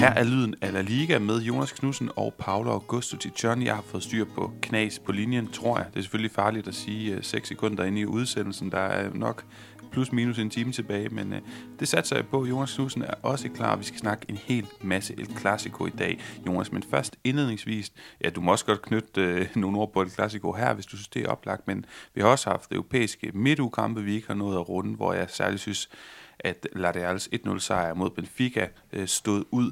Her 0.00 0.10
er 0.10 0.24
lyden 0.24 0.54
af 0.60 0.72
La 0.72 0.80
Liga 0.80 1.18
med 1.18 1.40
Jonas 1.40 1.72
Knudsen 1.72 2.10
og 2.16 2.34
Paolo 2.38 2.70
Augusto 2.70 3.16
John. 3.44 3.62
Jeg 3.62 3.74
har 3.74 3.82
fået 3.82 4.02
styr 4.02 4.24
på 4.24 4.52
knas 4.62 4.98
på 4.98 5.12
linjen, 5.12 5.48
tror 5.52 5.78
jeg. 5.78 5.86
Det 5.90 5.98
er 5.98 6.02
selvfølgelig 6.02 6.30
farligt 6.30 6.68
at 6.68 6.74
sige 6.74 7.14
øh, 7.14 7.22
6 7.22 7.48
sekunder 7.48 7.84
inde 7.84 8.00
i 8.00 8.06
udsendelsen. 8.06 8.72
Der 8.72 8.78
er 8.78 9.10
nok 9.14 9.44
plus 9.92 10.12
minus 10.12 10.38
en 10.38 10.50
time 10.50 10.72
tilbage, 10.72 11.08
men 11.08 11.32
øh, 11.32 11.40
det 11.80 11.88
satser 11.88 12.16
jeg 12.16 12.26
på. 12.26 12.46
Jonas 12.46 12.74
Knudsen 12.74 13.02
er 13.02 13.14
også 13.22 13.48
klar. 13.48 13.76
Vi 13.76 13.84
skal 13.84 13.98
snakke 13.98 14.26
en 14.28 14.36
hel 14.36 14.66
masse 14.82 15.14
El 15.18 15.38
Clasico 15.38 15.86
i 15.86 15.90
dag, 15.90 16.20
Jonas. 16.46 16.72
Men 16.72 16.82
først 16.90 17.16
indledningsvis, 17.24 17.92
ja, 18.24 18.30
du 18.30 18.40
må 18.40 18.52
også 18.52 18.64
godt 18.64 18.82
knytte 18.82 19.20
øh, 19.20 19.46
nogle 19.54 19.78
ord 19.78 19.92
på 19.92 20.02
El 20.02 20.10
Clasico 20.10 20.52
her, 20.52 20.74
hvis 20.74 20.86
du 20.86 20.96
synes, 20.96 21.08
det 21.08 21.22
er 21.22 21.28
oplagt, 21.28 21.66
men 21.66 21.84
vi 22.14 22.20
har 22.20 22.28
også 22.28 22.50
haft 22.50 22.72
europæiske 22.72 23.30
midtugkampe, 23.34 24.02
vi 24.02 24.14
ikke 24.14 24.26
har 24.26 24.34
nået 24.34 24.56
at 24.56 24.68
runde, 24.68 24.96
hvor 24.96 25.12
jeg 25.12 25.26
særligt 25.30 25.60
synes, 25.60 25.88
at 26.44 26.68
La 26.72 26.90
Reals 26.90 27.28
1-0 27.46 27.58
sejr 27.58 27.94
mod 27.94 28.10
Benfica 28.10 28.68
øh, 28.92 29.06
stod 29.06 29.44
ud. 29.50 29.70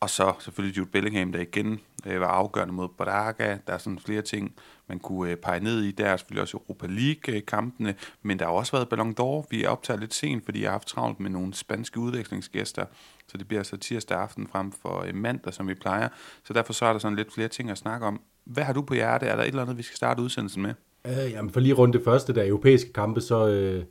Og 0.00 0.10
så 0.10 0.34
selvfølgelig 0.40 0.78
Jude 0.78 0.90
Bellingham, 0.90 1.32
der 1.32 1.40
igen 1.40 1.80
øh, 2.06 2.20
var 2.20 2.26
afgørende 2.26 2.74
mod 2.74 2.88
Braga. 2.88 3.58
Der 3.66 3.72
er 3.72 3.78
sådan 3.78 3.98
flere 3.98 4.22
ting, 4.22 4.54
man 4.88 4.98
kunne 4.98 5.30
øh, 5.30 5.36
pege 5.36 5.60
ned 5.60 5.82
i. 5.82 5.90
Der 5.90 6.06
er 6.06 6.16
selvfølgelig 6.16 6.42
også 6.42 6.56
Europa 6.56 6.86
League-kampene, 6.86 7.88
øh, 7.88 7.94
men 8.22 8.38
der 8.38 8.44
har 8.44 8.52
også 8.52 8.72
været 8.72 8.88
Ballon 8.88 9.14
d'Or. 9.20 9.46
Vi 9.50 9.64
er 9.64 9.68
optaget 9.68 10.00
lidt 10.00 10.14
sent, 10.14 10.44
fordi 10.44 10.62
jeg 10.62 10.68
har 10.68 10.72
haft 10.72 10.88
travlt 10.88 11.20
med 11.20 11.30
nogle 11.30 11.54
spanske 11.54 12.00
udvekslingsgæster, 12.00 12.84
så 13.28 13.38
det 13.38 13.48
bliver 13.48 13.62
så 13.62 13.76
tirsdag 13.76 14.18
aften 14.18 14.46
frem 14.46 14.72
for 14.72 15.04
øh, 15.06 15.14
mandag, 15.14 15.54
som 15.54 15.68
vi 15.68 15.74
plejer. 15.74 16.08
Så 16.44 16.52
derfor 16.52 16.72
så 16.72 16.84
er 16.86 16.92
der 16.92 16.98
sådan 16.98 17.16
lidt 17.16 17.32
flere 17.32 17.48
ting 17.48 17.70
at 17.70 17.78
snakke 17.78 18.06
om. 18.06 18.20
Hvad 18.44 18.64
har 18.64 18.72
du 18.72 18.82
på 18.82 18.94
hjerte? 18.94 19.26
Er 19.26 19.36
der 19.36 19.42
et 19.42 19.48
eller 19.48 19.62
andet, 19.62 19.78
vi 19.78 19.82
skal 19.82 19.96
starte 19.96 20.22
udsendelsen 20.22 20.62
med? 20.62 20.74
Øh, 21.06 21.32
jamen 21.32 21.50
for 21.50 21.60
lige 21.60 21.74
rundt 21.74 21.94
det 21.94 22.04
første, 22.04 22.34
der 22.34 22.46
europæiske 22.46 22.92
kampe, 22.92 23.20
så, 23.20 23.48
øh, 23.48 23.84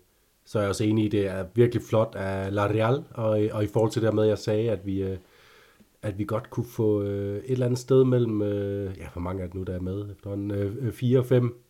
så 0.47 0.59
er 0.59 0.63
jeg 0.63 0.69
også 0.69 0.83
enig 0.83 1.05
i, 1.05 1.07
det 1.07 1.27
er 1.27 1.45
virkelig 1.53 1.83
flot 1.83 2.15
af 2.15 2.53
La 2.53 2.67
Real, 2.67 3.03
og, 3.11 3.29
og 3.51 3.63
i 3.63 3.67
forhold 3.67 3.91
til 3.91 4.01
det 4.01 4.13
med, 4.13 4.23
at 4.23 4.29
jeg 4.29 4.37
sagde, 4.37 4.71
at 4.71 4.85
vi, 4.85 5.03
øh, 5.03 5.17
at 6.01 6.19
vi 6.19 6.23
godt 6.23 6.49
kunne 6.49 6.65
få 6.65 7.01
øh, 7.01 7.37
et 7.37 7.51
eller 7.51 7.65
andet 7.65 7.79
sted 7.79 8.03
mellem, 8.03 8.41
øh, 8.41 8.97
ja, 8.97 9.07
hvor 9.13 9.21
mange 9.21 9.43
er 9.43 9.47
det 9.47 9.55
nu, 9.55 9.63
der 9.63 9.75
er 9.75 9.81
med, 9.81 10.11
efterhånden 10.11 10.91
fire 10.91 11.19
og 11.19 11.25
fem 11.25 11.63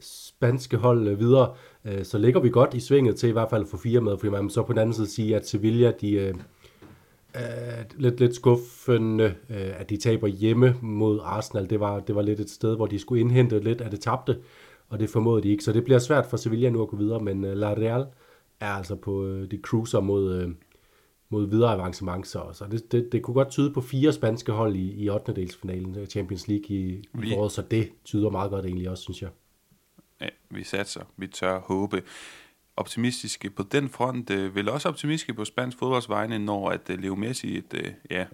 spanske 0.00 0.76
hold 0.76 1.16
videre, 1.16 1.54
så 2.02 2.18
ligger 2.18 2.40
vi 2.40 2.50
godt 2.50 2.74
i 2.74 2.80
svinget 2.80 3.16
til 3.16 3.28
i 3.28 3.32
hvert 3.32 3.50
fald 3.50 3.62
at 3.62 3.68
få 3.68 3.76
fire 3.76 4.00
med, 4.00 4.18
fordi 4.18 4.30
man 4.30 4.42
må 4.42 4.48
så 4.48 4.62
på 4.62 4.72
den 4.72 4.78
anden 4.78 4.94
side 4.94 5.06
sige, 5.10 5.36
at 5.36 5.48
Sevilla, 5.48 5.92
de 6.00 6.18
er 6.18 6.32
lidt, 7.96 8.20
lidt 8.20 8.34
skuffende, 8.34 9.34
at 9.48 9.90
de 9.90 9.96
taber 9.96 10.26
hjemme 10.26 10.76
mod 10.80 11.20
Arsenal. 11.22 11.70
Det 11.70 11.80
var, 11.80 12.00
det 12.00 12.14
var 12.14 12.22
lidt 12.22 12.40
et 12.40 12.50
sted, 12.50 12.76
hvor 12.76 12.86
de 12.86 12.98
skulle 12.98 13.20
indhente 13.20 13.58
lidt 13.58 13.80
af 13.80 13.90
det 13.90 14.00
tabte, 14.00 14.38
og 14.88 15.00
det 15.00 15.10
formåede 15.10 15.42
de 15.42 15.48
ikke. 15.48 15.64
Så 15.64 15.72
det 15.72 15.84
bliver 15.84 15.98
svært 15.98 16.26
for 16.26 16.36
Sevilla 16.36 16.70
nu 16.70 16.82
at 16.82 16.88
gå 16.88 16.96
videre, 16.96 17.20
men 17.20 17.42
La 17.42 17.72
Real 17.72 18.06
er 18.60 18.72
altså 18.72 18.96
på 18.96 19.26
øh, 19.26 19.50
de 19.50 19.58
cruiser 19.62 20.00
mod, 20.00 20.34
øh, 20.34 20.50
mod 21.28 21.48
videre 21.48 21.72
avancement. 21.72 22.26
Så, 22.26 22.42
så 22.52 22.66
det, 22.70 22.92
det, 22.92 23.08
det 23.12 23.22
kunne 23.22 23.34
godt 23.34 23.50
tyde 23.50 23.72
på 23.72 23.80
fire 23.80 24.12
spanske 24.12 24.52
hold 24.52 24.76
i, 24.76 25.04
i 25.04 25.10
8. 25.10 25.34
delsfinalen 25.34 25.96
af 25.96 26.06
Champions 26.06 26.48
League 26.48 26.76
i, 26.76 27.04
i 27.22 27.30
foråret, 27.32 27.52
så 27.52 27.62
det 27.62 27.92
tyder 28.04 28.30
meget 28.30 28.50
godt 28.50 28.64
egentlig 28.64 28.90
også, 28.90 29.02
synes 29.02 29.22
jeg. 29.22 29.30
Ja, 30.20 30.28
vi 30.50 30.64
satser. 30.64 31.02
Vi 31.16 31.26
tør 31.26 31.60
håbe 31.60 32.02
optimistiske 32.76 33.50
på 33.50 33.62
den 33.62 33.88
front, 33.88 34.30
øh, 34.30 34.54
vel 34.54 34.68
også 34.68 34.88
optimistiske 34.88 35.34
på 35.34 35.44
spansk 35.44 35.78
fodboldsvejne, 35.78 36.38
når 36.38 36.70
at 36.70 36.90
øh, 36.90 36.98
Leo 36.98 37.14
Messi, 37.14 37.58
et, 37.58 37.74
øh, 37.74 37.92
ja, 38.10 38.26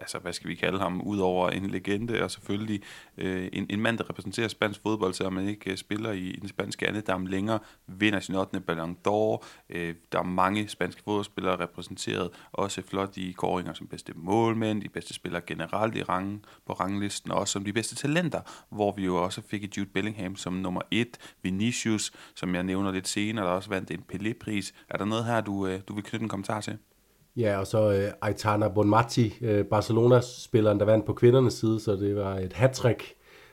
altså 0.00 0.18
hvad 0.18 0.32
skal 0.32 0.50
vi 0.50 0.54
kalde 0.54 0.78
ham, 0.78 1.00
udover 1.00 1.50
en 1.50 1.70
legende, 1.70 2.22
og 2.22 2.30
selvfølgelig 2.30 2.82
øh, 3.18 3.48
en, 3.52 3.66
en 3.70 3.80
mand, 3.80 3.98
der 3.98 4.10
repræsenterer 4.10 4.48
spansk 4.48 4.80
fodbold, 4.82 5.14
så 5.14 5.30
man 5.30 5.48
ikke 5.48 5.70
øh, 5.70 5.76
spiller 5.76 6.12
i, 6.12 6.20
i 6.20 6.36
den 6.36 6.48
spanske 6.48 6.88
andedam 6.88 7.26
længere, 7.26 7.58
vinder 7.86 8.20
sin 8.20 8.34
8. 8.34 8.60
Ballon 8.60 8.96
d'Or. 9.08 9.44
Øh, 9.70 9.94
der 10.12 10.18
er 10.18 10.22
mange 10.22 10.68
spanske 10.68 11.02
fodboldspillere 11.02 11.60
repræsenteret, 11.60 12.30
også 12.52 12.82
flot 12.82 13.16
i 13.16 13.32
kåringer 13.32 13.72
som 13.72 13.86
bedste 13.86 14.12
målmænd, 14.16 14.82
de 14.82 14.88
bedste 14.88 15.14
spillere 15.14 15.42
generelt 15.46 15.96
i 15.96 16.02
rangen, 16.02 16.44
på 16.66 16.72
ranglisten, 16.72 17.30
og 17.32 17.38
også 17.38 17.52
som 17.52 17.64
de 17.64 17.72
bedste 17.72 17.94
talenter, 17.94 18.40
hvor 18.68 18.94
vi 18.96 19.04
jo 19.04 19.24
også 19.24 19.42
fik 19.42 19.76
Jude 19.76 19.88
Bellingham 19.88 20.36
som 20.36 20.52
nummer 20.52 20.80
et, 20.90 21.34
Vinicius, 21.42 22.12
som 22.34 22.54
jeg 22.54 22.62
nævner 22.62 22.92
lidt 22.92 23.08
senere, 23.08 23.44
der 23.44 23.50
også 23.50 23.68
vandt 23.68 23.90
en 23.90 24.04
Pelé-pris. 24.12 24.72
Er 24.88 24.98
der 24.98 25.04
noget 25.04 25.24
her, 25.24 25.40
du, 25.40 25.66
øh, 25.66 25.80
du 25.88 25.94
vil 25.94 26.04
knytte 26.04 26.22
en 26.22 26.28
kommentar 26.28 26.60
til? 26.60 26.78
Ja, 27.38 27.58
og 27.58 27.66
så 27.66 27.92
øh, 27.92 28.10
Aitana 28.22 28.68
Bonmati, 28.68 29.34
øh, 29.40 29.64
Barcelona-spilleren, 29.64 30.78
der 30.78 30.84
vandt 30.84 31.06
på 31.06 31.12
kvindernes 31.12 31.54
side, 31.54 31.80
så 31.80 31.96
det 31.96 32.16
var 32.16 32.34
et 32.34 32.52
hat 32.52 32.86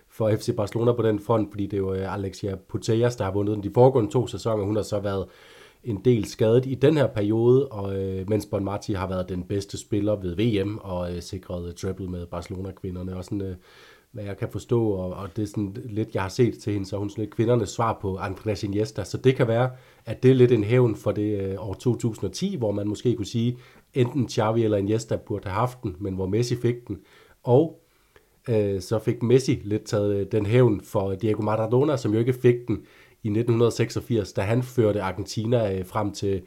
for 0.10 0.36
FC 0.36 0.56
Barcelona 0.56 0.92
på 0.94 1.02
den 1.02 1.20
front, 1.20 1.52
fordi 1.52 1.68
det 1.68 1.84
var 1.84 1.92
øh, 1.92 2.14
Alexia 2.14 2.56
Putellas, 2.56 3.16
der 3.16 3.24
har 3.24 3.32
vundet 3.32 3.56
den 3.56 3.64
de 3.64 3.72
foregående 3.74 4.12
to 4.12 4.28
sæsoner. 4.28 4.64
Hun 4.64 4.76
har 4.76 4.84
så 4.84 5.00
været 5.00 5.26
en 5.84 6.02
del 6.06 6.26
skadet 6.26 6.66
i 6.66 6.76
den 6.76 6.98
her 6.98 7.08
periode, 7.08 7.68
og 7.68 7.96
øh, 7.98 8.30
mens 8.30 8.46
Bonmati 8.46 8.94
har 8.94 9.08
været 9.08 9.30
den 9.30 9.44
bedste 9.44 9.78
spiller 9.78 10.16
ved 10.16 10.36
VM 10.36 10.78
og 10.78 11.16
øh, 11.16 11.22
sikret 11.22 11.68
øh, 11.68 11.74
triple 11.74 12.08
med 12.08 12.26
Barcelona-kvinderne. 12.26 13.16
Og 13.18 13.24
sådan, 13.24 13.42
øh, 13.42 13.56
hvad 14.16 14.24
jeg 14.24 14.38
kan 14.38 14.50
forstå, 14.52 14.90
og, 14.90 15.14
og 15.14 15.36
det 15.36 15.44
er 15.44 15.48
sådan 15.48 15.78
lidt, 15.86 16.16
jeg 16.16 16.22
har 16.22 16.30
set 16.30 16.58
til 16.58 16.74
hende, 16.74 16.86
så 16.88 16.98
hun 16.98 17.10
sådan 17.10 17.22
lidt 17.22 17.36
kvindernes 17.36 17.70
svar 17.70 17.98
på 18.02 18.18
Andrés 18.18 18.66
Iniesta, 18.66 19.04
så 19.04 19.18
det 19.18 19.36
kan 19.36 19.48
være, 19.48 19.70
at 20.06 20.24
det 20.24 20.32
er 20.32 20.36
lidt 20.36 20.52
en 20.52 20.64
hævn 20.64 20.96
for 20.96 21.12
det 21.12 21.42
øh, 21.42 21.56
år 21.60 21.74
2010, 21.74 22.56
hvor 22.56 22.72
man 22.72 22.88
måske 22.88 23.16
kunne 23.16 23.26
sige, 23.26 23.58
enten 23.94 24.30
Xavi 24.30 24.64
eller 24.64 24.78
Iniesta 24.78 25.16
burde 25.16 25.50
have 25.50 25.60
haft 25.60 25.84
den, 25.84 25.96
men 26.00 26.16
hvor 26.16 26.26
Messi 26.26 26.56
fik 26.56 26.88
den, 26.88 27.00
og 27.44 27.82
øh, 28.50 28.82
så 28.82 29.00
fik 29.00 29.24
Messi 29.24 29.62
lidt 29.64 29.84
taget 29.84 30.16
øh, 30.16 30.28
den 30.32 30.46
hævn 30.46 30.82
for 30.82 31.16
Diego 31.16 31.42
Maradona, 31.42 31.98
som 31.98 32.14
jo 32.14 32.20
ikke 32.20 32.34
fik 32.34 32.68
den 32.68 32.76
i 33.24 33.28
1986, 33.28 34.34
da 34.34 34.42
han 34.42 34.64
førte 34.64 35.02
Argentina 35.02 35.78
øh, 35.78 35.86
frem 35.86 36.12
til 36.12 36.42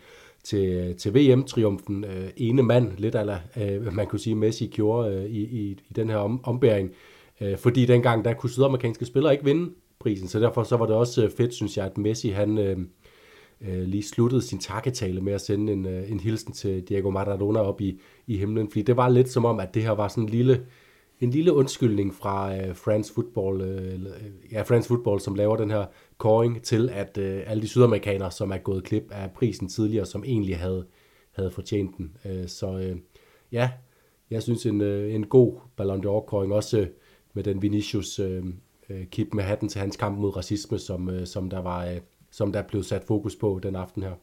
til, 0.45 0.69
øh, 0.69 0.97
til 0.97 1.15
VM-triumfen. 1.15 2.05
Øh, 2.05 2.31
ene 2.37 2.63
mand, 2.63 2.93
lidt 2.99 3.15
eller 3.15 3.39
øh, 3.57 3.95
man 3.95 4.07
kunne 4.07 4.19
sige, 4.19 4.35
Messi 4.35 4.67
gjorde 4.67 5.15
øh, 5.15 5.25
i, 5.25 5.43
i, 5.43 5.71
i 5.71 5.93
den 5.97 6.11
her 6.11 6.17
om, 6.17 6.41
ombæring. 6.45 6.91
Øh, 7.41 7.59
fordi 7.59 7.87
dengang, 7.87 8.25
der 8.25 8.35
kunne 8.35 8.51
sydamerikanske 8.51 9.05
spillere 9.05 9.33
ikke 9.33 9.45
vinde 9.45 9.71
prisen, 9.99 10.29
så 10.29 10.41
derfor 10.41 10.63
så 10.63 10.77
var 10.77 10.87
det 10.87 10.95
også 10.95 11.25
øh, 11.25 11.31
fedt, 11.31 11.55
synes 11.55 11.77
jeg, 11.77 11.87
at 11.87 11.99
Messi 11.99 12.29
han 12.29 12.59
øh, 12.59 12.79
øh, 13.61 13.83
lige 13.83 14.03
sluttede 14.03 14.43
sin 14.43 14.59
takketale 14.59 15.21
med 15.21 15.33
at 15.33 15.41
sende 15.41 15.73
en, 15.73 15.87
øh, 15.87 16.11
en 16.11 16.21
hilsen 16.21 16.53
til 16.53 16.83
Diego 16.89 17.11
Maradona 17.11 17.61
op 17.61 17.81
i, 17.81 18.01
i 18.27 18.37
himlen, 18.37 18.71
fordi 18.71 18.83
det 18.83 18.97
var 18.97 19.09
lidt 19.09 19.29
som 19.29 19.45
om, 19.45 19.61
at 19.61 19.75
det 19.75 19.83
her 19.83 19.91
var 19.91 20.09
sådan 20.09 20.25
en 20.25 20.29
lille, 20.29 20.67
en 21.21 21.31
lille 21.31 21.53
undskyldning 21.53 22.15
fra 22.15 22.57
øh, 22.57 22.77
France 22.77 23.15
Football, 23.15 23.61
øh, 23.61 23.95
øh 23.95 24.53
ja, 24.53 24.63
France 24.63 24.89
Football, 24.89 25.21
som 25.21 25.35
laver 25.35 25.57
den 25.57 25.71
her 25.71 25.87
koring 26.19 26.63
til, 26.63 26.91
at 26.93 27.19
øh, 27.19 27.43
alle 27.47 27.63
de 27.63 27.69
sydamerikanere, 27.69 28.31
som 28.31 28.51
er 28.51 28.59
gået 28.59 28.85
klip 28.85 29.05
af 29.11 29.31
prisen 29.31 29.69
tidligere, 29.69 30.07
som 30.07 30.25
egentlig 30.25 30.59
havde, 30.59 30.87
havde 31.33 31.51
fortjent 31.51 31.97
den. 31.97 32.17
Øh, 32.25 32.49
så 32.49 32.79
øh, 32.79 32.97
ja, 33.53 33.71
jeg 34.31 34.43
synes 34.43 34.67
en, 34.67 34.81
øh, 34.81 35.15
en 35.15 35.27
god 35.27 35.55
Ballon 35.77 36.07
d'Or-koring 36.07 36.53
også 36.53 36.79
øh, 36.79 36.87
med 37.35 37.45
den 37.45 37.63
Vinicius 37.63 38.19
øh, 38.19 38.45
øh, 38.91 39.07
kip 39.07 39.35
med 39.35 39.45
hatten 39.45 39.69
til 39.69 39.81
hans 39.81 39.97
kamp 39.97 40.19
mod 40.19 40.37
racisme, 40.37 40.79
som, 40.79 41.11
øh, 41.11 41.27
som, 41.27 41.51
der 41.51 41.59
var, 41.59 41.87
øh, 41.87 42.01
som 42.31 42.53
der 42.53 42.63
blev 42.63 42.83
sat 42.83 43.05
fokus 43.05 43.37
på 43.37 43.61
den 43.63 43.77
aften 43.77 44.03
her. 44.03 44.15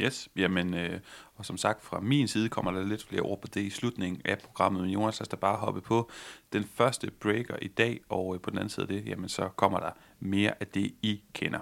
Yes, 0.00 0.28
jamen, 0.36 0.74
øh, 0.74 1.00
og 1.34 1.46
som 1.46 1.56
sagt 1.56 1.82
fra 1.82 2.00
min 2.00 2.28
side 2.28 2.48
kommer 2.48 2.70
der 2.70 2.84
lidt 2.84 3.04
flere 3.04 3.22
ord 3.22 3.40
på 3.40 3.48
det 3.54 3.60
i 3.60 3.70
slutningen 3.70 4.22
af 4.24 4.38
programmet, 4.38 4.82
men 4.82 4.90
Jonas 4.90 5.18
har 5.18 5.36
bare 5.36 5.56
hoppe 5.56 5.80
på 5.80 6.10
den 6.52 6.64
første 6.64 7.10
breaker 7.10 7.56
i 7.62 7.68
dag, 7.68 8.00
og 8.08 8.34
øh, 8.34 8.40
på 8.40 8.50
den 8.50 8.58
anden 8.58 8.70
side 8.70 8.82
af 8.82 8.88
det, 8.88 9.06
jamen 9.06 9.28
så 9.28 9.48
kommer 9.56 9.78
der 9.78 9.90
mere 10.20 10.54
af 10.60 10.66
det, 10.66 10.94
I 11.02 11.22
kender. 11.32 11.58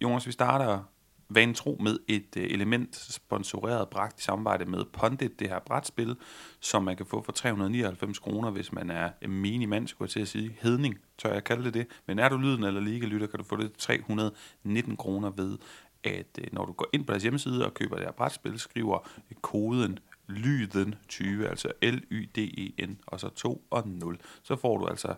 Jonas, 0.00 0.26
vi 0.26 0.32
starter 0.32 0.82
vanen 1.28 1.54
tro 1.54 1.76
med 1.80 1.98
et 2.08 2.36
øh, 2.36 2.44
element 2.44 2.96
sponsoreret 2.96 3.88
bragt 3.88 4.20
i 4.20 4.22
samarbejde 4.22 4.64
med 4.64 4.84
Pondit, 4.92 5.40
det 5.40 5.48
her 5.48 5.58
brætspil, 5.58 6.16
som 6.60 6.84
man 6.84 6.96
kan 6.96 7.06
få 7.06 7.22
for 7.22 7.32
399 7.32 8.18
kroner, 8.18 8.50
hvis 8.50 8.72
man 8.72 8.90
er 8.90 9.10
en 9.22 9.30
minimand, 9.30 9.88
skulle 9.88 10.06
jeg 10.06 10.10
til 10.10 10.20
at 10.20 10.28
sige. 10.28 10.56
Hedning, 10.60 10.98
tør 11.18 11.32
jeg 11.32 11.44
kalde 11.44 11.64
det 11.64 11.74
det. 11.74 11.86
Men 12.06 12.18
er 12.18 12.28
du 12.28 12.36
lyden 12.36 12.64
eller 12.64 12.80
liga-lytter, 12.80 13.26
kan 13.26 13.38
du 13.38 13.44
få 13.44 13.56
det 13.56 13.72
319 13.72 14.96
kroner 14.96 15.30
ved, 15.30 15.58
at 16.04 16.38
øh, 16.40 16.46
når 16.52 16.64
du 16.64 16.72
går 16.72 16.86
ind 16.92 17.04
på 17.04 17.12
deres 17.12 17.22
hjemmeside 17.22 17.66
og 17.66 17.74
køber 17.74 17.96
det 17.96 18.04
her 18.04 18.12
brætspil, 18.12 18.58
skriver 18.58 19.08
koden 19.40 19.98
lyden 20.28 20.94
20, 21.08 21.48
altså 21.48 21.72
L-Y-D-E-N, 21.82 22.98
og 23.06 23.20
så 23.20 23.28
2 23.28 23.66
og 23.70 23.88
0. 23.88 24.18
Så 24.42 24.56
får 24.56 24.78
du 24.78 24.86
altså 24.86 25.14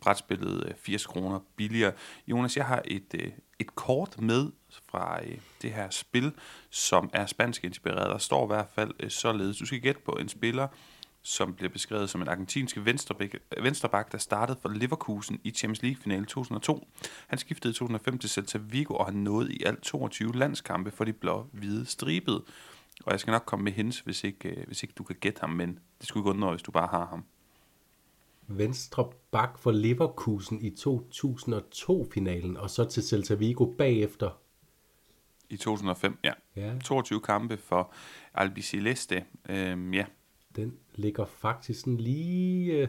brætspillet 0.00 0.66
øh, 0.68 0.74
80 0.76 1.06
kroner 1.06 1.40
billigere. 1.56 1.92
Jonas, 2.26 2.56
jeg 2.56 2.66
har 2.66 2.82
et, 2.84 3.14
øh, 3.14 3.32
et 3.58 3.74
kort 3.74 4.20
med 4.20 4.50
fra 4.90 5.24
øh, 5.24 5.38
det 5.62 5.72
her 5.72 5.90
spil, 5.90 6.32
som 6.70 7.10
er 7.12 7.26
spansk 7.26 7.64
inspireret. 7.64 8.10
Der 8.10 8.18
står 8.18 8.44
i 8.44 8.46
hvert 8.46 8.68
fald 8.74 9.10
således. 9.10 9.58
Du 9.58 9.66
skal 9.66 9.80
gætte 9.80 10.00
på 10.04 10.12
en 10.12 10.28
spiller, 10.28 10.68
som 11.22 11.54
bliver 11.54 11.70
beskrevet 11.70 12.10
som 12.10 12.22
en 12.22 12.28
argentinsk 12.28 12.78
venstrebak, 12.84 13.34
venstreback, 13.62 14.12
der 14.12 14.18
startede 14.18 14.58
for 14.62 14.68
Leverkusen 14.68 15.40
i 15.44 15.50
Champions 15.50 15.82
League-finale 15.82 16.26
2002. 16.26 16.88
Han 17.26 17.38
skiftede 17.38 17.72
i 17.72 17.74
2005 17.74 18.18
til 18.18 18.30
Celta 18.30 18.58
Vigo, 18.58 18.94
og 18.94 19.06
han 19.06 19.14
nåede 19.14 19.52
i 19.52 19.62
alt 19.66 19.82
22 19.82 20.34
landskampe 20.34 20.90
for 20.90 21.04
de 21.04 21.12
blå-hvide 21.12 21.86
stribede. 21.86 22.44
Og 23.04 23.12
jeg 23.12 23.20
skal 23.20 23.30
nok 23.30 23.42
komme 23.46 23.64
med 23.64 23.72
hens, 23.72 24.00
hvis 24.00 24.24
ikke, 24.24 24.64
hvis 24.66 24.82
ikke 24.82 24.94
du 24.98 25.02
kan 25.02 25.16
gætte 25.20 25.40
ham, 25.40 25.50
men 25.50 25.78
det 25.98 26.08
skulle 26.08 26.22
ikke 26.22 26.30
undre, 26.30 26.50
hvis 26.50 26.62
du 26.62 26.70
bare 26.70 26.88
har 26.90 27.06
ham. 27.06 27.24
Venstre 28.48 29.10
bak 29.30 29.58
for 29.58 29.70
Leverkusen 29.70 30.60
i 30.60 30.70
2002-finalen, 30.70 32.56
og 32.56 32.70
så 32.70 32.84
til 32.84 33.02
Celta 33.02 33.34
Vigo 33.34 33.64
bagefter. 33.78 34.30
I 35.50 35.56
2005, 35.56 36.18
ja. 36.24 36.32
Ja. 36.56 36.78
22 36.84 37.20
kampe 37.20 37.56
for 37.56 37.92
Albiceleste. 38.34 39.24
Øhm, 39.48 39.94
ja, 39.94 40.04
Den 40.56 40.74
ligger 40.94 41.24
faktisk 41.24 41.80
sådan 41.80 41.96
lige 41.96 42.72
øh, 42.72 42.88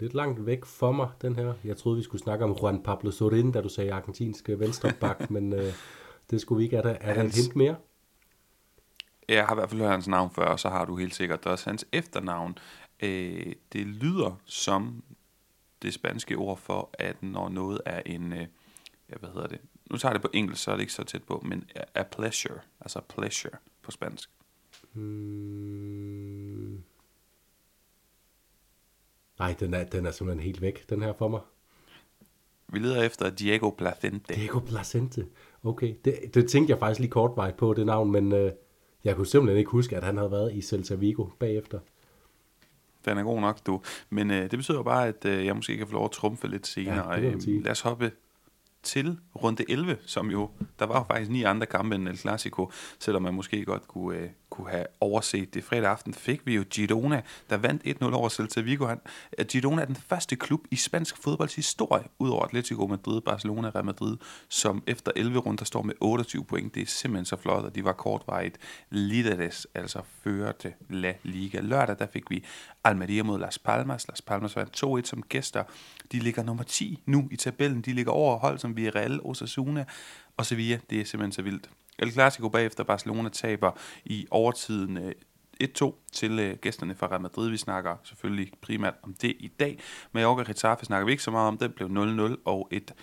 lidt 0.00 0.14
langt 0.14 0.46
væk 0.46 0.64
for 0.64 0.92
mig, 0.92 1.08
den 1.22 1.36
her. 1.36 1.54
Jeg 1.64 1.76
troede, 1.76 1.96
vi 1.96 2.02
skulle 2.02 2.22
snakke 2.22 2.44
om 2.44 2.56
Juan 2.62 2.82
Pablo 2.82 3.10
Sorin, 3.10 3.52
da 3.52 3.60
du 3.60 3.68
sagde 3.68 3.92
argentinsk 3.92 4.48
venstreback, 4.48 5.30
men 5.34 5.52
øh, 5.52 5.72
det 6.30 6.40
skulle 6.40 6.56
vi 6.56 6.64
ikke. 6.64 6.76
Er 6.76 6.82
der, 6.82 6.96
er 7.00 7.14
der 7.14 7.22
et 7.22 7.34
hint 7.34 7.56
mere? 7.56 7.76
Jeg 9.28 9.46
har 9.46 9.54
i 9.54 9.56
hvert 9.56 9.70
fald 9.70 9.80
hørt 9.80 9.90
hans 9.90 10.08
navn 10.08 10.30
før, 10.30 10.44
og 10.44 10.60
så 10.60 10.68
har 10.68 10.84
du 10.84 10.96
helt 10.96 11.14
sikkert 11.14 11.46
også 11.46 11.70
hans 11.70 11.86
efternavn. 11.92 12.58
Øh, 13.02 13.52
det 13.72 13.86
lyder 13.86 14.40
som 14.44 15.02
det 15.82 15.94
spanske 15.94 16.36
ord 16.36 16.58
for, 16.58 16.90
at 16.92 17.22
når 17.22 17.48
noget 17.48 17.80
er 17.86 18.02
en, 18.06 18.32
øh, 18.32 18.46
hvad 19.06 19.28
hedder 19.28 19.46
det? 19.46 19.60
Nu 19.90 19.96
tager 19.96 20.12
det 20.12 20.22
på 20.22 20.30
engelsk, 20.34 20.62
så 20.62 20.70
er 20.70 20.74
det 20.74 20.80
ikke 20.80 20.92
så 20.92 21.04
tæt 21.04 21.22
på, 21.24 21.42
men 21.44 21.64
a- 21.94 22.02
pleasure, 22.02 22.58
altså 22.80 23.00
pleasure 23.08 23.52
på 23.82 23.90
spansk. 23.90 24.30
Hmm. 24.92 26.82
Nej, 29.38 29.54
den 29.60 29.74
er, 29.74 29.84
den 29.84 30.06
er 30.06 30.10
simpelthen 30.10 30.44
helt 30.44 30.60
væk, 30.60 30.88
den 30.90 31.02
her 31.02 31.12
for 31.12 31.28
mig. 31.28 31.40
Vi 32.68 32.78
leder 32.78 33.02
efter 33.02 33.30
Diego 33.30 33.70
Placente. 33.70 34.34
Diego 34.34 34.58
Placente. 34.58 35.26
Okay, 35.64 35.94
det, 36.04 36.34
det 36.34 36.48
tænkte 36.50 36.70
jeg 36.70 36.78
faktisk 36.78 37.00
lige 37.00 37.10
kortvejt 37.10 37.56
på, 37.56 37.74
det 37.74 37.86
navn, 37.86 38.12
men 38.12 38.32
øh, 38.32 38.52
jeg 39.04 39.16
kunne 39.16 39.26
simpelthen 39.26 39.58
ikke 39.58 39.70
huske, 39.70 39.96
at 39.96 40.04
han 40.04 40.16
havde 40.16 40.30
været 40.30 40.54
i 40.54 40.62
Celta 40.62 40.94
Vigo 40.94 41.26
bagefter. 41.38 41.80
Den 43.04 43.18
er 43.18 43.22
god 43.22 43.40
nok, 43.40 43.66
du. 43.66 43.80
Men 44.10 44.30
øh, 44.30 44.42
det 44.42 44.58
betyder 44.58 44.78
jo 44.78 44.82
bare, 44.82 45.08
at 45.08 45.24
øh, 45.24 45.46
jeg 45.46 45.56
måske 45.56 45.76
kan 45.76 45.86
få 45.86 45.92
lov 45.92 46.04
at 46.04 46.10
trumfe 46.10 46.48
lidt 46.48 46.66
senere. 46.66 47.12
Ja, 47.12 47.20
øh, 47.20 47.40
lad 47.46 47.70
os 47.70 47.80
hoppe 47.80 48.10
til 48.82 49.18
runde 49.42 49.64
11, 49.68 49.96
som 50.06 50.30
jo, 50.30 50.50
der 50.78 50.86
var 50.86 50.98
jo 50.98 51.04
faktisk 51.04 51.30
ni 51.30 51.42
andre 51.42 51.66
kampe 51.66 51.94
end 51.94 52.08
El 52.08 52.18
Clasico, 52.18 52.70
selvom 52.98 53.22
man 53.22 53.34
måske 53.34 53.64
godt 53.64 53.88
kunne, 53.88 54.18
øh, 54.18 54.28
kunne 54.50 54.70
have 54.70 54.86
overset 55.00 55.54
det. 55.54 55.64
Fredag 55.64 55.90
aften 55.90 56.14
fik 56.14 56.46
vi 56.46 56.54
jo 56.54 56.64
Girona, 56.70 57.22
der 57.50 57.56
vandt 57.56 57.82
1-0 58.02 58.14
over 58.14 58.28
Celta 58.28 58.60
Vigo. 58.60 58.86
Han, 58.86 59.00
øh, 59.38 59.46
Girona 59.46 59.82
er 59.82 59.86
den 59.86 59.96
første 59.96 60.36
klub 60.36 60.60
i 60.70 60.76
spansk 60.76 61.16
fodbolds 61.22 61.54
historie, 61.54 62.04
udover 62.18 62.44
Atletico 62.44 62.86
Madrid, 62.86 63.20
Barcelona 63.20 63.68
og 63.68 63.74
Real 63.74 63.84
Madrid, 63.84 64.16
som 64.48 64.82
efter 64.86 65.12
11 65.16 65.38
runder 65.38 65.64
står 65.64 65.82
med 65.82 65.94
28 66.00 66.44
point. 66.44 66.74
Det 66.74 66.82
er 66.82 66.86
simpelthen 66.86 67.24
så 67.24 67.36
flot, 67.36 67.64
og 67.64 67.74
de 67.74 67.84
var 67.84 67.92
kortvarigt 67.92 68.58
líderes, 68.90 69.66
altså 69.74 70.00
fører 70.24 70.52
til 70.52 70.72
La 70.88 71.14
Liga. 71.22 71.60
Lørdag, 71.60 71.98
der 71.98 72.06
fik 72.12 72.30
vi 72.30 72.44
Almeria 72.84 73.22
mod 73.22 73.38
Las 73.38 73.58
Palmas. 73.58 74.08
Las 74.08 74.22
Palmas 74.22 74.56
vandt 74.56 74.84
2-1 74.84 75.04
som 75.04 75.22
gæster. 75.22 75.64
De 76.12 76.18
ligger 76.18 76.42
nummer 76.42 76.64
10 76.64 77.02
nu 77.06 77.28
i 77.30 77.36
tabellen. 77.36 77.82
De 77.82 77.92
ligger 77.92 78.12
over 78.12 78.38
hold 78.38 78.58
som 78.58 78.76
Villarreal, 78.76 79.20
Osasuna 79.22 79.84
og 80.36 80.46
Sevilla. 80.46 80.78
Det 80.90 81.00
er 81.00 81.04
simpelthen 81.04 81.32
så 81.32 81.42
vildt. 81.42 81.70
El 81.98 82.12
Clasico 82.12 82.48
bagefter 82.48 82.84
Barcelona 82.84 83.28
taber 83.28 83.70
i 84.04 84.26
overtiden 84.30 84.96
øh, 84.96 85.12
1-2 85.64 85.92
til 86.12 86.38
øh, 86.38 86.56
gæsterne 86.56 86.94
fra 86.94 87.06
Real 87.06 87.20
Madrid. 87.20 87.50
Vi 87.50 87.56
snakker 87.56 87.96
selvfølgelig 88.04 88.52
primært 88.60 88.94
om 89.02 89.14
det 89.14 89.36
i 89.38 89.48
dag. 89.48 89.78
Mallorca 90.12 90.42
Getafe 90.42 90.84
snakker 90.84 91.04
vi 91.04 91.10
ikke 91.10 91.22
så 91.22 91.30
meget 91.30 91.48
om. 91.48 91.58
Den 91.58 91.72
blev 91.72 91.88
0-0 91.88 92.36
og 92.44 92.68
et 92.70 92.94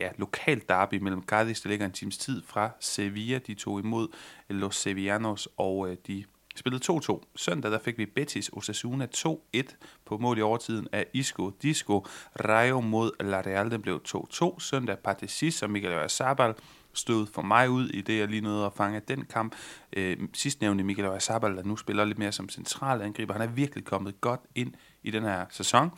ja, 0.00 0.08
lokalt 0.16 0.68
derby 0.68 0.94
mellem 0.94 1.22
Cadiz, 1.22 1.62
der 1.62 1.68
ligger 1.68 1.86
en 1.86 1.92
times 1.92 2.18
tid 2.18 2.42
fra 2.46 2.70
Sevilla. 2.80 3.38
De 3.38 3.54
tog 3.54 3.80
imod 3.80 4.08
Los 4.48 4.76
Sevillanos, 4.76 5.48
og 5.56 5.90
øh, 5.90 5.96
de 6.06 6.24
spillede 6.60 6.92
2-2. 6.92 7.20
Søndag 7.36 7.70
der 7.70 7.78
fik 7.78 7.98
vi 7.98 8.06
Betis 8.06 8.50
Osasuna 8.52 9.06
2-1 9.16 9.62
på 10.06 10.18
mål 10.18 10.38
i 10.38 10.42
overtiden 10.42 10.88
af 10.92 11.06
Isco 11.14 11.50
Disco. 11.50 12.06
Rayo 12.44 12.80
mod 12.80 13.10
La 13.20 13.40
Real, 13.40 13.70
den 13.70 13.82
blev 13.82 14.00
2-2. 14.08 14.60
Søndag 14.60 14.98
Partizis 14.98 15.62
og 15.62 15.70
Miguel 15.70 15.92
Oyarzabal 15.92 16.54
stod 16.92 17.26
for 17.26 17.42
mig 17.42 17.70
ud 17.70 17.88
i 17.88 18.00
det, 18.00 18.18
jeg 18.18 18.28
lige 18.28 18.40
nåede 18.40 18.66
at 18.66 18.72
fange 18.76 19.00
den 19.08 19.24
kamp. 19.24 19.56
Øh, 19.92 20.16
sidstnævnte 20.32 20.84
Miguel 20.84 21.06
Oyarzabal, 21.08 21.56
der 21.56 21.62
nu 21.62 21.76
spiller 21.76 22.04
lidt 22.04 22.18
mere 22.18 22.32
som 22.32 22.48
central 22.48 23.02
angriber. 23.02 23.32
Han 23.32 23.42
er 23.42 23.52
virkelig 23.52 23.84
kommet 23.84 24.20
godt 24.20 24.40
ind 24.54 24.74
i 25.02 25.10
den 25.10 25.22
her 25.22 25.46
sæson. 25.50 25.90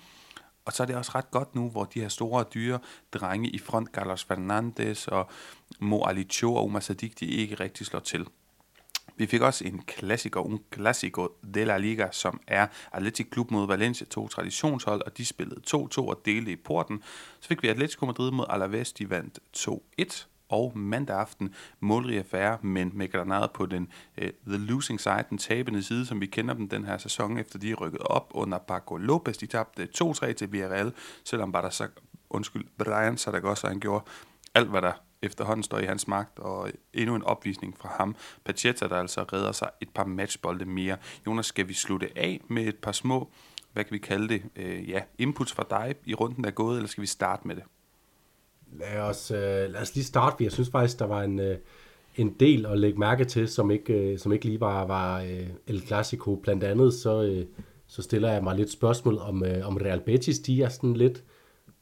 Og 0.65 0.73
så 0.73 0.83
er 0.83 0.87
det 0.87 0.97
også 0.97 1.13
ret 1.15 1.31
godt 1.31 1.55
nu, 1.55 1.71
hvor 1.71 1.85
de 1.85 2.01
her 2.01 2.09
store, 2.09 2.45
dyre 2.55 2.79
drenge 3.13 3.49
i 3.49 3.59
front, 3.59 3.89
Carlos 3.89 4.25
Fernandes 4.25 5.09
og 5.09 5.31
Mo 5.81 6.05
Alicho 6.05 6.55
og 6.55 6.65
Omar 6.65 6.81
Sadik, 6.81 7.21
de 7.21 7.27
ikke 7.27 7.55
rigtig 7.55 7.87
slår 7.87 8.01
til. 8.01 8.27
Vi 9.17 9.27
fik 9.27 9.41
også 9.41 9.65
en 9.65 9.83
klassiker, 9.87 10.41
un 10.41 10.61
classico 10.75 11.29
de 11.55 11.65
la 11.65 11.79
Liga, 11.79 12.09
som 12.11 12.41
er 12.47 12.67
Atletic 12.93 13.27
Klub 13.31 13.51
mod 13.51 13.67
Valencia, 13.67 14.07
to 14.07 14.29
traditionshold, 14.29 15.03
og 15.07 15.19
de 15.19 15.25
spillede 15.25 15.61
2-2 15.67 15.77
og 15.97 16.23
delte 16.25 16.53
i 16.53 16.57
porten. 16.57 17.03
Så 17.41 17.49
fik 17.49 17.63
vi 17.63 17.69
Atletico 17.69 18.07
Madrid 18.07 18.31
mod 18.31 18.47
Alaves, 18.49 18.93
de 18.93 19.11
vandt 19.11 19.39
2-1 19.57 20.27
og 20.49 20.79
mandag 20.79 21.17
aften 21.17 21.55
målrig 21.81 22.19
affære, 22.19 22.59
men 22.63 22.91
med 22.95 23.13
Granada 23.13 23.47
på 23.47 23.67
den 23.67 23.89
uh, 24.23 24.29
the 24.47 24.59
losing 24.59 25.01
side, 25.01 25.25
den 25.31 25.39
tabende 25.39 25.83
side, 25.83 26.07
som 26.07 26.21
vi 26.21 26.27
kender 26.27 26.55
dem 26.55 26.69
den 26.69 26.85
her 26.85 26.99
sæson, 26.99 27.39
efter 27.39 27.59
de 27.59 27.71
er 27.71 27.75
rykket 27.75 28.01
op 28.01 28.31
under 28.35 28.59
Paco 28.59 28.97
Lopez. 28.97 29.37
De 29.37 29.47
tabte 29.47 29.89
2-3 30.03 30.33
til 30.33 30.53
Villarreal, 30.53 30.93
selvom 31.25 31.53
var 31.53 31.61
der 31.61 31.71
så, 31.71 31.89
undskyld, 32.31 32.65
Brian 32.79 33.17
Saragossa, 33.17 33.69
han 33.69 33.81
gjorde 33.81 34.05
alt, 34.55 34.69
hvad 34.69 34.83
der 34.83 34.93
efterhånden 35.23 35.63
står 35.63 35.79
i 35.79 35.85
hans 35.85 36.09
magt, 36.09 36.39
og 36.39 36.71
endnu 36.95 37.15
en 37.15 37.23
opvisning 37.23 37.79
fra 37.79 37.89
ham. 37.99 38.17
Pacheta, 38.45 38.89
der 38.89 38.97
altså 38.97 39.23
redder 39.23 39.53
sig 39.53 39.71
et 39.81 39.89
par 39.95 40.05
matchbolde 40.05 40.65
mere. 40.65 40.97
Jonas, 41.27 41.47
skal 41.47 41.69
vi 41.69 41.75
slutte 41.75 42.09
af 42.17 42.41
med 42.49 42.67
et 42.67 42.77
par 42.77 42.93
små, 42.93 43.31
hvad 43.73 43.85
kan 43.85 43.93
vi 43.93 43.99
kalde 43.99 44.29
det, 44.29 44.43
øh, 44.57 44.91
ja, 44.91 45.01
inputs 45.19 45.53
fra 45.53 45.67
dig 45.71 45.95
i 46.05 46.15
runden, 46.15 46.45
der 46.45 46.51
er 46.51 46.55
gået, 46.55 46.77
eller 46.77 46.89
skal 46.89 47.03
vi 47.03 47.07
starte 47.07 47.49
med 47.49 47.57
det? 47.57 47.65
Lad 48.73 48.99
os, 48.99 49.31
øh, 49.31 49.39
lad 49.39 49.81
os 49.83 49.95
lige 49.95 50.05
starte, 50.05 50.37
for 50.37 50.43
jeg 50.43 50.53
synes 50.53 50.71
faktisk, 50.71 50.99
der 50.99 51.07
var 51.07 51.23
en, 51.23 51.41
øh, 51.41 51.59
en 52.17 52.37
del 52.41 52.67
at 52.67 52.79
lægge 52.79 52.99
mærke 52.99 53.25
til, 53.25 53.49
som 53.49 53.71
ikke, 53.71 53.93
øh, 53.93 54.19
som 54.19 54.33
ikke 54.33 54.45
lige 54.45 54.61
var, 54.61 54.85
var 54.85 55.21
øh, 55.21 55.49
El 55.67 55.87
Clasico. 55.87 56.37
Blandt 56.37 56.65
andet 56.65 56.95
så, 56.95 57.23
øh, 57.23 57.47
så 57.87 58.03
stiller 58.03 58.33
jeg 58.33 58.43
mig 58.43 58.57
lidt 58.57 58.71
spørgsmål 58.71 59.19
om, 59.19 59.45
øh, 59.45 59.67
om 59.67 59.77
Real 59.77 60.01
Betis, 60.01 60.39
de 60.39 60.63
er 60.63 60.69
sådan 60.69 60.95
lidt 60.95 61.25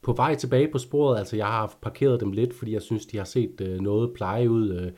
på 0.03 0.13
vej 0.13 0.35
tilbage 0.35 0.71
på 0.71 0.77
sporet. 0.77 1.19
Altså 1.19 1.35
jeg 1.35 1.45
har 1.45 1.77
parkeret 1.81 2.19
dem 2.19 2.31
lidt, 2.31 2.53
fordi 2.53 2.73
jeg 2.73 2.81
synes, 2.81 3.05
de 3.05 3.17
har 3.17 3.23
set 3.23 3.61
øh, 3.61 3.79
noget 3.79 4.13
pleje 4.13 4.49
ud. 4.49 4.69
Øh, 4.69 4.91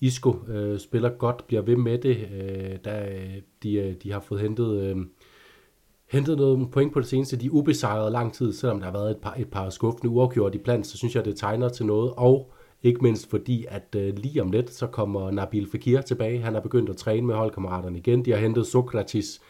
Isco 0.00 0.36
øh, 0.48 0.78
spiller 0.78 1.08
godt, 1.08 1.46
bliver 1.46 1.62
ved 1.62 1.76
med 1.76 1.98
det. 1.98 2.16
Øh, 2.16 2.78
da, 2.84 3.08
øh, 3.14 3.42
de, 3.62 3.74
øh, 3.74 3.94
de 4.02 4.12
har 4.12 4.20
fået 4.20 4.40
hentet... 4.40 4.82
Øh, 4.82 4.96
hentet 6.10 6.36
noget 6.36 6.70
point 6.70 6.92
på 6.92 7.00
det 7.00 7.08
seneste. 7.08 7.36
De 7.36 7.46
er 7.46 7.50
ubesejrede 7.50 8.10
lang 8.10 8.34
tid, 8.34 8.52
selvom 8.52 8.78
der 8.78 8.84
har 8.84 8.92
været 8.92 9.10
et 9.10 9.16
par, 9.16 9.34
et 9.38 9.50
par 9.50 9.70
skuffende 9.70 10.10
uafgjort 10.10 10.54
i 10.54 10.58
plant, 10.58 10.86
så 10.86 10.96
synes 10.96 11.14
jeg, 11.16 11.24
det 11.24 11.36
tegner 11.36 11.68
til 11.68 11.86
noget. 11.86 12.12
Og 12.16 12.52
ikke 12.82 13.00
mindst 13.02 13.30
fordi, 13.30 13.66
at 13.68 13.96
øh, 13.96 14.14
lige 14.16 14.42
om 14.42 14.50
lidt, 14.50 14.70
så 14.70 14.86
kommer 14.86 15.30
Nabil 15.30 15.70
Fekir 15.70 16.00
tilbage. 16.00 16.40
Han 16.40 16.56
er 16.56 16.60
begyndt 16.60 16.90
at 16.90 16.96
træne 16.96 17.26
med 17.26 17.34
holdkammeraterne 17.34 17.98
igen. 17.98 18.24
De 18.24 18.30
har 18.30 18.38
hentet 18.38 18.66
Sokratis, 18.66 19.40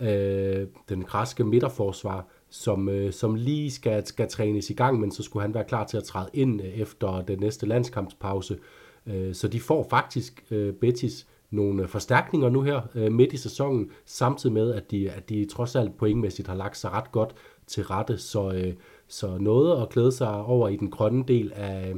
øh, 0.00 0.66
den 0.88 1.04
græske 1.04 1.44
midterforsvar, 1.44 2.28
som, 2.50 2.88
øh, 2.88 3.12
som 3.12 3.34
lige 3.34 3.70
skal, 3.70 4.06
skal 4.06 4.28
trænes 4.28 4.70
i 4.70 4.74
gang, 4.74 5.00
men 5.00 5.10
så 5.10 5.22
skulle 5.22 5.42
han 5.42 5.54
være 5.54 5.64
klar 5.64 5.86
til 5.86 5.96
at 5.96 6.04
træde 6.04 6.30
ind 6.32 6.62
øh, 6.62 6.68
efter 6.68 7.22
den 7.22 7.38
næste 7.38 7.66
landskampspause. 7.66 8.58
Øh, 9.06 9.34
så 9.34 9.48
de 9.48 9.60
får 9.60 9.86
faktisk 9.90 10.44
øh, 10.50 10.74
Betis 10.74 11.26
nogle 11.50 11.82
øh, 11.82 11.88
forstærkninger 11.88 12.48
nu 12.48 12.62
her 12.62 12.80
øh, 12.94 13.12
midt 13.12 13.32
i 13.32 13.36
sæsonen, 13.36 13.90
samtidig 14.04 14.52
med, 14.52 14.74
at 14.74 14.90
de, 14.90 15.10
at 15.10 15.28
de 15.28 15.44
trods 15.44 15.76
alt 15.76 15.96
pointmæssigt 15.96 16.48
har 16.48 16.54
lagt 16.54 16.76
sig 16.76 16.90
ret 16.90 17.12
godt 17.12 17.34
til 17.66 17.84
rette. 17.84 18.18
Så, 18.18 18.52
øh, 18.52 18.74
så 19.08 19.38
noget 19.38 19.82
at 19.82 19.88
glæde 19.88 20.12
sig 20.12 20.42
over 20.44 20.68
i 20.68 20.76
den 20.76 20.90
grønne 20.90 21.24
del 21.28 21.52
af, 21.54 21.94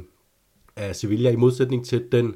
af 0.75 0.95
Sevilla, 0.95 1.31
i 1.31 1.35
modsætning 1.35 1.85
til 1.85 2.11
den 2.11 2.35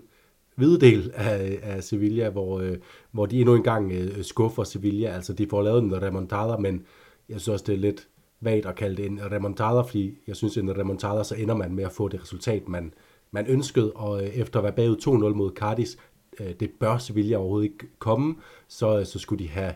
hvide 0.56 0.80
del 0.80 1.12
af, 1.16 1.60
af 1.64 1.84
Sevilla, 1.84 2.30
hvor, 2.30 2.60
øh, 2.60 2.78
hvor 3.12 3.26
de 3.26 3.40
endnu 3.40 3.56
engang 3.56 3.92
øh, 3.92 4.24
skuffer 4.24 4.64
Sevilla. 4.64 5.08
Altså, 5.08 5.34
de 5.34 5.48
får 5.50 5.62
lavet 5.62 5.84
en 5.84 6.02
remontada, 6.02 6.58
men 6.58 6.86
jeg 7.34 7.42
synes 7.42 7.48
også, 7.48 7.66
det 7.68 7.74
er 7.74 7.80
lidt 7.80 8.08
vagt 8.42 8.66
at 8.66 8.76
kalde 8.76 8.98
det 8.98 9.06
en 9.06 9.32
remontada, 9.32 9.82
fordi 9.82 10.18
jeg 10.28 10.36
synes, 10.36 10.58
en 10.58 10.78
remontada, 10.78 11.24
så 11.24 11.36
ender 11.36 11.56
man 11.56 11.76
med 11.76 11.84
at 11.84 11.92
få 11.92 12.08
det 12.08 12.22
resultat, 12.22 12.68
man, 12.68 12.94
man 13.32 13.48
ønskede, 13.48 13.92
og 13.92 14.24
øh, 14.24 14.30
efter 14.30 14.60
at 14.60 14.64
være 14.64 14.74
bagud 14.74 15.32
2-0 15.32 15.36
mod 15.36 15.52
Cardis, 15.56 15.98
øh, 16.40 16.54
det 16.60 16.72
bør 16.80 16.98
Sevilla 16.98 17.38
overhovedet 17.38 17.66
ikke 17.66 17.88
komme, 18.00 18.36
så, 18.68 19.00
øh, 19.00 19.06
så 19.06 19.20
skulle 19.20 19.44
de 19.44 19.50
have 19.50 19.74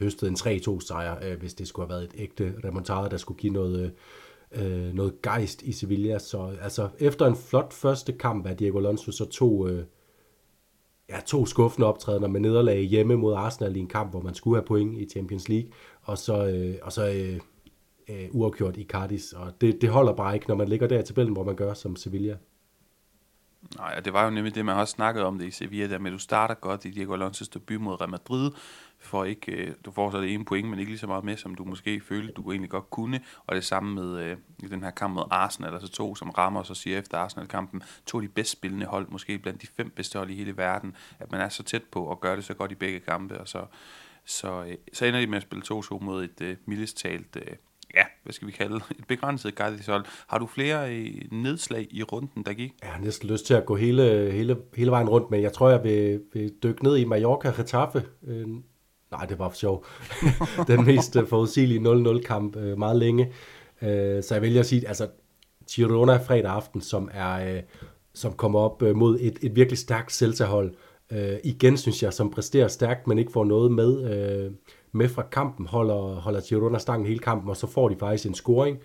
høstet 0.00 0.28
en 0.28 0.34
3-2 0.34 0.80
sejr, 0.80 1.36
hvis 1.36 1.54
det 1.54 1.68
skulle 1.68 1.88
have 1.88 1.94
været 1.94 2.04
et 2.14 2.20
ægte 2.20 2.54
remontada, 2.64 3.08
der 3.08 3.16
skulle 3.16 3.38
give 3.38 3.52
noget, 3.52 3.92
øh, 4.52 4.94
noget 4.94 5.22
gejst 5.22 5.62
i 5.62 5.72
Sevilla. 5.72 6.18
Så 6.18 6.56
altså, 6.62 6.88
efter 6.98 7.26
en 7.26 7.36
flot 7.36 7.72
første 7.72 8.12
kamp 8.12 8.46
af 8.46 8.56
Diego 8.56 8.78
Alonso, 8.78 9.12
så 9.12 9.24
to, 9.24 9.68
øh, 9.68 9.84
ja, 11.10 11.20
to 11.26 11.46
skuffende 11.46 11.86
optrædener 11.86 12.28
med 12.28 12.40
nederlag 12.40 12.80
hjemme 12.80 13.16
mod 13.16 13.34
Arsenal 13.34 13.76
i 13.76 13.80
en 13.80 13.86
kamp, 13.86 14.10
hvor 14.10 14.20
man 14.20 14.34
skulle 14.34 14.56
have 14.56 14.66
point 14.66 14.98
i 14.98 15.08
Champions 15.08 15.48
League, 15.48 15.70
og 16.08 16.18
så, 16.18 16.46
øh, 16.46 16.74
og 16.82 16.92
så 16.92 17.08
øh, 17.08 17.40
øh, 18.08 18.28
uafgjort 18.30 18.76
i 18.76 18.84
Cardis. 18.84 19.32
Og 19.32 19.60
det, 19.60 19.80
det 19.80 19.90
holder 19.90 20.12
bare 20.12 20.34
ikke, 20.34 20.48
når 20.48 20.54
man 20.54 20.68
ligger 20.68 20.86
der 20.86 20.98
i 20.98 21.02
tabellen, 21.02 21.32
hvor 21.32 21.44
man 21.44 21.56
gør 21.56 21.74
som 21.74 21.96
Sevilla. 21.96 22.36
Nej, 23.76 23.94
og 23.96 24.04
det 24.04 24.12
var 24.12 24.24
jo 24.24 24.30
nemlig 24.30 24.54
det, 24.54 24.64
man 24.64 24.76
også 24.76 24.92
snakkede 24.92 25.24
om 25.24 25.38
det 25.38 25.46
i 25.46 25.50
Sevilla, 25.50 25.88
der 25.88 25.98
med, 25.98 26.10
at 26.10 26.12
du 26.12 26.18
starter 26.18 26.54
godt 26.54 26.84
i 26.84 26.90
Diego 26.90 27.16
Alonso's 27.16 27.48
debut 27.54 27.80
mod 27.80 28.00
Real 28.00 28.10
Madrid, 28.10 28.50
for 28.98 29.24
ikke, 29.24 29.52
øh, 29.52 29.74
du 29.84 29.90
får 29.90 30.10
så 30.10 30.20
det 30.20 30.34
ene 30.34 30.44
point, 30.44 30.68
men 30.68 30.78
ikke 30.78 30.90
lige 30.90 30.98
så 30.98 31.06
meget 31.06 31.24
med, 31.24 31.36
som 31.36 31.54
du 31.54 31.64
måske 31.64 32.00
følte, 32.00 32.32
du 32.32 32.50
egentlig 32.50 32.70
godt 32.70 32.90
kunne, 32.90 33.20
og 33.46 33.54
det 33.54 33.64
samme 33.64 33.94
med 33.94 34.18
øh, 34.18 34.36
i 34.58 34.66
den 34.66 34.82
her 34.82 34.90
kamp 34.90 35.14
mod 35.14 35.24
Arsenal, 35.30 35.72
altså 35.72 35.88
to, 35.88 36.14
som 36.14 36.30
rammer 36.30 36.62
så 36.62 36.74
siger 36.74 36.98
efter 36.98 37.18
Arsenal-kampen, 37.18 37.82
to 38.06 38.18
af 38.18 38.22
de 38.22 38.28
bedst 38.28 38.50
spillende 38.50 38.86
hold, 38.86 39.08
måske 39.08 39.38
blandt 39.38 39.62
de 39.62 39.66
fem 39.66 39.90
bedste 39.90 40.18
hold 40.18 40.30
i 40.30 40.34
hele 40.34 40.56
verden, 40.56 40.96
at 41.18 41.32
man 41.32 41.40
er 41.40 41.48
så 41.48 41.62
tæt 41.62 41.82
på 41.82 42.10
at 42.10 42.20
gøre 42.20 42.36
det 42.36 42.44
så 42.44 42.54
godt 42.54 42.72
i 42.72 42.74
begge 42.74 43.00
kampe, 43.00 43.40
og 43.40 43.48
så, 43.48 43.66
så, 44.28 44.64
øh, 44.68 44.74
så 44.92 45.04
ender 45.04 45.20
de 45.20 45.26
med 45.26 45.36
at 45.36 45.42
spille 45.42 45.62
2-2 45.72 45.98
mod 46.00 46.24
et 46.24 46.40
øh, 46.40 46.56
mildest 46.66 46.96
talt 46.96 47.36
øh, 47.36 47.56
ja, 47.94 48.02
hvad 48.22 48.32
skal 48.32 48.46
vi 48.46 48.52
kalde 48.52 48.76
et 48.98 49.06
begrænset 49.08 49.54
Gardisol. 49.54 50.06
Har 50.26 50.38
du 50.38 50.46
flere 50.46 50.94
øh, 50.94 51.14
nedslag 51.32 51.86
i 51.90 52.02
runden, 52.02 52.42
der 52.42 52.52
gik? 52.52 52.72
Jeg 52.82 52.90
har 52.90 53.00
næsten 53.00 53.28
lyst 53.28 53.46
til 53.46 53.54
at 53.54 53.66
gå 53.66 53.76
hele, 53.76 54.30
hele, 54.32 54.56
hele 54.76 54.90
vejen 54.90 55.08
rundt, 55.08 55.30
men 55.30 55.42
jeg 55.42 55.52
tror, 55.52 55.70
jeg 55.70 55.84
vil, 55.84 56.22
vil 56.32 56.52
dykke 56.62 56.84
ned 56.84 56.96
i 56.96 57.04
Mallorca-Retaffe. 57.04 58.02
Øh, 58.26 58.46
nej, 59.10 59.26
det 59.28 59.38
var 59.38 59.48
for 59.48 59.56
sjov. 59.56 59.86
Den 60.68 60.84
mest 60.84 61.16
øh, 61.16 61.28
forudsigelige 61.28 61.80
0-0-kamp 61.80 62.56
øh, 62.56 62.78
meget 62.78 62.96
længe. 62.96 63.32
Øh, 63.82 64.22
så 64.22 64.34
jeg 64.34 64.42
vælger 64.42 64.60
at 64.60 64.66
sige, 64.66 64.88
altså 64.88 65.08
Girona 65.70 66.16
fredag 66.16 66.50
aften, 66.50 66.80
som 66.80 67.08
er 67.12 67.56
øh, 67.56 67.62
som 68.14 68.32
kommer 68.32 68.60
op 68.60 68.82
øh, 68.82 68.96
mod 68.96 69.18
et, 69.20 69.38
et 69.42 69.56
virkelig 69.56 69.78
stærkt 69.78 70.12
Celta-hold. 70.12 70.70
Øh, 70.70 70.76
øh, 71.12 71.36
igen 71.44 71.76
synes 71.76 72.02
jeg, 72.02 72.12
som 72.12 72.30
præsterer 72.30 72.68
stærkt, 72.68 73.06
men 73.06 73.18
ikke 73.18 73.32
får 73.32 73.44
noget 73.44 73.72
med. 73.72 74.10
Øh, 74.12 74.52
med 74.92 75.08
fra 75.08 75.22
kampen, 75.22 75.66
holder, 75.66 76.14
holder 76.14 76.40
Girona 76.40 76.78
stangen 76.78 77.06
hele 77.06 77.18
kampen, 77.18 77.50
og 77.50 77.56
så 77.56 77.66
får 77.66 77.88
de 77.88 77.96
faktisk 77.96 78.26
en 78.26 78.34
scoring 78.34 78.78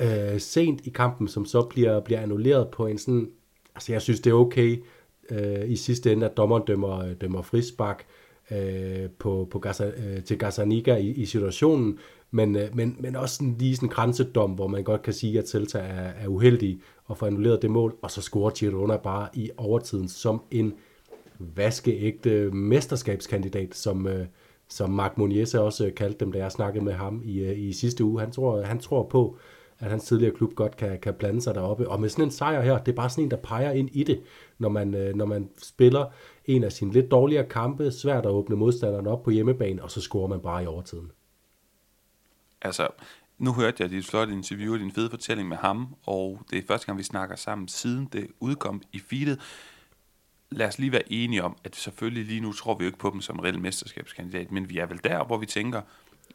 øh, 0.00 0.40
sent 0.40 0.86
i 0.86 0.90
kampen, 0.90 1.28
som 1.28 1.44
så 1.44 1.62
bliver, 1.62 2.00
bliver 2.00 2.20
annulleret 2.20 2.68
på 2.68 2.86
en 2.86 2.98
sådan, 2.98 3.30
altså 3.74 3.92
jeg 3.92 4.02
synes 4.02 4.20
det 4.20 4.30
er 4.30 4.34
okay 4.34 4.84
øh, 5.30 5.70
i 5.70 5.76
sidste 5.76 6.12
ende, 6.12 6.26
at 6.26 6.36
dommeren 6.36 6.62
dømmer, 6.66 7.14
dømmer 7.14 7.42
frisbak 7.42 8.02
øh, 8.50 9.10
på, 9.18 9.48
på 9.50 9.58
Gaza, 9.58 9.86
øh, 9.86 10.24
til 10.24 10.38
Gazzaniga 10.38 10.96
i, 10.96 11.08
i 11.10 11.26
situationen, 11.26 11.98
men, 12.30 12.56
øh, 12.56 12.76
men, 12.76 12.96
men 13.00 13.16
også 13.16 13.34
sådan, 13.34 13.56
lige 13.58 13.76
sådan 13.76 13.86
en 13.86 13.92
grænsedom, 13.92 14.50
hvor 14.50 14.66
man 14.66 14.84
godt 14.84 15.02
kan 15.02 15.12
sige, 15.12 15.38
at 15.38 15.48
Celta 15.48 15.78
er, 15.78 16.12
er 16.24 16.28
uheldig 16.28 16.80
og 17.04 17.18
får 17.18 17.26
annulleret 17.26 17.62
det 17.62 17.70
mål, 17.70 17.96
og 18.02 18.10
så 18.10 18.22
scorer 18.22 18.50
Girona 18.50 18.96
bare 18.96 19.28
i 19.34 19.50
overtiden 19.56 20.08
som 20.08 20.42
en 20.50 20.74
vaskeægte 21.38 22.50
mesterskabskandidat, 22.50 23.74
som, 23.74 24.06
øh, 24.06 24.26
som 24.68 24.90
Mark 24.90 25.18
Moniese 25.18 25.60
også 25.60 25.86
øh, 25.86 25.94
kaldte 25.94 26.24
dem, 26.24 26.32
da 26.32 26.38
jeg 26.38 26.52
snakkede 26.52 26.84
med 26.84 26.92
ham 26.92 27.22
i, 27.24 27.38
øh, 27.38 27.58
i 27.58 27.72
sidste 27.72 28.04
uge. 28.04 28.20
Han 28.20 28.32
tror, 28.32 28.62
han 28.62 28.78
tror 28.78 29.08
på, 29.08 29.38
at 29.78 29.90
hans 29.90 30.04
tidligere 30.04 30.34
klub 30.34 30.54
godt 30.54 30.76
kan, 30.76 31.00
kan 31.00 31.14
blande 31.14 31.40
sig 31.40 31.54
deroppe. 31.54 31.88
Og 31.88 32.00
med 32.00 32.08
sådan 32.08 32.24
en 32.24 32.30
sejr 32.30 32.62
her, 32.62 32.78
det 32.78 32.92
er 32.92 32.96
bare 32.96 33.10
sådan 33.10 33.24
en, 33.24 33.30
der 33.30 33.36
peger 33.36 33.70
ind 33.70 33.88
i 33.92 34.04
det, 34.04 34.22
når 34.58 34.68
man, 34.68 34.94
øh, 34.94 35.14
når 35.14 35.26
man 35.26 35.48
spiller 35.62 36.06
en 36.44 36.64
af 36.64 36.72
sine 36.72 36.92
lidt 36.92 37.10
dårligere 37.10 37.48
kampe, 37.48 37.90
svært 37.90 38.26
at 38.26 38.30
åbne 38.30 38.56
modstanderen 38.56 39.06
op 39.06 39.22
på 39.22 39.30
hjemmebane, 39.30 39.82
og 39.82 39.90
så 39.90 40.00
scorer 40.00 40.28
man 40.28 40.40
bare 40.40 40.62
i 40.62 40.66
overtiden. 40.66 41.10
Altså, 42.62 42.88
nu 43.38 43.52
hørte 43.52 43.82
jeg 43.82 43.90
dit 43.90 44.06
flotte 44.06 44.32
interview 44.32 44.72
og 44.72 44.78
din 44.78 44.92
fede 44.92 45.10
fortælling 45.10 45.48
med 45.48 45.56
ham, 45.56 45.94
og 46.06 46.40
det 46.50 46.58
er 46.58 46.62
første 46.66 46.86
gang, 46.86 46.98
vi 46.98 47.02
snakker 47.02 47.36
sammen, 47.36 47.68
siden 47.68 48.08
det 48.12 48.26
udkom 48.40 48.82
i 48.92 48.98
feedet 48.98 49.40
lad 50.50 50.68
os 50.68 50.78
lige 50.78 50.92
være 50.92 51.12
enige 51.12 51.42
om, 51.42 51.56
at 51.64 51.76
selvfølgelig 51.76 52.24
lige 52.24 52.40
nu 52.40 52.52
tror 52.52 52.74
vi 52.74 52.84
jo 52.84 52.88
ikke 52.88 52.98
på 52.98 53.10
dem 53.10 53.20
som 53.20 53.36
en 53.36 53.44
reel 53.44 53.60
mesterskabskandidat, 53.60 54.52
men 54.52 54.70
vi 54.70 54.78
er 54.78 54.86
vel 54.86 55.00
der, 55.04 55.24
hvor 55.24 55.38
vi 55.38 55.46
tænker, 55.46 55.80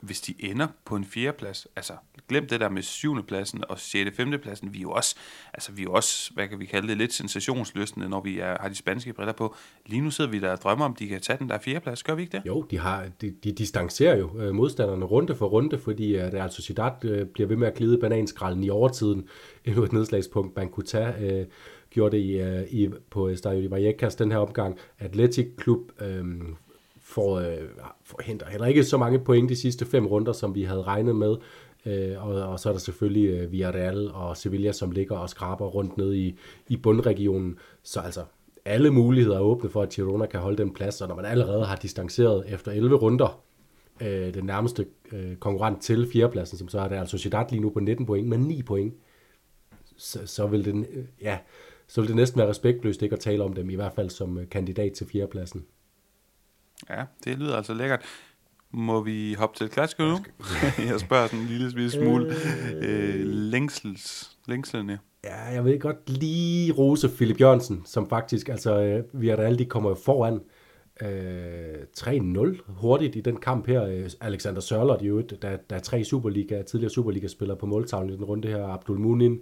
hvis 0.01 0.22
de 0.22 0.36
ender 0.39 0.68
på 0.86 0.96
en 0.96 1.06
fjerdeplads, 1.06 1.68
altså 1.75 1.94
glem 2.30 2.48
det 2.48 2.60
der 2.60 2.70
med 2.70 2.82
syvende 2.82 3.24
pladsen 3.24 3.63
og 3.70 3.80
6. 3.80 4.15
5. 4.15 4.39
pladsen, 4.41 4.74
vi 4.74 4.77
er 4.77 4.82
jo 4.82 4.91
også, 4.91 5.15
altså 5.53 5.72
vi 5.72 5.84
er 5.84 5.89
også, 5.89 6.32
hvad 6.34 6.48
kan 6.48 6.60
vi 6.60 6.65
kalde 6.65 6.88
det, 6.88 6.98
lidt 6.98 7.13
sensationsløsende, 7.13 8.10
når 8.10 8.22
vi 8.22 8.39
er, 8.39 8.58
har 8.62 8.70
de 8.70 8.75
spanske 8.75 9.13
briller 9.13 9.34
på. 9.34 9.56
Lige 9.86 10.01
nu 10.01 10.12
sidder 10.12 10.32
vi 10.32 10.39
der 10.39 10.51
og 10.51 10.58
drømmer 10.58 10.86
om, 10.86 10.96
de 10.96 11.08
kan 11.08 11.22
tage 11.22 11.39
den 11.39 11.50
der 11.50 11.60
fjerdeplads, 11.60 12.03
gør 12.03 12.15
vi 12.15 12.22
ikke 12.22 12.38
det? 12.38 12.46
Jo, 12.46 12.62
de, 12.62 12.80
har, 12.80 13.06
de, 13.22 13.32
de 13.44 13.51
distancerer 13.51 14.18
jo 14.18 14.39
øh, 14.39 14.56
modstanderne 14.56 15.06
runde 15.06 15.36
for 15.36 15.46
runde, 15.46 15.80
fordi 15.80 16.15
øh, 16.15 16.24
at 16.24 16.46
uh, 16.46 16.51
Sociedad 16.51 17.06
øh, 17.06 17.25
bliver 17.25 17.48
ved 17.48 17.56
med 17.56 17.68
at 17.68 17.74
glide 17.74 17.98
bananskrallen 17.98 18.63
i 18.63 18.70
overtiden, 18.70 19.27
endnu 19.65 19.84
et 19.84 19.94
nedslagspunkt, 19.94 20.56
man 20.56 20.70
kunne 20.70 20.86
tage. 20.86 21.39
Øh, 21.39 21.46
gjorde 21.92 22.18
det 22.18 22.24
i, 22.24 22.42
uh, 22.42 22.74
i, 22.74 22.90
på 23.10 23.28
øh, 23.28 23.38
Stadio 23.38 23.62
de 23.62 23.72
Vallecas 23.72 24.16
den 24.16 24.32
her 24.32 24.38
omgang. 24.38 24.78
Atletic 25.00 25.48
Klub 25.58 25.80
øh, 26.02 26.26
får, 27.00 27.40
øh, 27.40 27.58
får 28.04 28.22
henter 28.24 28.50
heller 28.50 28.68
ikke 28.68 28.84
så 28.84 28.98
mange 28.98 29.20
point 29.20 29.50
de 29.50 29.56
sidste 29.56 29.86
fem 29.86 30.08
runder, 30.08 30.34
som 30.34 30.56
vi 30.56 30.64
havde 30.64 30.82
regnet 30.82 31.16
med. 31.16 31.36
Øh, 31.86 32.28
og, 32.28 32.34
og 32.34 32.60
så 32.60 32.70
er 32.70 32.74
der 32.74 32.80
selvfølgelig 32.80 33.30
øh, 33.30 33.52
Villarreal 33.52 34.12
og 34.14 34.38
Sevilla, 34.38 34.72
som 34.72 34.92
ligger 34.92 35.18
og 35.18 35.30
skraber 35.30 35.66
rundt 35.66 35.98
ned 35.98 36.14
i, 36.14 36.36
i 36.68 36.78
bundregionen. 36.78 37.58
Så 37.84 38.00
altså, 38.00 38.24
alle 38.66 38.92
muligheder 38.92 39.38
er 39.38 39.42
åbne 39.42 39.70
for, 39.70 39.82
at 39.82 39.90
Girona 39.90 40.26
kan 40.26 40.40
holde 40.40 40.58
den 40.58 40.74
plads, 40.74 41.02
og 41.02 41.08
når 41.08 41.16
man 41.16 41.26
allerede 41.26 41.66
har 41.66 41.76
distanceret 41.76 42.54
efter 42.54 42.72
11 42.72 42.96
runder 42.96 43.42
øh, 44.02 44.34
den 44.34 44.46
nærmeste 44.46 44.86
øh, 45.12 45.36
konkurrent 45.36 45.82
til 45.82 46.10
fjerdepladsen, 46.14 46.58
som 46.58 46.68
så 46.68 46.80
er 46.80 46.88
det 46.88 46.96
altså 46.96 47.18
Sociedad 47.18 47.46
lige 47.50 47.62
nu 47.62 47.70
på 47.70 47.80
19 47.80 48.06
point, 48.06 48.28
men 48.28 48.40
9 48.40 48.64
point, 48.64 48.94
så, 49.98 50.20
så 50.26 50.48
vil 50.48 50.66
den, 50.66 50.86
øh, 50.94 51.06
ja, 51.22 51.38
så 51.92 52.02
vil 52.02 52.08
det 52.08 52.16
næsten 52.16 52.40
være 52.40 52.50
respektløst 52.50 53.02
ikke 53.02 53.14
at 53.14 53.20
tale 53.20 53.44
om 53.44 53.54
dem, 53.54 53.70
i 53.70 53.76
hvert 53.76 53.94
fald 53.94 54.10
som 54.10 54.38
øh, 54.38 54.50
kandidat 54.50 54.94
til 54.94 55.08
fjerdepladsen. 55.08 55.66
Ja, 56.90 57.04
det 57.24 57.38
lyder 57.38 57.56
altså 57.56 57.74
lækkert. 57.74 58.06
Må 58.72 59.02
vi 59.02 59.34
hoppe 59.34 59.58
til 59.58 59.66
et 59.66 59.72
klassiker 59.72 60.06
nu? 60.06 60.18
jeg 60.92 61.00
spørger 61.00 61.28
sådan 61.28 61.40
en 61.40 61.46
lille 61.46 61.92
smule 61.92 62.36
øh, 62.82 63.26
længsels, 63.26 64.38
længslende. 64.48 65.00
Ja, 65.24 65.44
jeg 65.44 65.66
vil 65.66 65.80
godt 65.80 66.10
lige 66.10 66.74
rose 66.74 67.10
Philip 67.10 67.42
Jørgensen, 67.42 67.82
som 67.86 68.10
faktisk, 68.10 68.50
altså, 68.50 68.82
øh, 68.82 69.22
vi 69.22 69.30
er 69.30 69.36
der 69.36 69.44
alle, 69.44 69.60
de 69.60 69.66
kommer 69.66 69.96
foran 69.96 70.40
øh, 71.01 71.75
3-0 72.00 72.62
hurtigt 72.67 73.15
i 73.15 73.22
den 73.22 73.36
kamp 73.36 73.67
her. 73.67 73.86
Øh, 73.86 74.10
Alexander 74.22 74.62
Sørlot, 74.62 75.01
jo, 75.01 75.22
der, 75.22 75.58
der 75.70 75.75
er 75.75 75.79
tre 75.79 76.03
Superliga, 76.03 76.62
tidligere 76.62 76.91
Superliga-spillere 76.91 77.58
på 77.58 77.65
måltavlen 77.65 78.13
i 78.13 78.17
den 78.17 78.25
runde 78.25 78.48
her. 78.48 78.67
Abdul 78.67 79.00
Munin, 79.00 79.39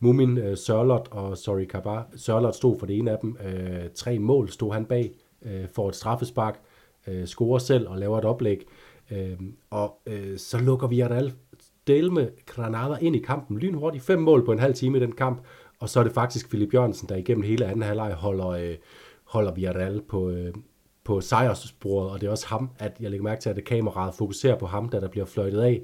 Mumin, 0.00 0.38
øh, 0.38 0.56
Sørlot 0.56 1.08
og 1.10 1.38
Sorry 1.38 1.64
Kabar. 1.64 2.08
Sørlot 2.16 2.54
stod 2.54 2.78
for 2.78 2.86
det 2.86 2.98
ene 2.98 3.10
af 3.10 3.18
dem. 3.22 3.36
Øh, 3.46 3.90
tre 3.94 4.18
mål 4.18 4.48
stod 4.48 4.72
han 4.72 4.84
bag, 4.84 5.10
øh, 5.42 5.68
for 5.74 5.88
et 5.88 5.96
straffespark, 5.96 6.60
øh, 7.06 7.26
scorer 7.26 7.58
selv 7.58 7.88
og 7.88 7.98
laver 7.98 8.18
et 8.18 8.24
oplæg. 8.24 8.66
Øh, 9.10 9.40
og 9.70 10.00
øh, 10.06 10.38
så 10.38 10.58
lukker 10.58 10.86
vi 10.86 11.00
Adal 11.00 11.32
Delme 11.86 12.30
Granada 12.46 12.96
ind 13.00 13.16
i 13.16 13.18
kampen. 13.18 13.58
Lynhurtigt 13.58 14.04
fem 14.04 14.18
mål 14.18 14.44
på 14.44 14.52
en 14.52 14.58
halv 14.58 14.74
time 14.74 14.98
i 14.98 15.00
den 15.00 15.12
kamp. 15.12 15.46
Og 15.78 15.88
så 15.88 16.00
er 16.00 16.04
det 16.04 16.12
faktisk 16.12 16.48
Philip 16.48 16.74
Jørgensen, 16.74 17.08
der 17.08 17.16
igennem 17.16 17.42
hele 17.42 17.66
anden 17.66 17.82
halvleg 17.82 18.14
holder, 18.14 18.48
øh, 18.48 18.74
holder 19.24 19.54
Villarreal 19.54 20.02
på, 20.08 20.30
øh, 20.30 20.54
på 21.08 21.20
sejrssporet, 21.20 22.10
og 22.10 22.20
det 22.20 22.26
er 22.26 22.30
også 22.30 22.46
ham, 22.46 22.70
at 22.78 22.96
jeg 23.00 23.10
lægger 23.10 23.24
mærke 23.24 23.40
til, 23.40 23.50
at 23.50 23.56
det 23.56 23.64
kameraet 23.64 24.14
fokuserer 24.14 24.58
på 24.58 24.66
ham, 24.66 24.88
da 24.88 25.00
der 25.00 25.08
bliver 25.08 25.26
fløjtet 25.26 25.60
af 25.60 25.82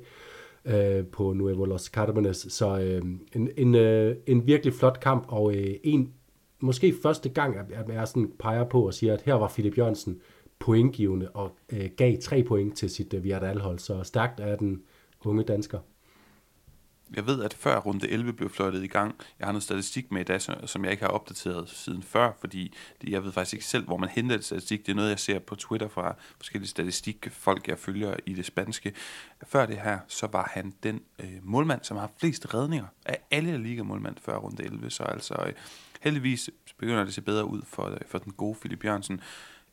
øh, 0.64 1.06
på 1.06 1.32
Nuevo 1.32 1.64
Los 1.64 1.84
Carmenes. 1.84 2.46
Så 2.48 2.78
øh, 2.78 3.02
en, 3.32 3.50
en, 3.56 3.74
øh, 3.74 4.16
en 4.26 4.46
virkelig 4.46 4.74
flot 4.74 5.00
kamp, 5.00 5.24
og 5.28 5.54
øh, 5.54 5.74
en 5.82 6.12
måske 6.60 6.94
første 7.02 7.28
gang, 7.28 7.56
at 7.56 7.88
jeg 7.88 8.08
sådan 8.08 8.32
peger 8.38 8.64
på 8.64 8.86
og 8.86 8.94
siger, 8.94 9.14
at 9.14 9.22
her 9.22 9.34
var 9.34 9.48
Philip 9.48 9.78
Jørgensen 9.78 10.20
pointgivende 10.58 11.28
og 11.28 11.50
øh, 11.72 11.90
gav 11.96 12.16
tre 12.22 12.42
point 12.42 12.76
til 12.76 12.90
sit 12.90 13.14
øh, 13.14 13.24
Villarreal-hold. 13.24 13.78
Så 13.78 14.02
stærkt 14.02 14.40
er 14.40 14.56
den 14.56 14.82
unge 15.24 15.42
dansker. 15.42 15.78
Jeg 17.16 17.26
ved, 17.26 17.42
at 17.42 17.54
før 17.54 17.78
runde 17.78 18.09
11 18.09 18.33
blev 18.33 18.50
fløjtet 18.50 18.85
i 18.85 18.87
gang, 18.87 19.14
jeg 19.38 19.47
har 19.47 19.52
noget 19.52 19.62
statistik 19.62 20.12
med 20.12 20.21
i 20.21 20.25
dag, 20.25 20.42
som 20.42 20.85
jeg 20.85 20.90
ikke 20.90 21.02
har 21.02 21.11
opdateret 21.11 21.68
siden 21.68 22.02
før, 22.02 22.33
fordi 22.40 22.75
jeg 23.09 23.25
ved 23.25 23.33
faktisk 23.33 23.54
ikke 23.54 23.66
selv, 23.66 23.85
hvor 23.85 23.97
man 23.97 24.09
henter 24.09 24.37
det 24.37 24.44
statistik. 24.44 24.87
Det 24.87 24.92
er 24.92 24.97
noget, 24.97 25.11
jeg 25.11 25.18
ser 25.18 25.38
på 25.38 25.54
Twitter 25.54 25.88
fra 25.88 26.14
forskellige 26.37 26.68
statistikfolk, 26.68 27.68
jeg 27.68 27.78
følger 27.78 28.16
i 28.26 28.35
det 28.35 28.47
spanske. 28.47 28.92
Før 29.47 29.66
det 29.66 29.78
her, 29.78 29.99
så 30.09 30.26
var 30.26 30.50
han 30.54 30.75
den 30.83 31.00
øh, 31.18 31.38
målmand, 31.42 31.80
som 31.83 31.97
har 31.97 32.11
flest 32.21 32.54
redninger 32.54 32.87
af 33.06 33.18
alle 33.30 33.59
ligamålmand 33.59 34.16
før 34.23 34.37
runde 34.37 34.64
11. 34.64 34.90
Så 34.90 35.02
altså 35.02 35.35
øh, 35.47 35.52
heldigvis 36.00 36.50
begynder 36.78 37.00
det 37.00 37.09
at 37.09 37.14
se 37.14 37.23
bedre 37.23 37.44
ud 37.44 37.62
for, 37.66 37.90
øh, 37.90 37.99
for 38.06 38.18
den 38.18 38.33
gode 38.33 38.59
Philip 38.61 38.85
Jørgensen. 38.85 39.21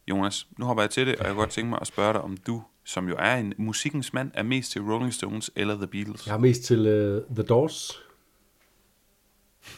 Jonas, 0.08 0.48
nu 0.58 0.66
hopper 0.66 0.84
jeg 0.84 0.90
til 0.90 1.08
det, 1.08 1.16
og 1.16 1.26
jeg 1.26 1.34
kunne 1.34 1.42
godt 1.42 1.50
tænke 1.50 1.70
mig 1.70 1.80
at 1.82 1.88
spørge 1.88 2.14
dig, 2.14 2.22
om 2.22 2.38
du 2.38 2.64
som 2.84 3.10
jo 3.10 3.16
er 3.20 3.36
en 3.36 3.54
musikkens 3.58 4.14
mand, 4.14 4.32
er 4.34 4.44
mest 4.44 4.72
til 4.72 4.82
Rolling 4.82 5.14
Stones 5.14 5.52
eller 5.56 5.76
The 5.76 5.88
Beatles? 5.88 6.28
Jeg 6.28 6.34
er 6.34 6.40
mest 6.40 6.64
til 6.64 6.80
uh, 6.80 7.36
The 7.36 7.44
Doors. 7.44 8.02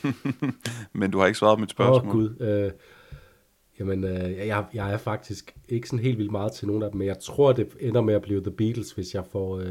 Men 0.93 1.11
du 1.11 1.19
har 1.19 1.25
ikke 1.25 1.39
svaret 1.39 1.57
på 1.57 1.59
mit 1.59 1.71
spørgsmål. 1.71 2.07
Åh 2.07 2.07
oh, 2.07 2.37
gud. 2.39 2.65
Uh, 2.65 2.71
jamen, 3.79 4.03
uh, 4.03 4.37
jeg, 4.47 4.65
jeg 4.73 4.93
er 4.93 4.97
faktisk 4.97 5.55
ikke 5.69 5.89
sådan 5.89 6.03
helt 6.03 6.17
vildt 6.17 6.31
meget 6.31 6.51
til 6.51 6.67
nogen 6.67 6.83
af 6.83 6.91
dem, 6.91 6.97
men 6.97 7.07
jeg 7.07 7.19
tror, 7.19 7.53
det 7.53 7.69
ender 7.79 8.01
med 8.01 8.13
at 8.13 8.21
blive 8.21 8.41
The 8.41 8.51
Beatles, 8.51 8.91
hvis 8.91 9.13
jeg 9.13 9.23
får, 9.31 9.55
uh, 9.55 9.63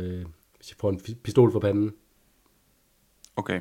hvis 0.56 0.70
jeg 0.70 0.76
får 0.78 0.90
en 0.90 1.00
pistol 1.22 1.52
for 1.52 1.60
panden. 1.60 1.92
Okay. 3.36 3.60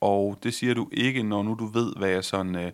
Og 0.00 0.38
det 0.42 0.54
siger 0.54 0.74
du 0.74 0.88
ikke, 0.92 1.22
når 1.22 1.42
nu 1.42 1.56
du 1.58 1.66
ved, 1.66 1.96
hvad 1.96 2.08
jeg 2.08 2.24
sådan 2.24 2.54
uh, 2.54 2.70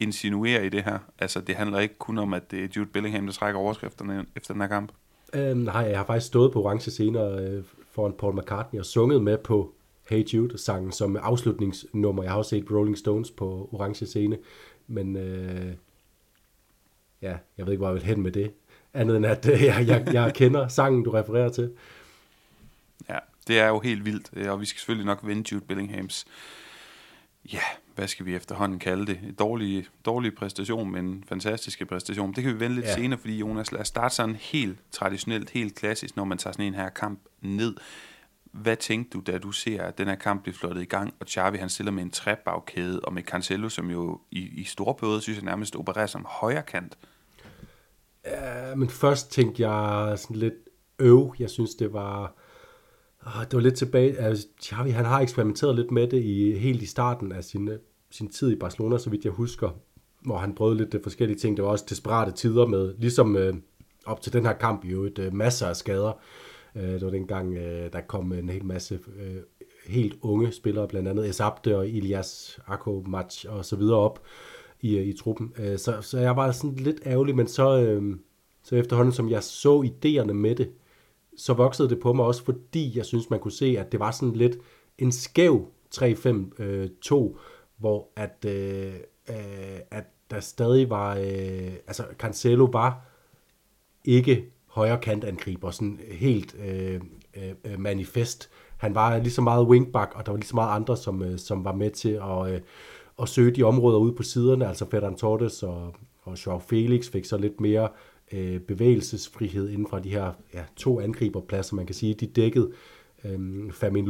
insinuerer 0.00 0.62
i 0.62 0.68
det 0.68 0.84
her. 0.84 0.98
Altså, 1.18 1.40
det 1.40 1.54
handler 1.54 1.78
ikke 1.78 1.98
kun 1.98 2.18
om, 2.18 2.34
at 2.34 2.50
det 2.50 2.64
er 2.64 2.68
Jude 2.76 2.88
Bellingham, 2.88 3.26
der 3.26 3.32
trækker 3.32 3.60
overskrifterne 3.60 4.26
efter 4.36 4.54
den 4.54 4.60
her 4.60 4.68
kamp. 4.68 4.92
Øhm, 5.34 5.58
nej, 5.58 5.82
jeg 5.82 5.98
har 5.98 6.06
faktisk 6.06 6.26
stået 6.26 6.52
på 6.52 6.62
orange 6.62 6.90
scener 6.90 7.36
øh, 7.36 7.62
foran 7.90 8.12
Paul 8.12 8.38
McCartney 8.38 8.80
og 8.80 8.86
sunget 8.86 9.22
med 9.22 9.38
på 9.38 9.74
Hey 10.08 10.24
Jude-sangen 10.24 10.92
som 10.92 11.16
afslutningsnummer. 11.16 12.22
Jeg 12.22 12.32
har 12.32 12.38
også 12.38 12.48
set 12.48 12.70
Rolling 12.70 12.98
Stones 12.98 13.30
på 13.30 13.68
orange 13.72 14.06
scene. 14.06 14.38
men 14.86 15.16
øh, 15.16 15.74
ja, 17.22 17.36
jeg 17.58 17.66
ved 17.66 17.72
ikke, 17.72 17.80
hvor 17.80 17.88
jeg 17.88 17.94
vil 17.94 18.02
hen 18.02 18.22
med 18.22 18.32
det. 18.32 18.52
Andet 18.94 19.16
end 19.16 19.26
at 19.26 19.48
øh, 19.52 19.62
jeg, 19.62 19.86
jeg, 19.86 20.08
jeg 20.12 20.34
kender 20.34 20.68
sangen, 20.68 21.04
du 21.04 21.10
refererer 21.10 21.48
til. 21.48 21.72
Ja, 23.08 23.18
det 23.48 23.58
er 23.58 23.68
jo 23.68 23.80
helt 23.80 24.04
vildt, 24.04 24.30
øh, 24.32 24.52
og 24.52 24.60
vi 24.60 24.66
skal 24.66 24.78
selvfølgelig 24.78 25.06
nok 25.06 25.26
vende 25.26 25.44
Jude 25.52 25.64
Bellinghams, 25.64 26.26
ja, 27.52 27.60
hvad 27.96 28.08
skal 28.08 28.26
vi 28.26 28.34
efterhånden 28.34 28.78
kalde 28.78 29.06
det? 29.06 29.20
En 29.22 29.34
dårlig, 29.34 29.86
dårlig 30.04 30.34
præstation, 30.34 30.92
men 30.92 31.24
fantastiske 31.28 31.86
præstation. 31.86 32.32
Det 32.32 32.44
kan 32.44 32.54
vi 32.54 32.60
vende 32.60 32.76
lidt 32.76 32.86
ja. 32.86 32.94
senere, 32.94 33.18
fordi 33.18 33.38
Jonas, 33.38 33.72
lad 33.72 33.80
os 33.80 33.88
starte 33.88 34.14
sådan 34.14 34.34
helt 34.34 34.78
traditionelt, 34.90 35.50
helt 35.50 35.74
klassisk, 35.74 36.16
når 36.16 36.24
man 36.24 36.38
tager 36.38 36.52
sådan 36.52 36.66
en 36.66 36.74
her 36.74 36.88
kamp 36.88 37.20
ned. 37.40 37.74
Hvad 38.52 38.76
tænkte 38.76 39.18
du, 39.18 39.22
da 39.32 39.38
du 39.38 39.52
ser, 39.52 39.82
at 39.82 39.98
den 39.98 40.08
her 40.08 40.14
kamp 40.14 40.42
bliver 40.42 40.56
flottet 40.56 40.82
i 40.82 40.84
gang, 40.84 41.14
og 41.20 41.26
Xavi 41.26 41.58
han 41.58 41.68
stiller 41.68 41.92
med 41.92 42.02
en 42.02 42.10
trebagkæde, 42.10 43.00
og 43.00 43.12
med 43.12 43.22
Cancelo, 43.22 43.68
som 43.68 43.90
jo 43.90 44.20
i, 44.30 44.38
i 44.38 44.68
perioder, 44.76 45.20
synes 45.20 45.36
jeg 45.36 45.44
nærmest 45.44 45.76
opererer 45.76 46.06
som 46.06 46.26
højre 46.28 46.62
kant? 46.62 46.98
Ja, 48.24 48.74
men 48.74 48.88
først 48.88 49.32
tænkte 49.32 49.68
jeg 49.68 50.18
sådan 50.18 50.36
lidt 50.36 50.54
øv. 50.98 51.34
Jeg 51.38 51.50
synes, 51.50 51.74
det 51.74 51.92
var... 51.92 52.34
Det 53.40 53.52
var 53.52 53.60
lidt 53.60 53.74
tilbage... 53.74 54.18
Altså, 54.18 54.46
Xavi, 54.62 54.90
han 54.90 55.04
har 55.04 55.20
eksperimenteret 55.20 55.76
lidt 55.76 55.90
med 55.90 56.08
det 56.08 56.22
i, 56.22 56.58
helt 56.58 56.82
i 56.82 56.86
starten 56.86 57.32
af 57.32 57.44
sin, 57.44 57.70
sin 58.10 58.28
tid 58.28 58.50
i 58.50 58.56
Barcelona, 58.56 58.98
så 58.98 59.10
vidt 59.10 59.24
jeg 59.24 59.32
husker, 59.32 59.70
hvor 60.22 60.38
han 60.38 60.54
prøvede 60.54 60.76
lidt 60.76 60.94
øh, 60.94 61.02
forskellige 61.02 61.38
ting. 61.38 61.56
Det 61.56 61.64
var 61.64 61.70
også 61.70 61.84
desperate 61.88 62.32
tider 62.32 62.66
med, 62.66 62.94
ligesom 62.98 63.36
øh, 63.36 63.54
op 64.06 64.20
til 64.20 64.32
den 64.32 64.46
her 64.46 64.52
kamp, 64.52 64.84
jo 64.84 65.04
et 65.04 65.18
øh, 65.18 65.34
masser 65.34 65.66
af 65.66 65.76
skader. 65.76 66.12
Øh, 66.74 66.82
det 66.82 67.04
var 67.04 67.10
dengang, 67.10 67.54
øh, 67.54 67.92
der 67.92 68.00
kom 68.00 68.32
en 68.32 68.48
hel 68.48 68.64
masse 68.64 69.00
øh, 69.18 69.36
helt 69.86 70.18
unge 70.22 70.52
spillere, 70.52 70.88
blandt 70.88 71.08
andet 71.08 71.28
Esabte 71.28 71.78
og 71.78 71.88
Ilias 71.88 72.58
Akomac 72.66 73.44
og 73.44 73.64
så 73.64 73.76
videre 73.76 73.98
op 73.98 74.22
i, 74.80 74.98
øh, 74.98 75.06
i 75.06 75.12
truppen. 75.12 75.52
Øh, 75.58 75.78
så, 75.78 76.00
så 76.00 76.18
jeg 76.18 76.36
var 76.36 76.52
sådan 76.52 76.76
lidt 76.76 77.00
ærgerlig, 77.06 77.36
men 77.36 77.46
så, 77.46 77.80
øh, 77.80 78.16
så 78.62 78.76
efterhånden 78.76 79.12
som 79.12 79.30
jeg 79.30 79.42
så 79.42 79.82
idéerne 79.82 80.32
med 80.32 80.54
det, 80.54 80.70
så 81.36 81.52
voksede 81.52 81.88
det 81.88 82.00
på 82.00 82.12
mig 82.12 82.24
også, 82.24 82.44
fordi 82.44 82.92
jeg 82.96 83.04
synes, 83.04 83.30
man 83.30 83.40
kunne 83.40 83.52
se, 83.52 83.76
at 83.78 83.92
det 83.92 84.00
var 84.00 84.10
sådan 84.10 84.34
lidt 84.34 84.58
en 84.98 85.12
skæv 85.12 85.68
3-5-2, 85.94 86.02
øh, 86.62 86.88
hvor 87.78 88.08
at, 88.16 88.44
øh, 88.48 88.94
øh, 89.30 89.80
at 89.90 90.04
der 90.30 90.40
stadig 90.40 90.90
var, 90.90 91.16
øh, 91.16 91.72
altså 91.86 92.04
Cancelo 92.18 92.64
var 92.64 93.06
ikke 94.04 94.44
højre 94.66 94.98
kantangriber, 94.98 95.70
sådan 95.70 96.00
helt 96.10 96.56
øh, 96.58 97.00
øh, 97.36 97.54
øh, 97.64 97.80
manifest. 97.80 98.50
Han 98.76 98.94
var 98.94 99.18
lige 99.18 99.30
så 99.30 99.42
meget 99.42 99.66
wingback, 99.66 100.12
og 100.14 100.26
der 100.26 100.32
var 100.32 100.36
lige 100.36 100.48
så 100.48 100.56
meget 100.56 100.76
andre, 100.76 100.96
som, 100.96 101.22
øh, 101.22 101.38
som 101.38 101.64
var 101.64 101.72
med 101.72 101.90
til 101.90 102.20
at, 102.22 102.52
øh, 102.52 102.60
at 103.22 103.28
søge 103.28 103.50
de 103.50 103.62
områder 103.62 103.98
ude 103.98 104.12
på 104.12 104.22
siderne, 104.22 104.68
altså 104.68 104.90
Ferran 104.90 105.16
Torres 105.16 105.62
og, 105.62 105.94
og 106.22 106.46
Joao 106.46 106.58
Felix 106.58 107.10
fik 107.10 107.24
så 107.24 107.38
lidt 107.38 107.60
mere 107.60 107.88
øh, 108.32 108.60
bevægelsesfrihed 108.60 109.70
inden 109.70 109.86
for 109.90 109.98
de 109.98 110.10
her 110.10 110.32
ja, 110.54 110.64
to 110.76 111.00
angriberpladser, 111.00 111.76
man 111.76 111.86
kan 111.86 111.94
sige, 111.94 112.14
de 112.14 112.26
dækkede. 112.26 112.72
Øhm, 113.24 113.70
Famin 113.72 114.06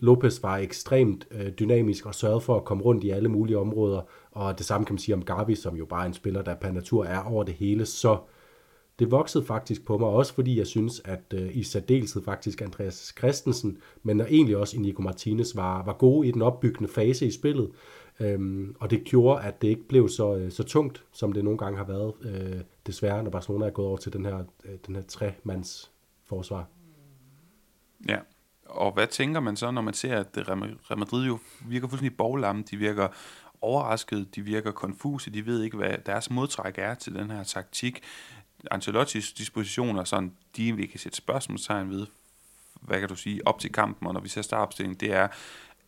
Lopez 0.00 0.42
var 0.42 0.56
ekstremt 0.56 1.26
øh, 1.30 1.48
dynamisk 1.52 2.06
og 2.06 2.14
sørgede 2.14 2.40
for 2.40 2.56
at 2.56 2.64
komme 2.64 2.82
rundt 2.82 3.04
i 3.04 3.10
alle 3.10 3.28
mulige 3.28 3.58
områder, 3.58 4.00
og 4.30 4.58
det 4.58 4.66
samme 4.66 4.84
kan 4.84 4.94
man 4.94 4.98
sige 4.98 5.14
om 5.14 5.24
Gavi, 5.24 5.54
som 5.54 5.76
jo 5.76 5.84
bare 5.84 6.02
er 6.02 6.06
en 6.06 6.14
spiller, 6.14 6.42
der 6.42 6.54
per 6.54 6.70
natur 6.70 7.04
er 7.04 7.22
over 7.22 7.44
det 7.44 7.54
hele, 7.54 7.86
så 7.86 8.18
det 8.98 9.10
voksede 9.10 9.44
faktisk 9.44 9.84
på 9.84 9.98
mig, 9.98 10.08
også 10.08 10.34
fordi 10.34 10.58
jeg 10.58 10.66
synes, 10.66 11.02
at 11.04 11.34
øh, 11.34 11.56
i 11.56 11.62
særdeleshed 11.62 12.22
faktisk 12.22 12.62
Andreas 12.62 13.14
Christensen, 13.18 13.78
men 14.02 14.20
egentlig 14.20 14.56
også 14.56 14.80
Nico 14.80 15.02
Martinez, 15.02 15.56
var, 15.56 15.84
var 15.84 15.92
gode 15.92 16.28
i 16.28 16.30
den 16.30 16.42
opbyggende 16.42 16.88
fase 16.88 17.26
i 17.26 17.30
spillet. 17.30 17.70
Øhm, 18.20 18.76
og 18.80 18.90
det 18.90 19.04
gjorde, 19.04 19.42
at 19.42 19.62
det 19.62 19.68
ikke 19.68 19.88
blev 19.88 20.08
så, 20.08 20.36
øh, 20.36 20.50
så 20.50 20.62
tungt, 20.62 21.04
som 21.12 21.32
det 21.32 21.44
nogle 21.44 21.58
gange 21.58 21.78
har 21.78 21.84
været, 21.84 22.14
øh, 22.22 22.60
desværre, 22.86 23.22
når 23.22 23.30
Barcelona 23.30 23.66
er 23.66 23.70
gået 23.70 23.88
over 23.88 23.96
til 23.96 24.12
den 24.12 24.24
her, 24.24 24.44
øh, 24.64 24.74
den 24.86 24.94
her 24.94 25.02
tre-mands 25.02 25.90
forsvar. 26.24 26.66
Ja, 28.08 28.18
og 28.70 28.92
hvad 28.92 29.06
tænker 29.06 29.40
man 29.40 29.56
så, 29.56 29.70
når 29.70 29.82
man 29.82 29.94
ser, 29.94 30.18
at 30.18 30.26
Real 30.36 30.98
Madrid 30.98 31.26
jo 31.26 31.38
virker 31.60 31.88
fuldstændig 31.88 32.16
boglamme, 32.16 32.62
de 32.70 32.76
virker 32.76 33.08
overrasket, 33.60 34.34
de 34.34 34.42
virker 34.42 34.72
konfuse, 34.72 35.30
de 35.30 35.46
ved 35.46 35.62
ikke, 35.62 35.76
hvad 35.76 35.98
deres 36.06 36.30
modtræk 36.30 36.74
er 36.78 36.94
til 36.94 37.14
den 37.14 37.30
her 37.30 37.44
taktik. 37.44 38.02
Ancelottis 38.70 39.32
dispositioner, 39.32 40.04
sådan, 40.04 40.32
de 40.56 40.76
vi 40.76 40.86
kan 40.86 41.00
sætte 41.00 41.16
spørgsmålstegn 41.16 41.90
ved, 41.90 42.06
hvad 42.80 43.00
kan 43.00 43.08
du 43.08 43.16
sige, 43.16 43.46
op 43.46 43.58
til 43.58 43.72
kampen, 43.72 44.06
og 44.06 44.14
når 44.14 44.20
vi 44.20 44.28
ser 44.28 44.42
startopstillingen, 44.42 45.00
det 45.00 45.12
er, 45.12 45.28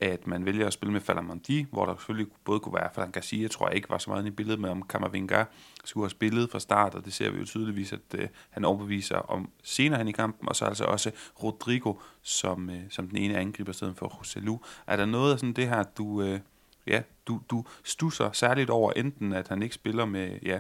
at 0.03 0.27
man 0.27 0.45
vælger 0.45 0.67
at 0.67 0.73
spille 0.73 0.93
med 0.93 1.01
Falamondi, 1.01 1.67
hvor 1.71 1.87
der 1.87 1.95
selvfølgelig 1.95 2.27
både 2.45 2.61
kunne 2.61 2.75
være, 2.75 2.89
for 2.95 3.11
Garcia 3.11 3.49
tror 3.49 3.69
jeg 3.69 3.77
ikke 3.77 3.91
var 3.91 3.99
så 3.99 4.11
meget 4.11 4.27
i 4.27 4.31
billedet 4.31 4.61
med, 4.61 4.71
om 4.71 4.83
Kamavinga 4.83 5.45
skulle 5.85 6.05
have 6.05 6.11
spillet 6.11 6.51
fra 6.51 6.61
start, 6.61 6.95
og 6.95 7.05
det 7.05 7.13
ser 7.13 7.31
vi 7.31 7.39
jo 7.39 7.45
tydeligvis, 7.45 7.93
at 7.93 8.01
øh, 8.15 8.29
han 8.51 8.65
overbeviser 8.65 9.17
om 9.17 9.51
senere 9.63 9.99
hen 9.99 10.09
i 10.09 10.13
kampen, 10.13 10.49
og 10.49 10.57
så 10.57 10.65
altså 10.65 10.85
også 10.85 11.11
Rodrigo 11.43 11.95
som, 12.23 12.71
øh, 12.71 12.81
som 12.91 13.09
den 13.09 13.19
ene 13.19 13.39
angriber 13.39 13.73
stedet 13.73 13.97
for 13.97 14.07
Roselu. 14.07 14.59
Er 14.87 14.97
der 14.97 15.07
noget 15.07 15.33
af 15.33 15.39
sådan 15.39 15.53
det 15.53 15.69
her, 15.69 15.83
du, 15.83 16.23
øh, 16.23 16.41
ja, 16.87 17.03
du, 17.27 17.41
du 17.51 17.65
stusser 17.85 18.33
særligt 18.33 18.71
over, 18.71 18.93
enten 18.93 19.33
at 19.33 19.49
han 19.49 19.63
ikke 19.63 19.75
spiller 19.75 20.05
med 20.05 20.39
ja, 20.43 20.59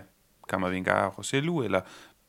Kamavinga 0.48 0.92
og 0.92 1.18
Roselu, 1.18 1.62
eller 1.62 1.80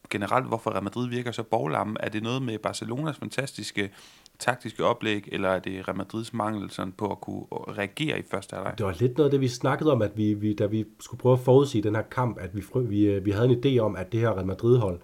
generelt, 0.10 0.46
hvorfor 0.46 0.72
Real 0.72 0.84
Madrid 0.84 1.10
virker 1.10 1.32
så 1.32 1.44
boglamme? 1.44 1.96
Er 2.00 2.10
det 2.10 2.24
noget 2.24 2.42
med 2.42 2.60
Barcelonas 2.60 3.18
fantastiske 3.18 3.92
taktiske 4.40 4.86
oplæg, 4.86 5.30
eller 5.32 5.50
er 5.50 5.60
det 5.60 5.88
Real 5.88 5.98
Madrids 5.98 6.34
mangel 6.34 6.70
sådan, 6.72 6.94
på 6.98 7.12
at 7.12 7.22
kunne 7.22 7.46
reagere 7.52 8.20
i 8.20 8.24
første 8.32 8.56
halvleg? 8.56 8.74
Det 8.78 8.86
var 8.86 8.96
lidt 9.00 9.18
noget 9.18 9.28
af 9.28 9.32
det, 9.32 9.42
vi 9.42 9.48
snakkede 9.48 9.92
om, 9.92 10.02
at 10.02 10.12
vi, 10.16 10.34
vi, 10.34 10.54
da 10.54 10.66
vi 10.66 10.86
skulle 11.00 11.20
prøve 11.22 11.34
at 11.34 11.40
forudsige 11.40 11.84
den 11.84 11.96
her 11.96 12.02
kamp, 12.02 12.38
at 12.40 12.56
vi, 12.56 12.64
vi, 12.76 13.06
øh, 13.06 13.26
vi 13.26 13.32
havde 13.32 13.50
en 13.50 13.64
idé 13.66 13.80
om, 13.80 13.96
at 13.96 14.12
det 14.12 14.20
her 14.20 14.30
Real 14.30 14.46
Madrid-hold, 14.46 15.00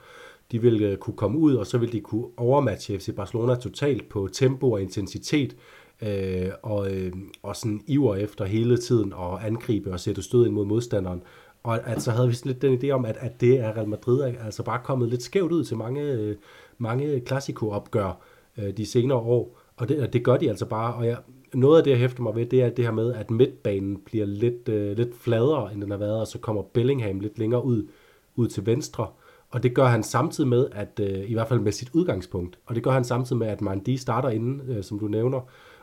de 0.52 0.62
ville 0.62 0.88
øh, 0.88 0.98
kunne 0.98 1.18
komme 1.18 1.38
ud, 1.38 1.56
og 1.56 1.68
så 1.68 1.78
ville 1.78 1.94
de 1.94 2.02
kunne 2.02 2.26
overmatche 2.38 3.00
FC 3.00 3.16
Barcelona 3.16 3.56
totalt 3.56 4.10
på 4.10 4.30
tempo 4.34 4.72
og 4.72 4.82
intensitet, 4.82 5.56
øh, 6.02 6.50
og, 6.64 6.92
øh, 6.92 7.14
og 7.44 7.56
sådan 7.56 7.82
iver 7.88 8.16
efter 8.16 8.46
hele 8.46 8.78
tiden 8.78 9.14
og 9.14 9.46
angribe 9.46 9.92
og 9.92 10.00
sætte 10.00 10.24
stød 10.24 10.46
ind 10.46 10.54
mod 10.54 10.66
modstanderen. 10.66 11.24
Og 11.64 11.88
at 11.88 12.02
så 12.02 12.12
havde 12.12 12.28
vi 12.28 12.34
sådan 12.34 12.52
lidt 12.52 12.62
den 12.62 12.80
idé 12.84 12.94
om, 12.94 13.06
at, 13.06 13.18
at 13.20 13.42
det 13.42 13.60
er 13.60 13.78
Real 13.78 13.90
Madrid 13.90 14.22
altså 14.22 14.64
bare 14.64 14.80
kommet 14.84 15.10
lidt 15.10 15.24
skævt 15.24 15.52
ud 15.52 15.64
til 15.64 15.78
mange, 15.78 16.02
øh, 16.02 16.36
mange 16.78 17.20
klassikoopgør, 17.20 18.04
opgør 18.04 18.22
øh, 18.60 18.78
de 18.78 18.86
senere 18.86 19.18
år. 19.18 19.60
Og 19.76 19.90
det, 19.90 20.14
det 20.14 20.24
gør 20.24 20.38
de 20.38 20.50
altså 20.50 20.66
bare. 20.66 20.94
Og 20.94 21.08
jeg, 21.08 21.18
noget 21.54 21.78
af 21.78 21.84
det, 21.84 21.92
jeg 21.92 22.00
hæfter 22.00 22.24
mig 22.24 22.36
ved, 22.36 22.46
det 22.46 22.62
er 22.62 22.70
det 22.70 22.86
her 22.86 22.92
med, 22.92 23.14
at 23.14 23.32
midtbanen 23.32 23.98
bliver 24.06 24.26
lidt, 24.26 24.70
øh, 24.70 24.98
lidt 24.98 25.16
fladere, 25.16 25.74
end 25.74 25.82
den 25.82 25.92
har 25.92 25.98
været, 25.98 26.20
og 26.20 26.28
så 26.28 26.40
kommer 26.40 26.62
Bellingham 26.62 27.20
lidt 27.20 27.40
længere 27.40 27.66
ud, 27.66 27.88
ud 28.36 28.48
til 28.48 28.66
venstre. 28.66 29.08
Og 29.50 29.64
det 29.64 29.76
gør 29.76 29.86
han 29.86 30.04
samtidig 30.04 30.50
med, 30.50 30.68
at 30.72 31.00
øh, 31.02 31.30
i 31.30 31.34
hvert 31.34 31.48
fald 31.48 31.60
med 31.60 31.72
sit 31.72 31.90
udgangspunkt, 31.94 32.60
og 32.66 32.76
det 32.76 32.84
gør 32.84 32.92
han 32.92 33.04
samtidig 33.04 33.40
med, 33.40 33.48
at 33.48 33.62
Mandi 33.62 33.98
starter 33.98 34.30
inden, 34.30 34.62
øh, 34.68 34.84
som 34.84 35.00
du 35.00 35.08
nævner, 35.08 35.42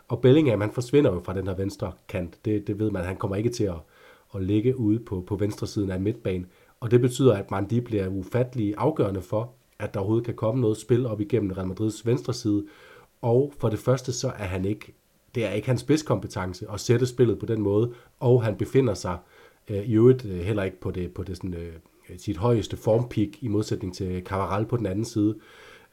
og 0.08 0.20
Bellingham, 0.20 0.60
han 0.60 0.70
forsvinder 0.70 1.12
jo 1.12 1.20
fra 1.20 1.34
den 1.34 1.46
her 1.46 1.54
venstre 1.54 1.92
kant. 2.08 2.38
Det, 2.44 2.66
det 2.66 2.78
ved 2.78 2.90
man, 2.90 3.04
han 3.04 3.16
kommer 3.16 3.36
ikke 3.36 3.50
til 3.50 3.64
at, 3.64 3.74
at 4.34 4.42
ligge 4.42 4.78
ude 4.78 4.98
på, 4.98 5.24
på 5.26 5.36
venstre 5.36 5.66
siden 5.66 5.90
af 5.90 6.00
midtbanen. 6.00 6.46
Og 6.80 6.90
det 6.90 7.00
betyder, 7.00 7.34
at 7.34 7.50
Mandi 7.50 7.80
bliver 7.80 8.08
ufattelig 8.08 8.74
afgørende 8.78 9.22
for, 9.22 9.52
at 9.78 9.94
der 9.94 10.00
overhovedet 10.00 10.26
kan 10.26 10.34
komme 10.34 10.60
noget 10.60 10.76
spil 10.76 11.06
op 11.06 11.20
igennem 11.20 11.50
Real 11.50 11.68
Madrids 11.68 12.06
venstre 12.06 12.34
side. 12.34 12.64
Og 13.22 13.52
for 13.58 13.68
det 13.68 13.78
første, 13.78 14.12
så 14.12 14.28
er 14.28 14.44
han 14.44 14.64
ikke, 14.64 14.94
det 15.34 15.44
er 15.44 15.50
ikke 15.50 15.68
hans 15.68 15.80
spidskompetence 15.80 16.66
at 16.72 16.80
sætte 16.80 17.06
spillet 17.06 17.38
på 17.38 17.46
den 17.46 17.60
måde, 17.60 17.92
og 18.20 18.44
han 18.44 18.56
befinder 18.56 18.94
sig 18.94 19.18
øh, 19.68 19.88
i 19.88 19.94
øvrigt 19.94 20.24
øh, 20.24 20.38
heller 20.38 20.62
ikke 20.62 20.80
på 20.80 20.90
det, 20.90 21.14
på 21.14 21.22
det 21.22 21.36
sådan, 21.36 21.54
øh, 21.54 21.72
sit 22.16 22.36
højeste 22.36 22.76
formpeak 22.76 23.28
i 23.40 23.48
modsætning 23.48 23.94
til 23.94 24.22
Cavaral 24.24 24.66
på 24.66 24.76
den 24.76 24.86
anden 24.86 25.04
side. 25.04 25.36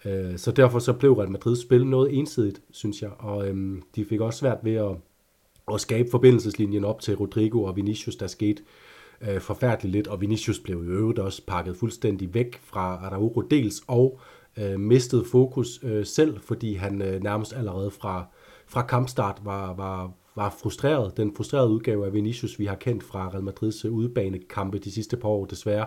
Øh, 0.06 0.38
så 0.38 0.52
derfor 0.52 0.80
så 0.80 0.94
blev 0.94 1.14
Real 1.14 1.32
Madrids 1.32 1.62
spil 1.62 1.88
noget 1.88 2.18
ensidigt, 2.18 2.62
synes 2.72 3.02
jeg, 3.02 3.12
og 3.20 3.48
øh, 3.50 3.82
de 3.96 4.06
fik 4.06 4.22
også 4.22 4.40
svært 4.40 4.58
ved 4.64 4.76
at, 4.76 4.96
at 5.74 5.82
skabe 5.82 6.10
forbindelseslinjen 6.12 6.86
op 6.86 7.02
til 7.02 7.16
Rodrigo 7.16 7.64
og 7.64 7.76
Vinicius, 7.76 8.16
der 8.16 8.28
skete 8.28 8.64
øh, 9.30 9.42
forfærdeligt 9.42 9.92
lidt, 9.92 10.08
og 10.08 10.22
Vinicius 10.22 10.60
blev 10.60 10.84
i 10.84 10.88
øvrigt 10.88 11.20
også 11.20 11.42
pakket 11.48 11.78
fuldstændig 11.78 12.34
væk 12.34 12.60
fra 12.64 12.82
Araujo 12.82 13.42
dels, 13.42 13.84
og 13.88 14.20
øh, 14.58 14.80
mistede 14.80 15.26
fokus 15.26 15.80
øh, 15.84 16.06
selv, 16.06 16.40
fordi 16.40 16.74
han 16.74 17.02
øh, 17.02 17.24
nærmest 17.24 17.54
allerede 17.54 17.92
fra, 17.92 18.26
fra 18.68 18.82
kampstart 18.82 19.42
var, 19.44 19.74
var, 19.74 20.12
var 20.36 20.56
frustreret. 20.62 21.18
Den 21.18 21.36
frustrerede 21.36 21.70
udgave 21.70 22.06
af 22.06 22.14
Vinicius, 22.14 22.60
vi 22.60 22.66
har 22.66 22.76
kendt 22.76 23.04
fra 23.04 23.30
Real 23.30 23.44
Madrids 23.44 23.86
øh, 23.86 23.92
udebanekampe 23.92 24.78
de 24.78 24.92
sidste 24.92 25.18
par 25.18 25.30
år 25.30 25.46
desværre. 25.46 25.86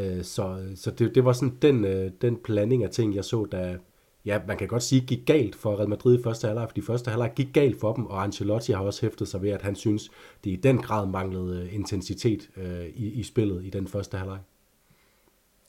Øh, 0.00 0.24
så 0.24 0.58
så 0.74 0.90
det, 0.90 1.14
det 1.14 1.24
var 1.24 1.32
sådan 1.32 1.58
den, 1.62 1.84
øh, 1.84 2.10
den 2.22 2.36
blanding 2.36 2.84
af 2.84 2.90
ting, 2.90 3.14
jeg 3.14 3.24
så, 3.24 3.44
da, 3.44 3.76
ja, 4.24 4.40
man 4.46 4.58
kan 4.58 4.68
godt 4.68 4.82
sige, 4.82 5.00
gik 5.00 5.26
galt 5.26 5.56
for 5.56 5.76
Real 5.76 5.88
Madrid 5.88 6.18
i 6.18 6.22
første 6.22 6.46
halvleg, 6.46 6.68
for 6.68 6.74
de 6.74 6.82
første 6.82 7.10
halvleg 7.10 7.32
gik 7.36 7.48
galt 7.52 7.80
for 7.80 7.92
dem, 7.92 8.06
og 8.06 8.22
Ancelotti 8.22 8.72
har 8.72 8.80
også 8.80 9.00
hæftet 9.02 9.28
sig 9.28 9.42
ved, 9.42 9.50
at 9.50 9.62
han 9.62 9.76
synes, 9.76 10.10
det 10.44 10.50
i 10.50 10.56
den 10.56 10.78
grad 10.78 11.06
manglede 11.06 11.62
øh, 11.62 11.74
intensitet 11.74 12.50
øh, 12.56 12.86
i, 12.86 13.08
i 13.12 13.22
spillet 13.22 13.64
i 13.64 13.70
den 13.70 13.88
første 13.88 14.16
halvleg. 14.16 14.38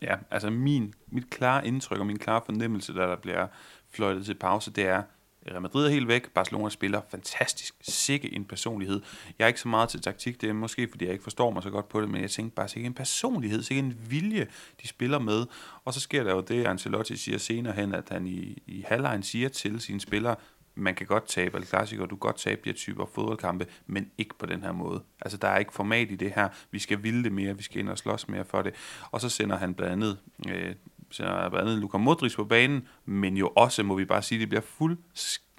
Ja, 0.01 0.15
altså 0.31 0.49
min, 0.49 0.93
mit 1.07 1.29
klare 1.29 1.67
indtryk 1.67 1.99
og 1.99 2.05
min 2.05 2.19
klare 2.19 2.41
fornemmelse, 2.45 2.93
da 2.93 3.01
der 3.01 3.15
bliver 3.15 3.47
fløjtet 3.89 4.25
til 4.25 4.35
pause, 4.35 4.71
det 4.71 4.83
er, 4.83 5.03
Real 5.47 5.61
Madrid 5.61 5.85
er 5.85 5.89
helt 5.89 6.07
væk, 6.07 6.29
Barcelona 6.29 6.69
spiller 6.69 7.01
fantastisk, 7.09 7.75
sikke 7.81 8.33
en 8.33 8.45
personlighed. 8.45 9.01
Jeg 9.39 9.45
er 9.45 9.47
ikke 9.47 9.59
så 9.59 9.67
meget 9.67 9.89
til 9.89 10.01
taktik, 10.01 10.41
det 10.41 10.49
er 10.49 10.53
måske 10.53 10.87
fordi 10.89 11.05
jeg 11.05 11.13
ikke 11.13 11.23
forstår 11.23 11.51
mig 11.51 11.63
så 11.63 11.69
godt 11.69 11.89
på 11.89 12.01
det, 12.01 12.09
men 12.09 12.21
jeg 12.21 12.31
tænker 12.31 12.55
bare 12.55 12.67
sikke 12.67 12.87
en 12.87 12.93
personlighed, 12.93 13.63
sikke 13.63 13.79
en 13.79 13.97
vilje, 14.09 14.47
de 14.81 14.87
spiller 14.87 15.19
med. 15.19 15.45
Og 15.85 15.93
så 15.93 15.99
sker 15.99 16.23
der 16.23 16.31
jo 16.31 16.41
det, 16.41 16.67
Ancelotti 16.67 17.17
siger 17.17 17.37
senere 17.37 17.73
hen, 17.73 17.95
at 17.95 18.09
han 18.09 18.27
i, 18.27 18.63
i 18.67 18.85
halvlejen 18.87 19.23
siger 19.23 19.49
til 19.49 19.81
sine 19.81 20.01
spillere, 20.01 20.35
man 20.75 20.95
kan 20.95 21.07
godt 21.07 21.27
tabe 21.27 21.57
El 21.57 21.65
Clasico, 21.65 22.01
du 22.01 22.07
kan 22.07 22.17
godt 22.17 22.37
tabe 22.37 22.61
de 22.63 22.69
her 22.69 22.75
typer 22.75 23.05
fodboldkampe, 23.05 23.67
men 23.87 24.11
ikke 24.17 24.35
på 24.39 24.45
den 24.45 24.63
her 24.63 24.71
måde. 24.71 25.03
Altså, 25.21 25.37
der 25.37 25.47
er 25.47 25.57
ikke 25.57 25.73
format 25.73 26.11
i 26.11 26.15
det 26.15 26.31
her. 26.35 26.49
Vi 26.71 26.79
skal 26.79 27.03
ville 27.03 27.23
det 27.23 27.31
mere, 27.31 27.57
vi 27.57 27.63
skal 27.63 27.79
ind 27.79 27.89
og 27.89 27.97
slås 27.97 28.27
mere 28.27 28.45
for 28.45 28.61
det. 28.61 28.73
Og 29.11 29.21
så 29.21 29.29
sender 29.29 29.57
han 29.57 29.73
blandt 29.73 29.93
andet, 29.93 30.17
øh, 30.49 30.75
sender 31.15 31.49
blandt 31.49 31.69
andet 31.69 31.81
Luka 31.81 31.97
Modric 31.97 32.35
på 32.35 32.43
banen, 32.43 32.87
men 33.05 33.37
jo 33.37 33.51
også, 33.55 33.83
må 33.83 33.95
vi 33.95 34.05
bare 34.05 34.21
sige, 34.21 34.39
det 34.39 34.49
bliver 34.49 34.61
fuld, 34.61 34.97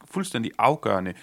fuldstændig 0.05 0.53
afgørende, 0.59 1.15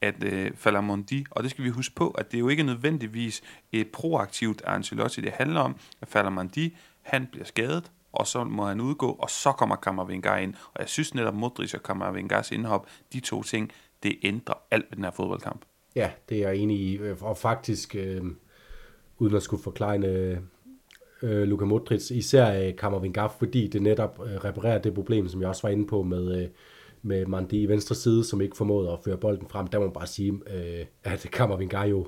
at 0.00 0.24
øh, 0.24 0.50
Falamondi, 0.54 1.24
og 1.30 1.42
det 1.42 1.50
skal 1.50 1.64
vi 1.64 1.68
huske 1.70 1.94
på, 1.94 2.10
at 2.10 2.32
det 2.32 2.38
er 2.38 2.40
jo 2.40 2.48
ikke 2.48 2.62
nødvendigvis 2.62 3.42
et 3.72 3.88
proaktivt 3.88 4.62
Ancelotti, 4.66 5.20
det 5.20 5.32
handler 5.32 5.60
om, 5.60 5.76
at 6.00 6.08
Falamondi, 6.08 6.76
han 7.02 7.26
bliver 7.26 7.44
skadet, 7.44 7.92
og 8.12 8.26
så 8.26 8.44
må 8.44 8.66
han 8.66 8.80
udgå, 8.80 9.10
og 9.10 9.30
så 9.30 9.52
kommer 9.52 9.76
Kammervengar 9.76 10.36
ind. 10.36 10.54
Og 10.74 10.80
jeg 10.80 10.88
synes 10.88 11.14
netop, 11.14 11.34
Modric 11.34 11.74
og 11.74 11.82
Kammervengars 11.82 12.50
indhop, 12.50 12.86
de 13.12 13.20
to 13.20 13.42
ting, 13.42 13.72
det 14.02 14.18
ændrer 14.22 14.54
alt 14.70 14.86
ved 14.90 14.96
den 14.96 15.04
her 15.04 15.10
fodboldkamp. 15.10 15.64
Ja, 15.94 16.10
det 16.28 16.38
er 16.38 16.48
jeg 16.48 16.56
enig 16.56 16.80
i. 16.80 17.00
Og 17.20 17.38
faktisk, 17.38 17.94
øh, 17.94 18.22
uden 19.18 19.36
at 19.36 19.42
skulle 19.42 19.62
forklare 19.62 19.98
øh, 19.98 20.38
øh, 21.24 21.48
Luka 21.48 21.64
Modric, 21.64 22.10
især 22.10 22.66
øh, 22.66 22.76
Kammervengar, 22.76 23.36
fordi 23.38 23.66
det 23.66 23.82
netop 23.82 24.20
øh, 24.26 24.44
reparerer 24.44 24.78
det 24.78 24.94
problem, 24.94 25.28
som 25.28 25.40
jeg 25.40 25.48
også 25.48 25.62
var 25.62 25.68
inde 25.68 25.86
på 25.86 26.02
med, 26.02 26.42
øh, 26.42 26.48
med 27.02 27.26
Mandi 27.26 27.62
i 27.62 27.66
venstre 27.66 27.94
side, 27.94 28.24
som 28.24 28.40
ikke 28.40 28.56
formåede 28.56 28.90
at 28.90 28.98
føre 29.04 29.16
bolden 29.16 29.48
frem. 29.48 29.66
Der 29.66 29.78
må 29.78 29.84
man 29.84 29.94
bare 29.94 30.06
sige, 30.06 30.32
øh, 30.32 30.86
at 31.04 31.26
Kammervengar 31.32 31.84
jo 31.84 32.06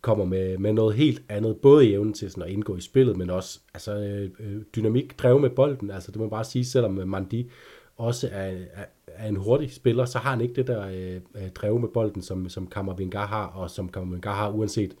kommer 0.00 0.24
med, 0.24 0.58
med 0.58 0.72
noget 0.72 0.96
helt 0.96 1.22
andet, 1.28 1.56
både 1.56 1.86
i 1.86 1.92
evnen 1.92 2.12
til 2.12 2.30
sådan 2.30 2.42
at 2.42 2.50
indgå 2.50 2.76
i 2.76 2.80
spillet, 2.80 3.16
men 3.16 3.30
også 3.30 3.60
altså, 3.74 3.98
øh, 3.98 4.30
øh 4.40 4.62
dynamik, 4.76 5.18
drev 5.18 5.40
med 5.40 5.50
bolden. 5.50 5.90
Altså, 5.90 6.10
det 6.10 6.16
må 6.16 6.24
man 6.24 6.30
bare 6.30 6.44
sige, 6.44 6.64
selvom 6.64 7.00
øh, 7.00 7.08
Mandi 7.08 7.50
også 7.96 8.28
er, 8.32 8.50
er, 8.74 8.84
er 9.06 9.28
en 9.28 9.36
hurtig 9.36 9.72
spiller, 9.72 10.04
så 10.04 10.18
har 10.18 10.30
han 10.30 10.40
ikke 10.40 10.54
det 10.54 10.66
der 10.66 10.88
øh, 10.88 11.42
øh 11.42 11.50
drev 11.54 11.80
med 11.80 11.88
bolden, 11.88 12.22
som, 12.22 12.48
som 12.48 12.66
Kammervengar 12.66 13.26
har, 13.26 13.46
og 13.46 13.70
som 13.70 13.88
Kammervengar 13.88 14.34
har, 14.34 14.50
uanset 14.50 14.96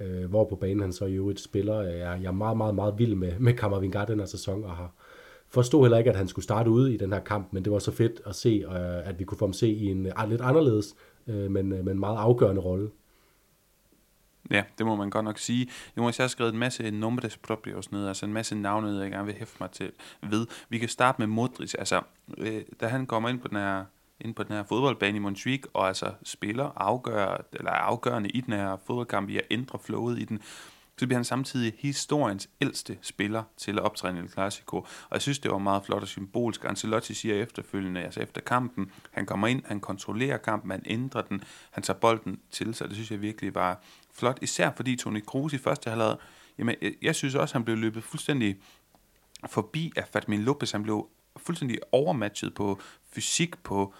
øh, 0.00 0.24
hvor 0.30 0.44
på 0.44 0.56
banen 0.56 0.80
han 0.80 0.92
så 0.92 1.04
i 1.04 1.14
øvrigt 1.14 1.40
spiller. 1.40 1.80
Jeg, 1.80 2.18
jeg 2.22 2.28
er 2.28 2.32
meget, 2.32 2.56
meget, 2.56 2.74
meget 2.74 2.98
vild 2.98 3.14
med, 3.14 3.38
med 3.38 3.52
Kammervengar 3.52 4.04
den 4.04 4.18
her 4.18 4.26
sæson, 4.26 4.64
og 4.64 4.76
har 4.76 4.92
forstod 5.48 5.84
heller 5.84 5.98
ikke, 5.98 6.10
at 6.10 6.16
han 6.16 6.28
skulle 6.28 6.42
starte 6.42 6.70
ude 6.70 6.94
i 6.94 6.96
den 6.96 7.12
her 7.12 7.20
kamp, 7.20 7.52
men 7.52 7.64
det 7.64 7.72
var 7.72 7.78
så 7.78 7.92
fedt 7.92 8.20
at 8.26 8.34
se, 8.34 8.64
øh, 8.66 9.08
at 9.08 9.18
vi 9.18 9.24
kunne 9.24 9.38
få 9.38 9.46
ham 9.46 9.52
se 9.52 9.68
i 9.68 9.86
en 9.86 10.12
ah, 10.16 10.30
lidt 10.30 10.40
anderledes, 10.40 10.94
øh, 11.26 11.50
men, 11.50 11.72
øh, 11.72 11.84
men 11.84 11.98
meget 11.98 12.16
afgørende 12.16 12.62
rolle. 12.62 12.90
Ja, 14.50 14.64
det 14.78 14.86
må 14.86 14.96
man 14.96 15.10
godt 15.10 15.24
nok 15.24 15.38
sige. 15.38 15.68
Jonas, 15.96 16.18
jeg 16.18 16.24
har 16.24 16.28
skrevet 16.28 16.52
en 16.52 16.58
masse 16.58 16.90
nombres 16.90 17.36
proprios 17.36 17.92
ned, 17.92 18.08
altså 18.08 18.26
en 18.26 18.32
masse 18.32 18.54
navne, 18.54 19.00
jeg 19.00 19.10
gerne 19.10 19.26
vil 19.26 19.34
hæfte 19.34 19.56
mig 19.60 19.70
til 19.70 19.92
ved. 20.30 20.46
Vi 20.68 20.78
kan 20.78 20.88
starte 20.88 21.16
med 21.18 21.26
Modric, 21.26 21.74
altså 21.78 22.00
øh, 22.38 22.62
da 22.80 22.86
han 22.86 23.06
kommer 23.06 23.28
ind 23.28 23.40
på 23.40 23.48
den 23.48 23.56
her 23.56 23.84
ind 24.20 24.34
på 24.34 24.42
den 24.42 24.52
her 24.52 24.62
fodboldbane 24.62 25.16
i 25.16 25.20
Montjuic, 25.20 25.62
og 25.74 25.88
altså 25.88 26.12
spiller 26.22 26.72
afgør, 26.76 27.44
eller 27.52 27.70
afgørende 27.70 28.28
i 28.28 28.40
den 28.40 28.52
her 28.52 28.76
fodboldkamp 28.86 29.28
i 29.28 29.36
at 29.36 29.46
ændre 29.50 29.78
flowet 29.78 30.18
i 30.18 30.24
den, 30.24 30.40
så 30.98 31.06
bliver 31.06 31.18
han 31.18 31.24
samtidig 31.24 31.72
historiens 31.78 32.48
ældste 32.60 32.98
spiller 33.02 33.42
til 33.56 33.78
at 33.78 33.84
optræde 33.84 34.16
i 34.16 34.20
El 34.20 34.28
Clasico. 34.28 34.76
Og 34.76 34.86
jeg 35.12 35.22
synes, 35.22 35.38
det 35.38 35.50
var 35.50 35.58
meget 35.58 35.84
flot 35.84 36.02
og 36.02 36.08
symbolsk. 36.08 36.64
Ancelotti 36.64 37.14
siger 37.14 37.34
efterfølgende, 37.34 38.00
altså 38.00 38.20
efter 38.20 38.40
kampen, 38.40 38.90
han 39.10 39.26
kommer 39.26 39.46
ind, 39.46 39.62
han 39.66 39.80
kontrollerer 39.80 40.36
kampen, 40.36 40.70
han 40.70 40.82
ændrer 40.86 41.22
den, 41.22 41.44
han 41.70 41.82
tager 41.82 41.98
bolden 41.98 42.40
til 42.50 42.74
sig. 42.74 42.88
Det 42.88 42.94
synes 42.94 43.10
jeg 43.10 43.20
virkelig 43.20 43.54
var 43.54 43.82
flot, 44.14 44.38
især 44.42 44.70
fordi 44.76 44.96
Toni 44.96 45.20
Kroos 45.20 45.52
i 45.52 45.58
første 45.58 45.90
halvleg, 45.90 46.16
jamen 46.58 46.74
jeg, 46.82 46.94
jeg 47.02 47.14
synes 47.14 47.34
også, 47.34 47.54
han 47.54 47.64
blev 47.64 47.76
løbet 47.76 48.04
fuldstændig 48.04 48.56
forbi 49.46 49.92
af 49.96 50.08
Fatmin 50.12 50.42
Lopez. 50.42 50.72
Han 50.72 50.82
blev 50.82 51.08
fuldstændig 51.38 51.78
overmatchet 51.92 52.54
på 52.54 52.80
fysik, 53.12 53.62
på 53.62 53.94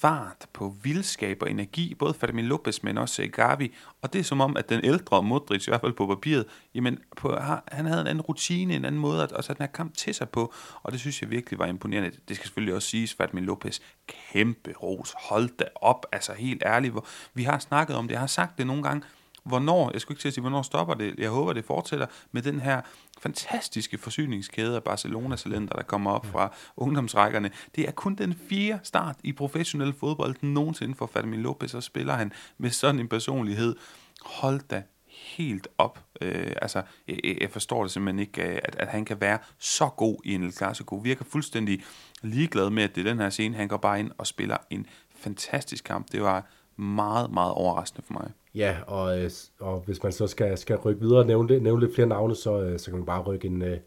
fart, 0.00 0.46
på 0.52 0.74
vildskab 0.82 1.42
og 1.42 1.50
energi, 1.50 1.94
både 1.94 2.14
Fermin 2.14 2.44
Lopez, 2.44 2.82
men 2.82 2.98
også 2.98 3.28
Gavi. 3.32 3.74
Og 4.02 4.12
det 4.12 4.18
er 4.18 4.22
som 4.22 4.40
om, 4.40 4.56
at 4.56 4.68
den 4.68 4.84
ældre 4.84 5.22
Modric, 5.22 5.66
i 5.66 5.70
hvert 5.70 5.80
fald 5.80 5.92
på 5.92 6.06
papiret, 6.06 6.44
jamen, 6.74 6.98
på, 7.16 7.38
han 7.72 7.86
havde 7.86 8.00
en 8.00 8.06
anden 8.06 8.20
rutine, 8.20 8.74
en 8.74 8.84
anden 8.84 9.00
måde 9.00 9.22
at, 9.22 9.32
at 9.32 9.44
sætte 9.44 9.58
den 9.58 9.66
her 9.66 9.72
kamp 9.72 9.96
til 9.96 10.14
sig 10.14 10.28
på, 10.28 10.54
og 10.82 10.92
det 10.92 11.00
synes 11.00 11.22
jeg 11.22 11.30
virkelig 11.30 11.58
var 11.58 11.66
imponerende. 11.66 12.10
Det 12.28 12.36
skal 12.36 12.46
selvfølgelig 12.46 12.74
også 12.74 12.88
siges, 12.88 13.14
Fermin 13.14 13.44
Lopez, 13.44 13.80
kæmpe 14.06 14.72
ros, 14.82 15.14
hold 15.18 15.48
da 15.58 15.64
op, 15.74 16.06
altså 16.12 16.32
helt 16.32 16.62
ærligt. 16.66 16.92
Hvor, 16.92 17.06
vi 17.34 17.42
har 17.42 17.58
snakket 17.58 17.96
om 17.96 18.08
det, 18.08 18.12
jeg 18.12 18.20
har 18.20 18.26
sagt 18.26 18.58
det 18.58 18.66
nogle 18.66 18.82
gange, 18.82 19.02
hvornår, 19.48 19.90
jeg 19.92 20.00
skulle 20.00 20.14
ikke 20.14 20.22
til 20.22 20.28
at 20.28 20.34
sige, 20.34 20.42
hvornår 20.42 20.62
stopper 20.62 20.94
det, 20.94 21.14
jeg 21.18 21.30
håber, 21.30 21.52
det 21.52 21.64
fortsætter 21.64 22.06
med 22.32 22.42
den 22.42 22.60
her 22.60 22.80
fantastiske 23.18 23.98
forsyningskæde 23.98 24.76
af 24.76 24.82
Barcelona-talenter, 24.82 25.74
der 25.74 25.82
kommer 25.82 26.10
op 26.10 26.26
fra 26.26 26.54
ungdomsrækkerne. 26.76 27.50
Det 27.76 27.88
er 27.88 27.92
kun 27.92 28.14
den 28.14 28.34
fire 28.48 28.78
start 28.82 29.16
i 29.24 29.32
professionel 29.32 29.92
fodbold 29.92 30.36
nogensinde 30.42 30.94
for 30.94 31.06
Fermin 31.06 31.42
Lopez, 31.42 31.74
og 31.74 31.82
spiller 31.82 32.14
han 32.14 32.32
med 32.58 32.70
sådan 32.70 33.00
en 33.00 33.08
personlighed. 33.08 33.76
Hold 34.22 34.60
da 34.70 34.82
helt 35.08 35.68
op. 35.78 36.04
Øh, 36.20 36.52
altså, 36.62 36.82
jeg, 37.08 37.36
jeg 37.40 37.50
forstår 37.50 37.82
det 37.82 37.90
simpelthen 37.90 38.18
ikke, 38.18 38.42
øh, 38.42 38.58
at, 38.64 38.76
at 38.76 38.88
han 38.88 39.04
kan 39.04 39.20
være 39.20 39.38
så 39.58 39.88
god 39.88 40.16
i 40.24 40.34
en 40.34 40.42
El 40.42 40.52
Clasico. 40.52 40.96
Virker 40.96 41.24
fuldstændig 41.24 41.82
ligeglad 42.22 42.70
med, 42.70 42.82
at 42.82 42.94
det 42.94 43.06
er 43.06 43.10
den 43.10 43.20
her 43.20 43.30
scene. 43.30 43.56
Han 43.56 43.68
går 43.68 43.76
bare 43.76 44.00
ind 44.00 44.10
og 44.18 44.26
spiller 44.26 44.56
en 44.70 44.86
fantastisk 45.16 45.84
kamp. 45.84 46.12
Det 46.12 46.22
var 46.22 46.46
meget, 46.78 47.30
meget 47.32 47.52
overraskende 47.52 48.06
for 48.06 48.12
mig. 48.12 48.30
Ja, 48.54 48.76
og, 48.86 49.20
øh, 49.20 49.30
og 49.60 49.80
hvis 49.80 50.02
man 50.02 50.12
så 50.12 50.26
skal, 50.26 50.58
skal 50.58 50.76
rykke 50.76 51.00
videre 51.00 51.18
og 51.18 51.26
nævne, 51.26 51.58
nævne 51.60 51.80
lidt 51.80 51.94
flere 51.94 52.08
navne, 52.08 52.34
så, 52.34 52.62
øh, 52.62 52.78
så 52.78 52.90
kan 52.90 52.98
man 52.98 53.06
bare 53.06 53.22
rykke 53.22 53.46
en, 53.46 53.62
øh, 53.62 53.78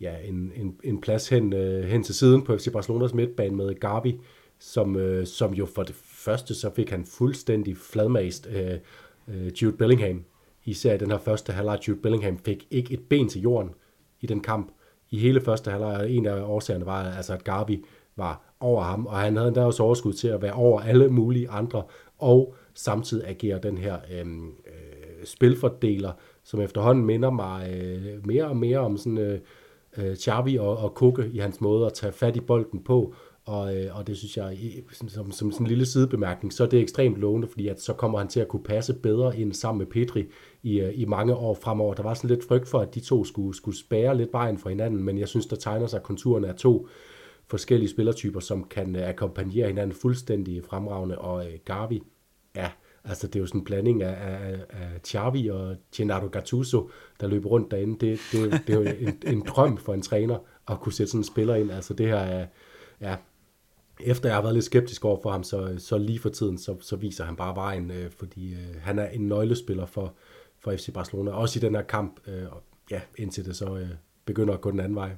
ja, 0.00 0.14
en, 0.24 0.52
en, 0.56 0.76
en 0.84 1.00
plads 1.00 1.28
hen, 1.28 1.52
hen 1.82 2.02
til 2.02 2.14
siden 2.14 2.42
på 2.42 2.56
FC 2.56 2.72
Barcelonas 2.72 3.14
midtbane 3.14 3.56
med 3.56 3.80
Gabi, 3.80 4.20
som, 4.58 5.24
som 5.24 5.54
jo 5.54 5.66
for 5.66 5.82
det 5.82 5.94
første, 5.94 6.54
så 6.54 6.70
fik 6.74 6.90
han 6.90 7.04
fuldstændig 7.04 7.76
fladmast 7.76 8.46
uh, 8.46 9.62
Jude 9.62 9.76
Bellingham. 9.76 10.24
Især 10.64 10.94
i 10.94 10.98
den 10.98 11.10
her 11.10 11.18
første 11.18 11.52
halvleg, 11.52 11.78
Jude 11.88 12.00
Bellingham 12.00 12.38
fik 12.38 12.66
ikke 12.70 12.94
et 12.94 13.00
ben 13.08 13.28
til 13.28 13.42
jorden 13.42 13.70
i 14.20 14.26
den 14.26 14.40
kamp. 14.40 14.72
I 15.10 15.18
hele 15.18 15.40
første 15.40 15.70
halvleg, 15.70 16.10
en 16.10 16.26
af 16.26 16.42
årsagerne 16.42 16.86
var 16.86 17.04
altså, 17.04 17.32
at 17.32 17.44
Gavi 17.44 17.84
var 18.16 18.54
over 18.60 18.82
ham, 18.82 19.06
og 19.06 19.16
han 19.16 19.36
havde 19.36 19.48
endda 19.48 19.64
også 19.64 19.82
overskud 19.82 20.12
til 20.12 20.28
at 20.28 20.42
være 20.42 20.52
over 20.52 20.80
alle 20.80 21.08
mulige 21.08 21.50
andre, 21.50 21.82
og 22.18 22.54
samtidig 22.74 23.28
agerer 23.28 23.58
den 23.58 23.78
her 23.78 23.98
øhm, 24.12 24.48
øh, 24.48 25.24
spilfordeler, 25.24 26.12
som 26.44 26.60
efterhånden 26.60 27.04
minder 27.04 27.30
mig 27.30 27.80
øh, 27.82 28.26
mere 28.26 28.44
og 28.44 28.56
mere 28.56 28.78
om 28.78 28.96
sådan 28.96 29.18
øh, 29.18 29.40
øh, 29.98 30.16
Xavi 30.16 30.56
og, 30.56 30.76
og 30.76 30.94
Kukke 30.94 31.30
i 31.32 31.38
hans 31.38 31.60
måde 31.60 31.86
at 31.86 31.92
tage 31.92 32.12
fat 32.12 32.36
i 32.36 32.40
bolden 32.40 32.82
på, 32.82 33.14
og, 33.48 33.76
øh, 33.76 33.98
og 33.98 34.06
det 34.06 34.16
synes 34.16 34.36
jeg, 34.36 34.58
som, 34.92 35.08
som, 35.08 35.32
som 35.32 35.52
sådan 35.52 35.66
en 35.66 35.68
lille 35.68 35.86
sidebemærkning, 35.86 36.52
så 36.52 36.64
er 36.64 36.68
det 36.68 36.80
ekstremt 36.80 37.16
lovende, 37.16 37.48
fordi 37.48 37.68
at 37.68 37.80
så 37.80 37.92
kommer 37.92 38.18
han 38.18 38.28
til 38.28 38.40
at 38.40 38.48
kunne 38.48 38.62
passe 38.62 38.94
bedre 38.94 39.38
ind 39.38 39.52
sammen 39.52 39.78
med 39.78 39.86
Petri 39.86 40.26
i, 40.62 40.80
øh, 40.80 40.92
i 40.94 41.04
mange 41.04 41.34
år 41.34 41.54
fremover. 41.54 41.94
Der 41.94 42.02
var 42.02 42.14
sådan 42.14 42.30
lidt 42.30 42.44
frygt 42.44 42.68
for, 42.68 42.78
at 42.78 42.94
de 42.94 43.00
to 43.00 43.24
skulle, 43.24 43.56
skulle 43.56 43.78
spære 43.78 44.16
lidt 44.16 44.32
vejen 44.32 44.58
for 44.58 44.68
hinanden, 44.68 45.04
men 45.04 45.18
jeg 45.18 45.28
synes, 45.28 45.46
der 45.46 45.56
tegner 45.56 45.86
sig 45.86 46.02
konturen 46.02 46.44
af 46.44 46.54
to 46.54 46.88
forskellige 47.50 47.90
spillertyper, 47.90 48.40
som 48.40 48.64
kan 48.64 48.96
øh, 48.96 49.08
akkompagnere 49.08 49.66
hinanden 49.66 49.96
fuldstændig 49.96 50.64
fremragende, 50.64 51.18
og 51.18 51.46
øh, 51.46 51.58
Gavi 51.64 52.02
ja, 52.56 52.70
altså 53.04 53.26
det 53.26 53.36
er 53.36 53.40
jo 53.40 53.46
sådan 53.46 53.60
en 53.60 53.64
blanding 53.64 54.02
af, 54.02 54.30
af, 54.30 54.64
af 54.70 55.00
Xavi 55.06 55.48
og 55.48 55.76
Gennaro 55.96 56.28
Gattuso, 56.32 56.90
der 57.20 57.26
løber 57.26 57.48
rundt 57.48 57.70
derinde. 57.70 58.06
Det, 58.06 58.20
det, 58.32 58.62
det 58.66 58.74
er 58.74 58.78
jo 58.78 58.82
en, 58.98 59.22
en 59.26 59.42
drøm 59.48 59.76
for 59.76 59.94
en 59.94 60.02
træner 60.02 60.38
at 60.68 60.80
kunne 60.80 60.92
sætte 60.92 61.10
sådan 61.10 61.20
en 61.20 61.24
spiller 61.24 61.54
ind. 61.54 61.70
Altså 61.70 61.94
det 61.94 62.06
her 62.06 62.16
er, 62.16 62.46
ja, 63.00 63.16
efter 64.00 64.28
jeg 64.28 64.36
har 64.36 64.42
været 64.42 64.54
lidt 64.54 64.64
skeptisk 64.64 65.04
over 65.04 65.22
for 65.22 65.30
ham, 65.30 65.42
så, 65.42 65.74
så 65.78 65.98
lige 65.98 66.18
for 66.18 66.28
tiden, 66.28 66.58
så, 66.58 66.76
så 66.80 66.96
viser 66.96 67.24
han 67.24 67.36
bare 67.36 67.56
vejen, 67.56 67.90
øh, 67.90 68.10
fordi 68.10 68.52
øh, 68.54 68.76
han 68.80 68.98
er 68.98 69.08
en 69.08 69.28
nøglespiller 69.28 69.86
for, 69.86 70.14
for 70.60 70.72
FC 70.72 70.92
Barcelona, 70.92 71.30
også 71.30 71.58
i 71.58 71.62
den 71.62 71.74
her 71.74 71.82
kamp, 71.82 72.20
øh, 72.26 72.42
og 72.50 72.62
ja, 72.90 73.00
indtil 73.16 73.44
det 73.44 73.56
så 73.56 73.76
øh, 73.76 73.88
begynder 74.24 74.54
at 74.54 74.60
gå 74.60 74.70
den 74.70 74.80
anden 74.80 74.94
vej. 74.94 75.10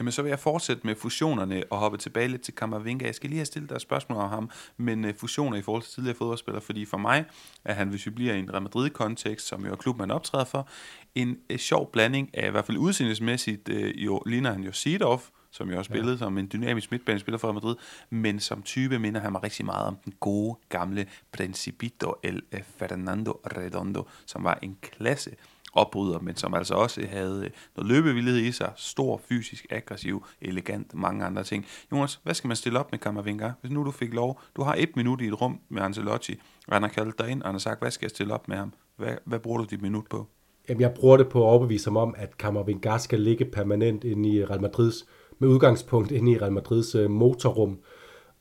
Jamen, 0.00 0.12
så 0.12 0.22
vil 0.22 0.28
jeg 0.28 0.38
fortsætte 0.38 0.86
med 0.86 0.94
fusionerne 0.94 1.62
og 1.70 1.78
hoppe 1.78 1.98
tilbage 1.98 2.28
lidt 2.28 2.42
til 2.42 2.54
Kammervinga. 2.54 3.06
Jeg 3.06 3.14
skal 3.14 3.30
lige 3.30 3.38
have 3.38 3.46
stillet 3.46 3.70
dig 3.70 3.76
et 3.76 3.82
spørgsmål 3.82 4.18
om 4.18 4.28
ham, 4.28 4.50
men 4.76 5.04
uh, 5.04 5.10
fusioner 5.16 5.56
i 5.56 5.62
forhold 5.62 5.82
til 5.82 5.92
tidligere 5.92 6.16
fodboldspillere, 6.16 6.62
fordi 6.62 6.84
for 6.84 6.98
mig 6.98 7.24
er 7.64 7.74
han, 7.74 7.88
hvis 7.88 8.06
vi 8.06 8.10
bliver 8.10 8.34
i 8.34 8.38
en 8.38 8.52
Real 8.52 8.62
Madrid-kontekst, 8.62 9.46
som 9.46 9.66
jo 9.66 9.72
er 9.72 9.76
klubben, 9.76 10.00
man 10.00 10.10
optræder 10.10 10.44
for, 10.44 10.68
en 11.14 11.38
uh, 11.52 11.56
sjov 11.56 11.92
blanding 11.92 12.30
af 12.34 12.48
i 12.48 12.50
hvert 12.50 12.64
fald 12.64 12.78
udseendesmæssigt, 12.78 13.68
uh, 13.68 14.04
jo, 14.04 14.22
ligner 14.26 14.52
han 14.52 14.62
jo 14.62 14.72
Seedorf, 14.72 15.28
som 15.50 15.70
jo 15.70 15.76
har 15.76 15.82
spillet 15.82 16.12
ja. 16.12 16.18
som 16.18 16.38
en 16.38 16.50
dynamisk 16.52 16.90
midtbanespiller 16.90 17.38
for 17.38 17.48
Real 17.48 17.54
Madrid, 17.54 17.76
men 18.10 18.40
som 18.40 18.62
type 18.62 18.98
minder 18.98 19.20
han 19.20 19.32
mig 19.32 19.42
rigtig 19.42 19.64
meget 19.64 19.86
om 19.86 19.96
den 20.04 20.12
gode, 20.20 20.58
gamle 20.68 21.06
Principito 21.32 22.14
el 22.22 22.42
Fernando 22.78 23.30
Redondo, 23.56 24.08
som 24.26 24.44
var 24.44 24.58
en 24.62 24.76
klasse 24.82 25.30
opbryder, 25.72 26.18
men 26.18 26.36
som 26.36 26.54
altså 26.54 26.74
også 26.74 27.06
havde 27.06 27.44
øh, 27.44 27.50
noget 27.76 27.92
løbevillighed 27.92 28.40
i 28.40 28.52
sig, 28.52 28.72
stor, 28.76 29.20
fysisk, 29.28 29.66
aggressiv, 29.70 30.24
elegant, 30.40 30.94
mange 30.94 31.24
andre 31.24 31.44
ting. 31.44 31.66
Jonas, 31.92 32.20
hvad 32.22 32.34
skal 32.34 32.48
man 32.48 32.56
stille 32.56 32.78
op 32.78 32.92
med 32.92 32.98
Kammervinger? 32.98 33.52
Hvis 33.60 33.72
nu 33.72 33.84
du 33.84 33.90
fik 33.90 34.14
lov, 34.14 34.40
du 34.56 34.62
har 34.62 34.74
et 34.78 34.96
minut 34.96 35.20
i 35.20 35.26
et 35.26 35.40
rum 35.40 35.60
med 35.68 35.82
Ancelotti, 35.82 36.40
og 36.68 36.74
han 36.74 36.82
har 36.82 36.88
kaldt 36.88 37.18
dig 37.18 37.28
ind, 37.28 37.42
og 37.42 37.48
han 37.48 37.54
har 37.54 37.58
sagt, 37.58 37.80
hvad 37.80 37.90
skal 37.90 38.06
jeg 38.06 38.10
stille 38.10 38.34
op 38.34 38.48
med 38.48 38.56
ham? 38.56 38.72
Hvad, 38.96 39.14
hvad 39.24 39.38
bruger 39.38 39.58
du 39.58 39.64
dit 39.64 39.82
minut 39.82 40.04
på? 40.10 40.26
Jamen, 40.68 40.80
jeg 40.80 40.94
bruger 40.94 41.16
det 41.16 41.28
på 41.28 41.38
at 41.42 41.46
overbevise 41.46 41.86
ham 41.86 41.96
om, 41.96 42.14
at 42.18 42.38
Kammervinger 42.38 42.98
skal 42.98 43.20
ligge 43.20 43.44
permanent 43.44 44.04
inde 44.04 44.28
i 44.28 44.44
Real 44.44 44.60
Madrids, 44.60 45.06
med 45.38 45.48
udgangspunkt 45.48 46.12
inde 46.12 46.32
i 46.32 46.38
Real 46.38 46.52
Madrids 46.52 46.94
øh, 46.94 47.10
motorrum, 47.10 47.78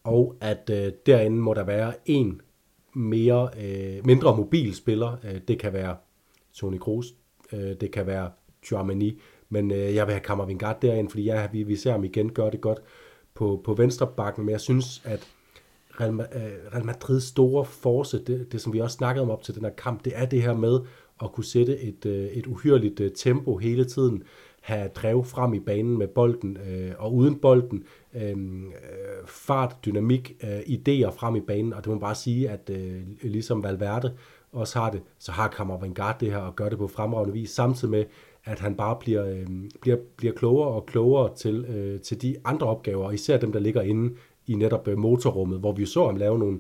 og 0.04 0.36
at 0.42 0.70
øh, 0.74 0.92
derinde 1.06 1.38
må 1.38 1.54
der 1.54 1.64
være 1.64 1.94
en 2.06 2.42
mere, 2.94 3.50
øh, 3.62 4.06
mindre 4.06 4.38
mobil 4.38 4.76
spiller. 4.76 5.18
Øh, 5.24 5.42
det 5.48 5.60
kan 5.60 5.74
være 5.74 5.96
Toni 6.54 6.78
Kroos, 6.78 7.16
øh, 7.54 7.76
det 7.82 7.92
kan 7.92 8.08
være 8.08 8.32
Chouameni, 8.64 9.22
men 9.50 9.72
øh, 9.72 9.96
jeg 9.96 10.08
vil 10.08 10.14
have 10.14 10.24
Kammervingard 10.24 10.82
derind, 10.82 11.10
fordi 11.10 11.28
jeg, 11.28 11.50
vi, 11.52 11.64
vi 11.64 11.76
ser 11.76 11.92
ham 11.92 12.04
igen 12.04 12.30
gøre 12.30 12.52
det 12.52 12.62
godt 12.62 12.80
på, 13.34 13.62
på 13.64 13.74
venstre 13.74 14.08
bakken, 14.18 14.46
men 14.46 14.52
jeg 14.52 14.62
synes, 14.62 15.02
at 15.06 15.28
Real, 16.02 16.14
øh, 16.14 16.74
Real 16.74 16.86
Madrids 16.86 17.24
store 17.24 17.66
force, 17.66 18.24
det, 18.26 18.52
det 18.52 18.62
som 18.62 18.74
vi 18.74 18.80
også 18.80 18.98
snakkede 18.98 19.24
om 19.24 19.30
op 19.30 19.44
til 19.44 19.56
den 19.56 19.64
her 19.64 19.72
kamp, 19.72 20.06
det 20.06 20.14
er 20.16 20.26
det 20.26 20.42
her 20.42 20.54
med 20.54 20.80
at 21.24 21.32
kunne 21.32 21.46
sætte 21.46 21.80
et, 21.80 22.06
øh, 22.06 22.26
et 22.26 22.48
uhyrligt 22.48 23.00
øh, 23.00 23.12
tempo 23.16 23.58
hele 23.58 23.86
tiden, 23.86 24.24
have 24.62 24.90
drev 24.96 25.26
frem 25.26 25.54
i 25.54 25.60
banen 25.60 25.98
med 25.98 26.08
bolden, 26.08 26.58
øh, 26.58 26.92
og 26.98 27.16
uden 27.16 27.36
bolden, 27.36 27.84
øh, 28.14 28.32
øh 28.32 28.36
fart, 29.26 29.76
dynamik, 29.86 30.36
øh, 30.44 30.60
idéer 30.60 31.10
frem 31.10 31.36
i 31.36 31.42
banen, 31.42 31.74
og 31.74 31.80
det 31.80 31.88
må 31.88 31.94
man 31.94 32.00
bare 32.00 32.16
sige, 32.16 32.50
at 32.50 32.70
øh, 32.70 33.02
ligesom 33.22 33.64
Valverde 33.64 34.14
også 34.52 34.80
har 34.80 34.90
det, 34.90 35.02
så 35.20 35.32
har 35.32 35.48
Kammervenga 35.48 36.12
det 36.20 36.32
her 36.32 36.38
og 36.38 36.56
gør 36.56 36.70
det 36.70 36.78
på 36.78 36.88
fremragende 36.88 37.34
vis, 37.34 37.50
samtidig 37.50 37.92
med, 37.92 38.06
at 38.46 38.60
han 38.60 38.76
bare 38.76 38.98
bliver, 39.00 39.26
øh, 39.26 39.48
bliver, 39.82 39.98
bliver 40.18 40.34
klogere 40.34 40.70
og 40.70 40.86
klogere 40.86 41.36
til, 41.36 41.66
øh, 41.66 42.02
til 42.02 42.22
de 42.22 42.36
andre 42.46 42.68
opgaver, 42.68 43.06
og 43.06 43.14
især 43.14 43.38
dem, 43.38 43.52
der 43.52 43.60
ligger 43.60 43.82
inde 43.82 44.16
i 44.48 44.56
netop 44.56 44.88
øh, 44.88 44.98
motorrummet, 44.98 45.60
hvor 45.60 45.72
vi 45.72 45.86
så 45.86 46.06
ham 46.06 46.16
lave 46.16 46.40
nogle, 46.40 46.60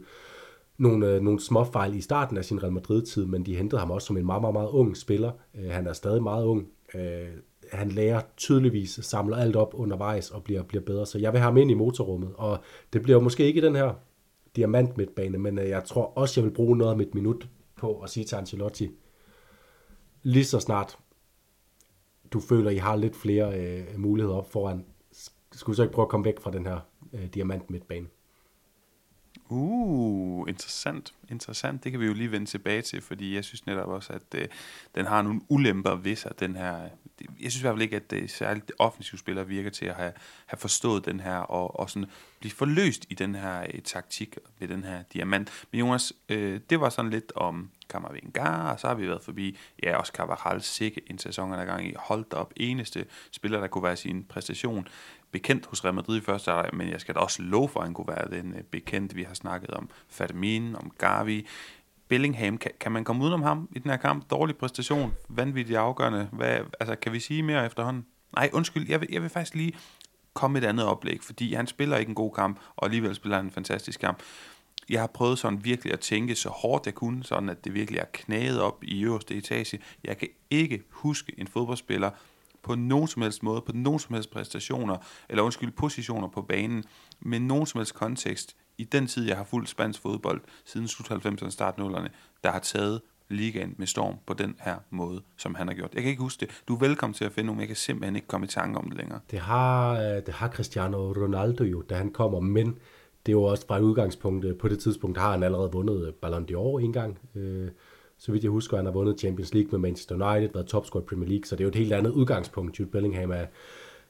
nogle, 0.77 1.07
øh, 1.07 1.21
nogle 1.21 1.39
små 1.39 1.63
fejl 1.63 1.95
i 1.95 2.01
starten 2.01 2.37
af 2.37 2.45
sin 2.45 2.63
Real 2.63 2.73
Madrid-tid, 2.73 3.25
men 3.25 3.45
de 3.45 3.55
hentede 3.55 3.79
ham 3.79 3.91
også 3.91 4.05
som 4.05 4.17
en 4.17 4.25
meget, 4.25 4.41
meget, 4.41 4.53
meget 4.53 4.69
ung 4.69 4.97
spiller. 4.97 5.31
Øh, 5.55 5.69
han 5.69 5.87
er 5.87 5.93
stadig 5.93 6.23
meget 6.23 6.45
ung. 6.45 6.67
Øh, 6.95 7.27
han 7.71 7.89
lærer 7.89 8.21
tydeligvis, 8.37 8.99
samler 9.01 9.37
alt 9.37 9.55
op 9.55 9.73
undervejs 9.73 10.31
og 10.31 10.43
bliver, 10.43 10.63
bliver 10.63 10.83
bedre. 10.83 11.05
Så 11.05 11.19
jeg 11.19 11.33
vil 11.33 11.39
have 11.39 11.51
ham 11.51 11.57
ind 11.57 11.71
i 11.71 11.73
motorrummet, 11.73 12.29
og 12.37 12.57
det 12.93 13.01
bliver 13.01 13.19
måske 13.19 13.45
ikke 13.45 13.61
den 13.61 13.75
her 13.75 13.93
diamant 14.55 14.97
midtbane, 14.97 15.37
men 15.37 15.59
øh, 15.59 15.69
jeg 15.69 15.83
tror 15.83 16.13
også, 16.15 16.41
jeg 16.41 16.45
vil 16.45 16.53
bruge 16.55 16.77
noget 16.77 16.91
af 16.91 16.97
mit 16.97 17.15
minut 17.15 17.47
på 17.79 17.99
at 18.01 18.09
sige 18.09 18.25
til 18.25 18.35
Ancelotti, 18.35 18.89
lige 20.23 20.45
så 20.45 20.59
snart 20.59 20.97
du 22.33 22.39
føler, 22.39 22.71
I 22.71 22.77
har 22.77 22.95
lidt 22.95 23.15
flere 23.15 23.59
øh, 23.59 23.99
muligheder 23.99 24.37
op 24.37 24.51
foran, 24.51 24.85
skulle 25.51 25.73
du 25.73 25.75
så 25.75 25.83
ikke 25.83 25.93
prøve 25.93 26.05
at 26.05 26.09
komme 26.09 26.25
væk 26.25 26.39
fra 26.39 26.51
den 26.51 26.65
her 26.65 26.79
øh, 27.13 27.25
diamant 27.33 27.69
midtbane? 27.69 28.07
Uh, 29.51 30.49
interessant. 30.49 31.13
Interessant. 31.29 31.83
Det 31.83 31.91
kan 31.91 32.01
vi 32.01 32.05
jo 32.05 32.13
lige 32.13 32.31
vende 32.31 32.45
tilbage 32.45 32.81
til, 32.81 33.01
fordi 33.01 33.35
jeg 33.35 33.43
synes 33.43 33.65
netop 33.65 33.87
også, 33.87 34.13
at 34.13 34.35
øh, 34.35 34.47
den 34.95 35.05
har 35.05 35.21
nogle 35.21 35.41
ulemper 35.49 35.95
ved 35.95 36.15
sig, 36.15 36.39
den 36.39 36.55
her... 36.55 36.83
Øh, 36.83 36.89
jeg 37.41 37.51
synes 37.51 37.57
i 37.57 37.61
hvert 37.61 37.73
fald 37.73 37.81
ikke, 37.81 37.95
at 37.95 38.11
det, 38.11 38.31
særligt 38.31 38.67
det 38.67 38.75
offensive 38.79 39.19
spiller 39.19 39.43
virker 39.43 39.69
til 39.69 39.85
at 39.85 39.95
have, 39.95 40.11
have 40.45 40.57
forstået 40.57 41.05
den 41.05 41.19
her, 41.19 41.37
og, 41.37 41.79
og 41.79 41.89
sådan 41.89 42.09
blive 42.39 42.51
forløst 42.51 43.05
i 43.09 43.13
den 43.13 43.35
her 43.35 43.61
øh, 43.73 43.81
taktik 43.81 44.37
ved 44.59 44.67
den 44.67 44.83
her 44.83 45.03
diamant. 45.13 45.65
Men 45.71 45.79
Jonas, 45.79 46.13
øh, 46.29 46.59
det 46.69 46.81
var 46.81 46.89
sådan 46.89 47.11
lidt 47.11 47.31
om 47.35 47.69
Kammervenga, 47.89 48.71
og 48.71 48.79
så 48.79 48.87
har 48.87 48.95
vi 48.95 49.07
været 49.07 49.23
forbi, 49.23 49.57
ja, 49.83 49.97
også 49.97 50.11
Carvajal, 50.15 50.61
sikke 50.61 51.01
en 51.07 51.17
sæson 51.17 51.51
der 51.51 51.65
gang 51.65 51.87
i, 51.87 51.93
holdt 51.97 52.33
op, 52.33 52.53
eneste 52.55 53.05
spiller, 53.31 53.59
der 53.59 53.67
kunne 53.67 53.83
være 53.83 53.95
sin 53.95 54.23
præstation 54.23 54.87
bekendt 55.31 55.65
hos 55.65 55.85
Real 55.85 55.95
Madrid 55.95 56.17
i 56.17 56.21
første 56.21 56.51
halvleg, 56.51 56.69
men 56.73 56.89
jeg 56.89 57.01
skal 57.01 57.15
da 57.15 57.19
også 57.19 57.41
love 57.41 57.69
for, 57.69 57.79
at 57.79 57.85
han 57.85 57.93
kunne 57.93 58.07
være 58.07 58.41
den 58.41 58.53
øh, 58.53 58.63
bekendt. 58.63 59.15
Vi 59.15 59.23
har 59.23 59.33
snakket 59.33 59.69
om 59.69 59.89
Fatamin, 60.09 60.75
om 60.75 60.91
Gavi, 60.97 61.47
Bellingham, 62.07 62.57
kan, 62.57 62.71
kan 62.79 62.91
man 62.91 63.03
komme 63.03 63.23
udenom 63.23 63.41
ham 63.41 63.69
i 63.71 63.79
den 63.79 63.91
her 63.91 63.97
kamp? 63.97 64.29
Dårlig 64.29 64.57
præstation, 64.57 65.13
vanvittigt 65.29 65.79
afgørende. 65.79 66.29
Hvad, 66.31 66.59
altså, 66.79 66.95
kan 66.95 67.13
vi 67.13 67.19
sige 67.19 67.43
mere 67.43 67.65
efterhånden? 67.65 68.05
Nej, 68.35 68.49
undskyld, 68.53 68.89
jeg 68.89 69.01
vil, 69.01 69.09
jeg 69.11 69.21
vil 69.21 69.29
faktisk 69.29 69.55
lige 69.55 69.73
komme 70.33 70.59
et 70.59 70.65
andet 70.65 70.85
oplæg, 70.85 71.19
fordi 71.23 71.53
han 71.53 71.67
spiller 71.67 71.97
ikke 71.97 72.09
en 72.09 72.15
god 72.15 72.31
kamp, 72.31 72.59
og 72.75 72.85
alligevel 72.85 73.15
spiller 73.15 73.35
han 73.35 73.45
en 73.45 73.51
fantastisk 73.51 73.99
kamp. 73.99 74.19
Jeg 74.89 74.99
har 74.99 75.07
prøvet 75.07 75.39
sådan 75.39 75.65
virkelig 75.65 75.93
at 75.93 75.99
tænke 75.99 76.35
så 76.35 76.49
hårdt 76.49 76.85
jeg 76.85 76.93
kunne, 76.93 77.23
sådan 77.23 77.49
at 77.49 77.65
det 77.65 77.73
virkelig 77.73 77.99
er 77.99 78.05
knæet 78.13 78.61
op 78.61 78.83
i 78.83 79.03
øverste 79.03 79.35
etage. 79.35 79.79
Jeg 80.03 80.17
kan 80.17 80.27
ikke 80.49 80.83
huske 80.89 81.33
en 81.37 81.47
fodboldspiller, 81.47 82.11
på 82.63 82.75
nogen 82.75 83.07
som 83.07 83.21
helst 83.21 83.43
måde, 83.43 83.61
på 83.61 83.71
nogen 83.75 83.99
som 83.99 84.13
helst 84.13 84.31
præstationer, 84.31 84.97
eller 85.29 85.43
undskyld, 85.43 85.71
positioner 85.71 86.27
på 86.27 86.41
banen, 86.41 86.83
med 87.19 87.39
nogen 87.39 87.65
som 87.65 87.79
helst 87.79 87.93
kontekst, 87.93 88.55
i 88.77 88.83
den 88.83 89.07
tid, 89.07 89.27
jeg 89.27 89.37
har 89.37 89.43
fulgt 89.43 89.69
spansk 89.69 90.01
fodbold, 90.01 90.41
siden 90.65 90.87
slut 90.87 91.25
90'erne, 91.25 91.49
start 91.49 91.75
0'erne, 91.79 92.07
der 92.43 92.51
har 92.51 92.59
taget 92.59 93.01
ligaen 93.29 93.75
med 93.77 93.87
storm 93.87 94.15
på 94.27 94.33
den 94.33 94.55
her 94.59 94.75
måde, 94.89 95.21
som 95.37 95.55
han 95.55 95.67
har 95.67 95.75
gjort. 95.75 95.93
Jeg 95.93 96.01
kan 96.01 96.09
ikke 96.09 96.21
huske 96.21 96.45
det. 96.45 96.63
Du 96.67 96.75
er 96.75 96.79
velkommen 96.79 97.13
til 97.13 97.25
at 97.25 97.31
finde 97.31 97.45
nogen, 97.45 97.59
jeg 97.59 97.67
kan 97.67 97.75
simpelthen 97.75 98.15
ikke 98.15 98.27
komme 98.27 98.45
i 98.45 98.47
tanke 98.47 98.79
om 98.79 98.89
det 98.89 98.97
længere. 98.97 99.19
Det 99.31 99.39
har, 99.39 99.93
øh, 99.93 100.25
det 100.25 100.33
har 100.33 100.47
Cristiano 100.49 100.97
Ronaldo 100.97 101.63
jo, 101.63 101.81
da 101.81 101.95
han 101.95 102.11
kommer, 102.11 102.39
men 102.39 102.67
det 103.25 103.31
er 103.31 103.37
jo 103.37 103.43
også 103.43 103.67
fra 103.67 103.77
et 103.77 103.81
udgangspunkt, 103.81 104.57
på 104.59 104.67
det 104.67 104.79
tidspunkt 104.79 105.17
har 105.17 105.31
han 105.31 105.43
allerede 105.43 105.71
vundet 105.71 106.15
Ballon 106.15 106.47
d'Or 106.51 106.79
en 106.79 106.93
gang. 106.93 107.19
Øh, 107.35 107.69
så 108.19 108.31
vidt 108.31 108.43
jeg 108.43 108.51
husker, 108.51 108.77
han 108.77 108.85
har 108.85 108.93
vundet 108.93 109.19
Champions 109.19 109.53
League 109.53 109.71
med 109.71 109.79
Manchester 109.79 110.15
United, 110.15 110.53
været 110.53 110.67
topscorer 110.67 111.03
i 111.03 111.05
Premier 111.05 111.29
League, 111.29 111.45
så 111.45 111.55
det 111.55 111.61
er 111.61 111.65
jo 111.65 111.69
et 111.69 111.75
helt 111.75 111.93
andet 111.93 112.11
udgangspunkt. 112.11 112.79
Jude 112.79 112.89
Bellingham 112.89 113.31
er, 113.31 113.45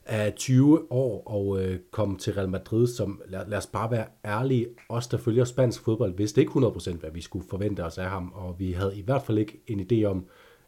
er 0.05 0.29
20 0.29 0.91
år 0.91 1.23
og 1.25 1.63
øh, 1.63 1.79
kom 1.91 2.15
til 2.15 2.33
Real 2.33 2.49
Madrid, 2.49 2.87
som, 2.87 3.21
lad, 3.27 3.41
lad 3.47 3.57
os 3.57 3.67
bare 3.67 3.91
være 3.91 4.05
ærlige, 4.25 4.67
os 4.89 5.07
der 5.07 5.17
følger 5.17 5.45
spansk 5.45 5.83
fodbold, 5.83 6.17
vidste 6.17 6.41
ikke 6.41 6.51
100% 6.51 6.97
hvad 6.97 7.11
vi 7.13 7.21
skulle 7.21 7.45
forvente 7.49 7.83
os 7.83 7.97
af 7.97 8.09
ham, 8.09 8.31
og 8.35 8.55
vi 8.59 8.71
havde 8.71 8.97
i 8.97 9.01
hvert 9.01 9.21
fald 9.21 9.37
ikke 9.37 9.61
en 9.67 9.79
idé 9.91 10.03
om, 10.03 10.25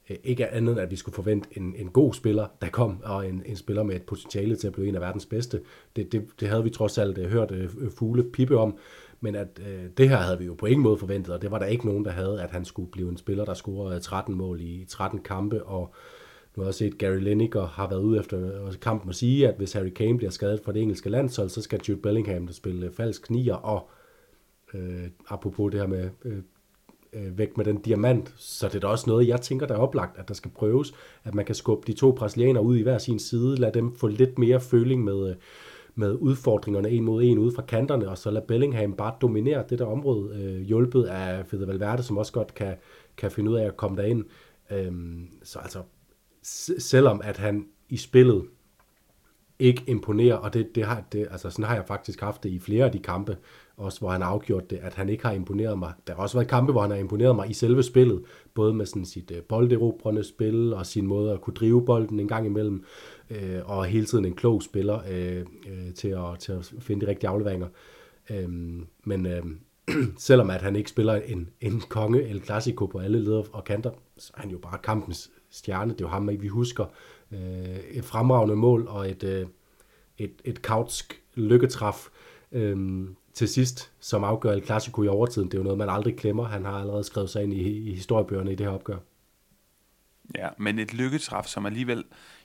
øh, 0.10 0.18
ikke 0.24 0.48
andet 0.48 0.72
end 0.72 0.82
at 0.82 0.92
vi 0.92 0.96
skulle 0.96 1.16
forvente 1.16 1.50
en, 1.58 1.76
en 1.78 1.90
god 1.90 2.14
spiller, 2.14 2.48
der 2.62 2.70
kom, 2.70 2.98
og 3.04 3.28
en, 3.28 3.44
en 3.46 3.56
spiller 3.56 3.84
med 3.84 3.96
et 3.96 4.04
potentiale 4.04 4.56
til 4.56 4.68
at 4.68 4.74
blive 4.74 4.88
en 4.88 4.96
af 4.96 5.02
verdens 5.02 5.26
bedste. 5.26 5.62
Det, 5.96 6.12
det, 6.12 6.28
det 6.40 6.48
havde 6.48 6.64
vi 6.64 6.70
trods 6.70 6.98
alt 6.98 7.18
øh, 7.18 7.32
hørt 7.32 7.52
øh, 7.52 7.70
fugle 7.98 8.24
pippe 8.24 8.58
om, 8.58 8.78
men 9.22 9.36
at 9.36 9.62
øh, 9.68 9.90
det 9.98 10.10
her 10.10 10.18
havde 10.18 10.40
vi 10.40 10.46
jo 10.46 10.54
på 10.54 10.66
ingen 10.66 10.84
måde 10.84 10.98
forventet, 10.98 11.34
og 11.34 11.42
det 11.42 11.52
var 11.52 11.60
der 11.60 11.66
ikke 11.66 11.86
nogen, 11.86 12.06
der 12.06 12.12
havde, 12.12 12.42
at 12.42 12.52
han 12.52 12.66
skulle 12.66 12.92
blive 12.92 13.10
en 13.10 13.18
spiller, 13.18 13.46
der 13.46 13.54
scorede 13.54 14.00
13 14.00 14.36
mål 14.36 14.62
i 14.62 14.86
13 14.90 15.20
kampe, 15.20 15.64
og 15.64 15.94
nu 16.56 16.64
har 16.64 16.68
jeg 16.68 16.74
set, 16.74 16.98
Gary 16.98 17.20
Lineker 17.20 17.66
har 17.66 17.90
været 17.90 18.02
ude 18.02 18.20
efter 18.20 18.66
øh, 18.68 18.74
kampen 18.82 19.10
og 19.10 19.16
sige, 19.16 19.48
at 19.48 19.56
hvis 19.58 19.74
Harry 19.74 19.90
Kane 19.90 20.18
bliver 20.18 20.32
skadet 20.32 20.62
for 20.64 20.72
det 20.72 20.82
engelske 20.82 21.10
landshold, 21.10 21.50
så 21.50 21.62
skal 21.62 21.82
Jude 21.90 22.02
Bellingham 22.02 22.48
der 22.48 22.54
spille 22.54 22.92
falsk 22.92 23.30
nier, 23.30 23.56
og 23.56 23.90
øh, 24.74 25.08
apropos 25.30 25.72
det 25.72 25.80
her 25.80 25.88
med 25.88 26.10
øh, 26.26 26.38
øh, 27.14 27.38
væk 27.38 27.58
med 27.58 27.66
den 27.66 27.82
diamant, 27.82 28.34
så 28.38 28.68
det 28.68 28.76
er 28.76 28.80
da 28.80 28.88
også 28.88 29.10
noget, 29.10 29.28
jeg 29.28 29.42
tænker, 29.42 29.68
der 29.68 29.76
er 29.76 29.80
oplagt, 29.80 30.18
at 30.20 30.28
der 30.28 30.34
skal 30.34 30.52
prøves, 30.52 30.94
at 31.24 31.36
man 31.36 31.46
kan 31.46 31.56
skubbe 31.56 31.88
de 31.88 31.94
to 31.94 32.12
brasilianere 32.12 32.64
ud 32.64 32.78
i 32.78 32.82
hver 32.82 32.98
sin 32.98 33.20
side, 33.20 33.56
lade 33.56 33.74
dem 33.74 33.96
få 33.96 34.08
lidt 34.08 34.40
mere 34.40 34.60
føling 34.60 35.04
med, 35.04 35.30
øh, 35.30 35.36
med 35.96 36.18
udfordringerne 36.20 36.90
en 36.90 37.04
mod 37.04 37.24
en 37.24 37.38
ude 37.38 37.56
fra 37.56 37.62
kanterne, 37.62 38.10
og 38.10 38.18
så 38.18 38.32
lader 38.32 38.46
Bellingham 38.46 38.94
bare 38.94 39.14
dominere 39.22 39.64
det 39.70 39.80
der 39.80 39.86
område, 39.86 40.36
øh, 40.36 40.62
hjulpet 40.62 41.04
af 41.04 41.46
Fede 41.46 41.68
Valverde, 41.68 42.04
som 42.04 42.18
også 42.18 42.34
godt 42.34 42.54
kan, 42.54 42.76
kan 43.18 43.32
finde 43.32 43.52
ud 43.52 43.56
af 43.56 43.66
at 43.66 43.78
komme 43.78 43.98
derind. 43.98 44.24
Øhm, 44.72 45.28
så 45.44 45.60
altså, 45.60 45.82
selvom 46.78 47.22
at 47.24 47.38
han 47.38 47.66
i 47.90 47.98
spillet 47.98 48.44
ikke 49.60 49.84
imponerer, 49.88 50.36
og 50.36 50.54
det, 50.54 50.76
det 50.76 50.86
har, 50.86 51.04
det, 51.12 51.28
altså 51.32 51.50
sådan 51.50 51.66
har 51.66 51.76
jeg 51.76 51.86
faktisk 51.88 52.22
haft 52.22 52.44
det 52.44 52.50
i 52.50 52.60
flere 52.60 52.86
af 52.86 52.92
de 52.92 53.00
kampe, 53.00 53.38
også 53.78 54.00
hvor 54.00 54.10
han 54.10 54.22
har 54.22 54.30
afgjort 54.30 54.70
det, 54.70 54.78
at 54.78 54.94
han 54.94 55.10
ikke 55.10 55.26
har 55.26 55.32
imponeret 55.32 55.80
mig. 55.80 55.94
Der 56.08 56.16
har 56.16 56.22
også 56.22 56.38
været 56.38 56.48
kampe, 56.48 56.72
hvor 56.72 56.82
han 56.82 56.92
har 56.92 56.98
imponeret 56.98 57.36
mig 57.36 57.50
i 57.50 57.54
selve 57.54 57.84
spillet, 57.84 58.24
både 58.54 58.74
med 58.74 58.86
sådan 58.86 59.06
sit 59.06 59.32
øh, 59.32 59.42
bolderobrende 59.42 60.24
spil 60.24 60.74
og 60.74 60.86
sin 60.86 61.08
måde 61.08 61.34
at 61.34 61.42
kunne 61.42 61.54
drive 61.54 61.86
bolden 61.86 62.20
en 62.20 62.28
gang 62.28 62.46
imellem, 62.46 62.84
øh, 63.32 63.70
og 63.70 63.86
hele 63.86 64.06
tiden 64.06 64.26
en 64.26 64.36
klog 64.36 64.64
spiller 64.64 65.00
øh, 65.10 65.46
øh, 65.70 65.94
til, 65.94 66.08
at, 66.08 66.40
til 66.40 66.52
at 66.52 66.74
finde 66.80 67.06
de 67.06 67.12
rigtige 67.12 67.30
afleveringer. 67.30 67.68
Øh, 68.30 68.50
men 69.04 69.26
øh, 69.26 69.44
selvom 70.18 70.50
at 70.50 70.62
han 70.62 70.76
ikke 70.76 70.90
spiller 70.90 71.16
en, 71.16 71.50
en 71.62 71.82
konge 71.90 72.24
eller 72.24 72.42
klassiko 72.42 72.86
på 72.86 73.00
alle 73.00 73.20
leder 73.20 73.44
og 73.54 73.64
kanter, 73.64 73.92
så 74.18 74.32
er 74.38 74.42
han 74.42 74.52
jo 74.52 74.58
bare 74.58 74.78
kampens 74.84 75.32
stjerne. 75.50 75.94
Det 75.94 76.02
er 76.02 76.06
jo 76.06 76.10
ham, 76.10 76.30
vi 76.42 76.48
husker. 76.48 76.86
Øh, 77.32 77.80
et 77.92 78.06
fremragende 78.06 78.56
mål 78.56 78.88
og 78.88 79.10
et, 79.10 79.24
øh, 79.24 79.48
et, 80.18 80.34
et 80.44 80.62
kautsk 80.62 81.22
lykketræf 81.36 82.10
øh, 82.52 83.08
til 83.34 83.48
sidst, 83.48 83.92
som 84.00 84.24
afgør 84.24 84.52
El 84.52 84.66
Clasico 84.66 85.04
i 85.04 85.08
overtiden. 85.08 85.48
Det 85.48 85.54
er 85.54 85.60
jo 85.60 85.64
noget, 85.64 85.78
man 85.78 85.90
aldrig 85.90 86.16
glemmer. 86.16 86.44
Han 86.44 86.66
har 86.66 86.80
allerede 86.80 87.04
skrevet 87.04 87.30
sig 87.30 87.44
ind 87.44 87.54
i, 87.54 87.90
i 87.90 87.94
historiebøgerne 87.94 88.52
i 88.52 88.56
det 88.56 88.66
her 88.66 88.74
opgør. 88.74 88.98
Ja, 90.36 90.50
men 90.58 90.80
et 90.80 90.94
lykketræf, 90.94 91.46
som 91.46 91.66
alligevel 91.66 92.04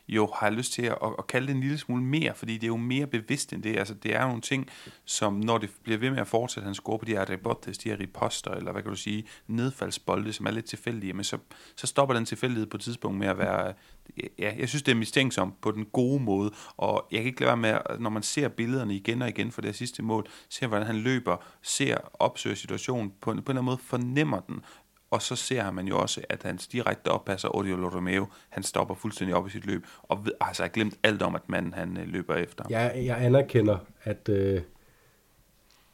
jo 0.09 0.33
har 0.35 0.51
lyst 0.51 0.72
til 0.72 0.83
at, 0.83 0.96
at 1.18 1.27
kalde 1.27 1.46
det 1.46 1.55
en 1.55 1.61
lille 1.61 1.79
smule 1.79 2.03
mere, 2.03 2.35
fordi 2.35 2.55
det 2.55 2.62
er 2.62 2.66
jo 2.66 2.77
mere 2.77 3.07
bevidst 3.07 3.53
end 3.53 3.62
det. 3.62 3.77
Altså, 3.77 3.94
det 3.94 4.14
er 4.14 4.22
jo 4.22 4.27
nogle 4.27 4.42
ting, 4.42 4.68
som 5.05 5.35
når 5.35 5.59
det 5.59 5.70
bliver 5.83 5.99
ved 5.99 6.11
med 6.11 6.18
at 6.18 6.27
fortsætte, 6.27 6.64
han 6.64 6.75
scorer 6.75 6.99
på 6.99 7.05
de 7.05 7.12
her 7.12 7.31
rebotes, 7.31 7.79
de 7.79 7.88
her 7.88 8.01
riposter, 8.01 8.51
eller 8.51 8.72
hvad 8.72 8.83
kan 8.83 8.90
du 8.90 8.96
sige, 8.96 9.25
nedfaldsbolde, 9.46 10.33
som 10.33 10.46
er 10.46 10.51
lidt 10.51 10.64
tilfældige, 10.64 11.12
men 11.12 11.25
så, 11.25 11.38
så 11.77 11.87
stopper 11.87 12.14
den 12.14 12.25
tilfældighed 12.25 12.66
på 12.66 12.77
et 12.77 12.81
tidspunkt 12.81 13.18
med 13.18 13.29
at 13.29 13.38
være, 13.38 13.75
ja, 14.38 14.55
jeg 14.59 14.68
synes, 14.68 14.83
det 14.83 14.92
er 14.92 14.96
mistænksomt 14.96 15.61
på 15.61 15.70
den 15.70 15.85
gode 15.85 16.22
måde, 16.22 16.51
og 16.77 17.09
jeg 17.12 17.18
kan 17.18 17.27
ikke 17.27 17.40
lade 17.40 17.49
være 17.49 17.57
med, 17.57 17.99
når 17.99 18.11
man 18.11 18.22
ser 18.22 18.49
billederne 18.49 18.94
igen 18.94 19.22
og 19.22 19.29
igen 19.29 19.53
for 19.53 19.61
det 19.61 19.75
sidste 19.75 20.03
mål, 20.03 20.27
ser 20.49 20.66
hvordan 20.66 20.87
han 20.87 20.96
løber, 20.96 21.37
ser, 21.62 21.96
opsøger 22.14 22.57
situationen, 22.57 23.11
på, 23.11 23.16
på 23.20 23.31
en 23.31 23.38
eller 23.38 23.51
anden 23.51 23.64
måde 23.64 23.79
fornemmer 23.79 24.40
den, 24.40 24.61
og 25.16 25.22
så 25.22 25.37
ser 25.37 25.70
man 25.70 25.88
jo 25.88 25.98
også, 25.98 26.20
at 26.29 26.42
hans 26.42 26.66
direkte 26.66 27.09
oppasser, 27.09 27.57
Oriol 27.57 27.85
Romeo, 27.85 28.26
han 28.48 28.62
stopper 28.62 28.94
fuldstændig 28.94 29.37
op 29.37 29.46
i 29.46 29.50
sit 29.50 29.66
løb, 29.66 29.85
og 30.02 30.24
ved, 30.24 30.33
altså 30.40 30.62
har 30.62 30.68
glemt 30.68 30.94
alt 31.02 31.22
om, 31.22 31.35
at 31.35 31.48
manden 31.48 31.74
han 31.74 31.96
øh, 31.96 32.09
løber 32.09 32.35
efter. 32.35 32.64
Ja, 32.70 32.90
jeg 33.05 33.24
anerkender, 33.24 33.79
at, 34.02 34.29
øh, 34.29 34.61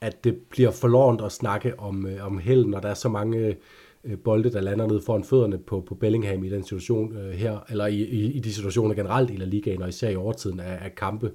at 0.00 0.24
det 0.24 0.36
bliver 0.50 0.70
forlorent 0.70 1.20
at 1.20 1.32
snakke 1.32 1.78
om, 1.78 2.06
øh, 2.06 2.26
om 2.26 2.38
held, 2.38 2.64
når 2.64 2.80
der 2.80 2.88
er 2.88 2.94
så 2.94 3.08
mange 3.08 3.56
øh, 4.04 4.18
bolde, 4.18 4.52
der 4.52 4.60
lander 4.60 4.86
ned 4.86 5.00
foran 5.06 5.24
fødderne 5.24 5.58
på, 5.58 5.80
på 5.80 5.94
Bellingham 5.94 6.44
i 6.44 6.50
den 6.50 6.62
situation 6.62 7.16
øh, 7.16 7.32
her, 7.32 7.58
eller 7.68 7.86
i, 7.86 8.02
i, 8.02 8.32
i 8.32 8.40
de 8.40 8.54
situationer 8.54 8.94
generelt 8.94 9.30
i 9.30 9.36
La 9.36 9.44
Ligaen, 9.44 9.82
og 9.82 9.88
især 9.88 10.08
i 10.08 10.16
overtiden 10.16 10.60
af, 10.60 10.78
af 10.84 10.94
kampe. 10.94 11.32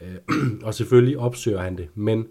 Øh, 0.00 0.16
og 0.66 0.74
selvfølgelig 0.74 1.18
opsøger 1.18 1.60
han 1.60 1.76
det, 1.76 1.88
men 1.94 2.26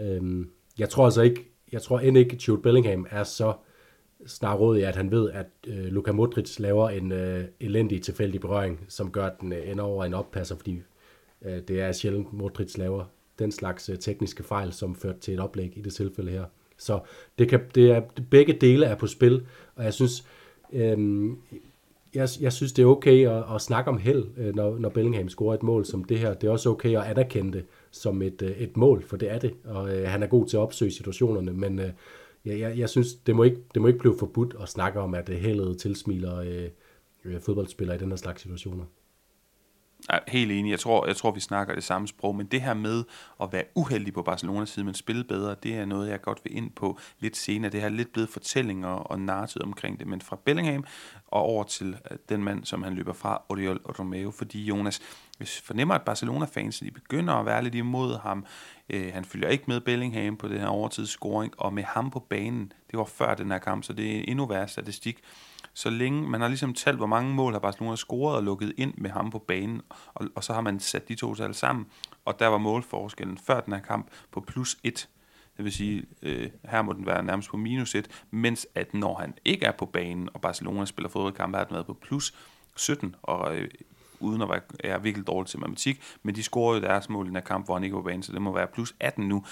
øh, 0.00 0.46
jeg 0.78 0.88
tror 0.88 1.04
altså 1.04 1.22
ikke, 1.22 1.52
jeg 1.72 1.82
tror 1.82 1.98
end 1.98 2.18
ikke, 2.18 2.34
at 2.34 2.48
Jude 2.48 2.62
Bellingham 2.62 3.06
er 3.10 3.24
så 3.24 3.52
snarråd 4.26 4.76
i, 4.76 4.82
at 4.82 4.96
han 4.96 5.10
ved, 5.10 5.30
at 5.30 5.46
øh, 5.66 5.84
Luka 5.84 6.12
Modric 6.12 6.58
laver 6.58 6.90
en 6.90 7.12
øh, 7.12 7.44
elendig 7.60 8.02
tilfældig 8.02 8.40
berøring, 8.40 8.84
som 8.88 9.10
gør, 9.10 9.26
at 9.26 9.40
den 9.40 9.52
øh, 9.52 9.70
ender 9.70 9.84
over 9.84 10.04
en 10.04 10.14
oppasser, 10.14 10.56
fordi 10.56 10.82
øh, 11.42 11.58
det 11.68 11.80
er 11.80 11.92
sjældent, 11.92 12.32
Modric 12.32 12.76
laver 12.76 13.04
den 13.38 13.52
slags 13.52 13.88
øh, 13.88 13.98
tekniske 13.98 14.42
fejl, 14.42 14.72
som 14.72 14.94
førte 14.94 15.20
til 15.20 15.34
et 15.34 15.40
oplæg 15.40 15.72
i 15.76 15.80
det 15.80 15.94
tilfælde 15.94 16.30
her. 16.30 16.44
Så 16.78 17.00
det 17.38 17.48
kan, 17.48 17.60
det 17.74 17.90
er, 17.90 18.02
begge 18.30 18.52
dele 18.52 18.86
er 18.86 18.94
på 18.94 19.06
spil, 19.06 19.46
og 19.74 19.84
jeg 19.84 19.94
synes, 19.94 20.26
øh, 20.72 21.28
jeg, 22.14 22.28
jeg 22.40 22.52
synes, 22.52 22.72
det 22.72 22.82
er 22.82 22.86
okay 22.86 23.28
at, 23.28 23.44
at 23.54 23.60
snakke 23.60 23.90
om 23.90 23.98
held, 23.98 24.24
øh, 24.36 24.54
når, 24.54 24.78
når 24.78 24.88
Bellingham 24.88 25.28
scorer 25.28 25.54
et 25.54 25.62
mål 25.62 25.84
som 25.84 26.04
det 26.04 26.18
her. 26.18 26.34
Det 26.34 26.46
er 26.46 26.50
også 26.50 26.70
okay 26.70 26.96
at 26.96 27.02
anerkende 27.02 27.52
det 27.52 27.64
som 27.90 28.22
et, 28.22 28.42
øh, 28.42 28.50
et 28.50 28.76
mål, 28.76 29.02
for 29.02 29.16
det 29.16 29.30
er 29.30 29.38
det, 29.38 29.54
og 29.64 29.96
øh, 29.96 30.08
han 30.08 30.22
er 30.22 30.26
god 30.26 30.46
til 30.46 30.56
at 30.56 30.60
opsøge 30.60 30.90
situationerne, 30.90 31.52
men 31.52 31.78
øh, 31.78 31.90
jeg, 32.46 32.60
jeg, 32.60 32.78
jeg 32.78 32.88
synes, 32.88 33.14
det 33.14 33.36
må, 33.36 33.42
ikke, 33.42 33.60
det 33.74 33.82
må 33.82 33.88
ikke 33.88 33.98
blive 33.98 34.18
forbudt 34.18 34.56
at 34.60 34.68
snakke 34.68 35.00
om, 35.00 35.14
at 35.14 35.28
heldet 35.28 35.78
tilsmiler 35.78 36.36
øh, 36.36 36.68
øh 37.24 37.40
fodboldspillere 37.40 37.96
i 37.96 38.00
den 38.00 38.08
her 38.08 38.16
slags 38.16 38.42
situationer. 38.42 38.84
Jeg 40.08 40.20
er 40.26 40.30
helt 40.30 40.52
enig. 40.52 40.70
Jeg 40.70 40.80
tror, 40.80 41.06
jeg 41.06 41.16
tror, 41.16 41.30
vi 41.30 41.40
snakker 41.40 41.74
det 41.74 41.84
samme 41.84 42.08
sprog, 42.08 42.36
men 42.36 42.46
det 42.46 42.62
her 42.62 42.74
med 42.74 43.04
at 43.42 43.52
være 43.52 43.64
uheldig 43.74 44.14
på 44.14 44.22
Barcelonas 44.22 44.68
side, 44.68 44.84
men 44.84 44.94
spille 44.94 45.24
bedre, 45.24 45.56
det 45.62 45.74
er 45.74 45.84
noget, 45.84 46.08
jeg 46.08 46.20
godt 46.20 46.40
vil 46.44 46.56
ind 46.56 46.70
på 46.70 46.98
lidt 47.20 47.36
senere. 47.36 47.70
Det 47.70 47.80
har 47.80 47.88
lidt 47.88 48.12
blevet 48.12 48.28
fortællinger 48.28 48.88
og 48.88 49.20
narrativ 49.20 49.62
omkring 49.64 49.98
det, 49.98 50.06
men 50.06 50.20
fra 50.20 50.38
Bellingham 50.44 50.84
og 51.26 51.42
over 51.42 51.64
til 51.64 51.96
øh, 52.10 52.18
den 52.28 52.44
mand, 52.44 52.64
som 52.64 52.82
han 52.82 52.94
løber 52.94 53.12
fra, 53.12 53.42
Oriol 53.48 53.76
Romeo, 53.76 54.30
fordi 54.30 54.64
Jonas, 54.64 55.00
jeg 55.40 55.48
fornemmer, 55.64 55.94
at 55.94 56.02
Barcelona-fans 56.02 56.78
de 56.78 56.90
begynder 56.90 57.34
at 57.34 57.46
være 57.46 57.62
lidt 57.62 57.74
imod 57.74 58.18
ham. 58.18 58.46
Øh, 58.90 59.12
han 59.12 59.24
følger 59.24 59.48
ikke 59.48 59.64
med 59.66 59.80
Bellingham 59.80 60.36
på 60.36 60.48
den 60.48 60.58
her 60.58 60.66
overtidsscoring, 60.66 61.52
og 61.58 61.74
med 61.74 61.82
ham 61.82 62.10
på 62.10 62.18
banen, 62.18 62.72
det 62.90 62.98
var 62.98 63.04
før 63.04 63.34
den 63.34 63.50
her 63.50 63.58
kamp, 63.58 63.84
så 63.84 63.92
det 63.92 64.16
er 64.16 64.24
endnu 64.28 64.46
værre 64.46 64.68
statistik 64.68 65.22
så 65.76 65.90
længe 65.90 66.28
man 66.28 66.40
har 66.40 66.48
ligesom 66.48 66.74
talt, 66.74 66.96
hvor 66.96 67.06
mange 67.06 67.34
mål 67.34 67.52
har 67.52 67.60
Barcelona 67.60 67.96
scoret 67.96 68.36
og 68.36 68.42
lukket 68.42 68.72
ind 68.76 68.94
med 68.98 69.10
ham 69.10 69.30
på 69.30 69.38
banen, 69.38 69.82
og, 70.14 70.28
og 70.34 70.44
så 70.44 70.52
har 70.52 70.60
man 70.60 70.80
sat 70.80 71.08
de 71.08 71.14
to 71.14 71.34
tal 71.34 71.54
sammen, 71.54 71.86
og 72.24 72.38
der 72.38 72.46
var 72.46 72.58
målforskellen 72.58 73.38
før 73.38 73.60
den 73.60 73.72
her 73.72 73.80
kamp 73.80 74.10
på 74.32 74.40
plus 74.40 74.76
1. 74.84 75.08
Det 75.56 75.64
vil 75.64 75.72
sige, 75.72 76.04
øh, 76.22 76.50
her 76.64 76.82
må 76.82 76.92
den 76.92 77.06
være 77.06 77.22
nærmest 77.22 77.50
på 77.50 77.56
minus 77.56 77.94
1, 77.94 78.24
mens 78.30 78.66
at 78.74 78.94
når 78.94 79.14
han 79.14 79.34
ikke 79.44 79.66
er 79.66 79.72
på 79.72 79.86
banen, 79.86 80.28
og 80.34 80.40
Barcelona 80.40 80.84
spiller 80.84 81.08
fodboldkamp, 81.08 81.56
har 81.56 81.64
den 81.64 81.74
været 81.74 81.86
på 81.86 81.98
plus 82.02 82.34
17, 82.76 83.14
og 83.22 83.56
øh, 83.56 83.68
uden 84.20 84.42
at 84.42 84.48
være 84.48 84.60
er 84.80 84.98
virkelig 84.98 85.26
dårlig 85.26 85.48
til 85.48 85.60
matematik, 85.60 86.02
men 86.22 86.34
de 86.34 86.42
scorede 86.42 86.80
jo 86.80 86.86
deres 86.86 87.08
mål 87.08 87.26
i 87.26 87.28
den 87.28 87.36
her 87.36 87.42
kamp, 87.42 87.64
hvor 87.64 87.74
han 87.74 87.84
ikke 87.84 87.96
var 87.96 88.02
på 88.02 88.08
banen, 88.08 88.22
så 88.22 88.32
det 88.32 88.42
må 88.42 88.54
være 88.54 88.66
plus 88.66 88.94
18 89.00 89.28
nu. 89.28 89.44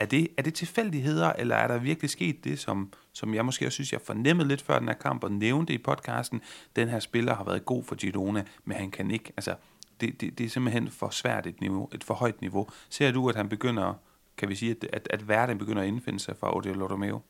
Er 0.00 0.06
det, 0.06 0.28
er 0.36 0.42
det 0.42 0.54
tilfældigheder, 0.54 1.32
eller 1.32 1.56
er 1.56 1.68
der 1.68 1.78
virkelig 1.78 2.10
sket 2.10 2.44
det, 2.44 2.58
som, 2.58 2.92
som 3.12 3.34
jeg 3.34 3.44
måske 3.44 3.66
også 3.66 3.74
synes, 3.74 3.92
jeg 3.92 4.00
fornemmede 4.00 4.48
lidt 4.48 4.62
før 4.62 4.78
den 4.78 4.88
her 4.88 4.94
kamp, 4.94 5.24
og 5.24 5.32
nævnte 5.32 5.72
i 5.72 5.78
podcasten, 5.78 6.40
den 6.76 6.88
her 6.88 6.98
spiller 6.98 7.34
har 7.34 7.44
været 7.44 7.64
god 7.64 7.84
for 7.84 7.94
Girona, 7.94 8.44
men 8.64 8.76
han 8.76 8.90
kan 8.90 9.10
ikke, 9.10 9.32
altså, 9.36 9.54
det, 10.00 10.20
det, 10.20 10.38
det 10.38 10.46
er 10.46 10.50
simpelthen 10.50 10.90
for 10.90 11.10
svært 11.10 11.46
et, 11.46 11.60
niveau, 11.60 11.88
et 11.94 12.04
for 12.04 12.14
højt 12.14 12.40
niveau. 12.40 12.68
Ser 12.88 13.10
du, 13.10 13.28
at 13.28 13.36
han 13.36 13.48
begynder, 13.48 13.94
kan 14.36 14.48
vi 14.48 14.54
sige, 14.54 14.70
at, 14.70 14.88
at, 14.92 15.08
at 15.10 15.28
verden 15.28 15.58
begynder 15.58 15.82
at 15.82 15.88
indfinde 15.88 16.20
sig 16.20 16.36
for 16.36 16.56
Odeo 16.56 16.72
Lodomeo? 16.72 17.20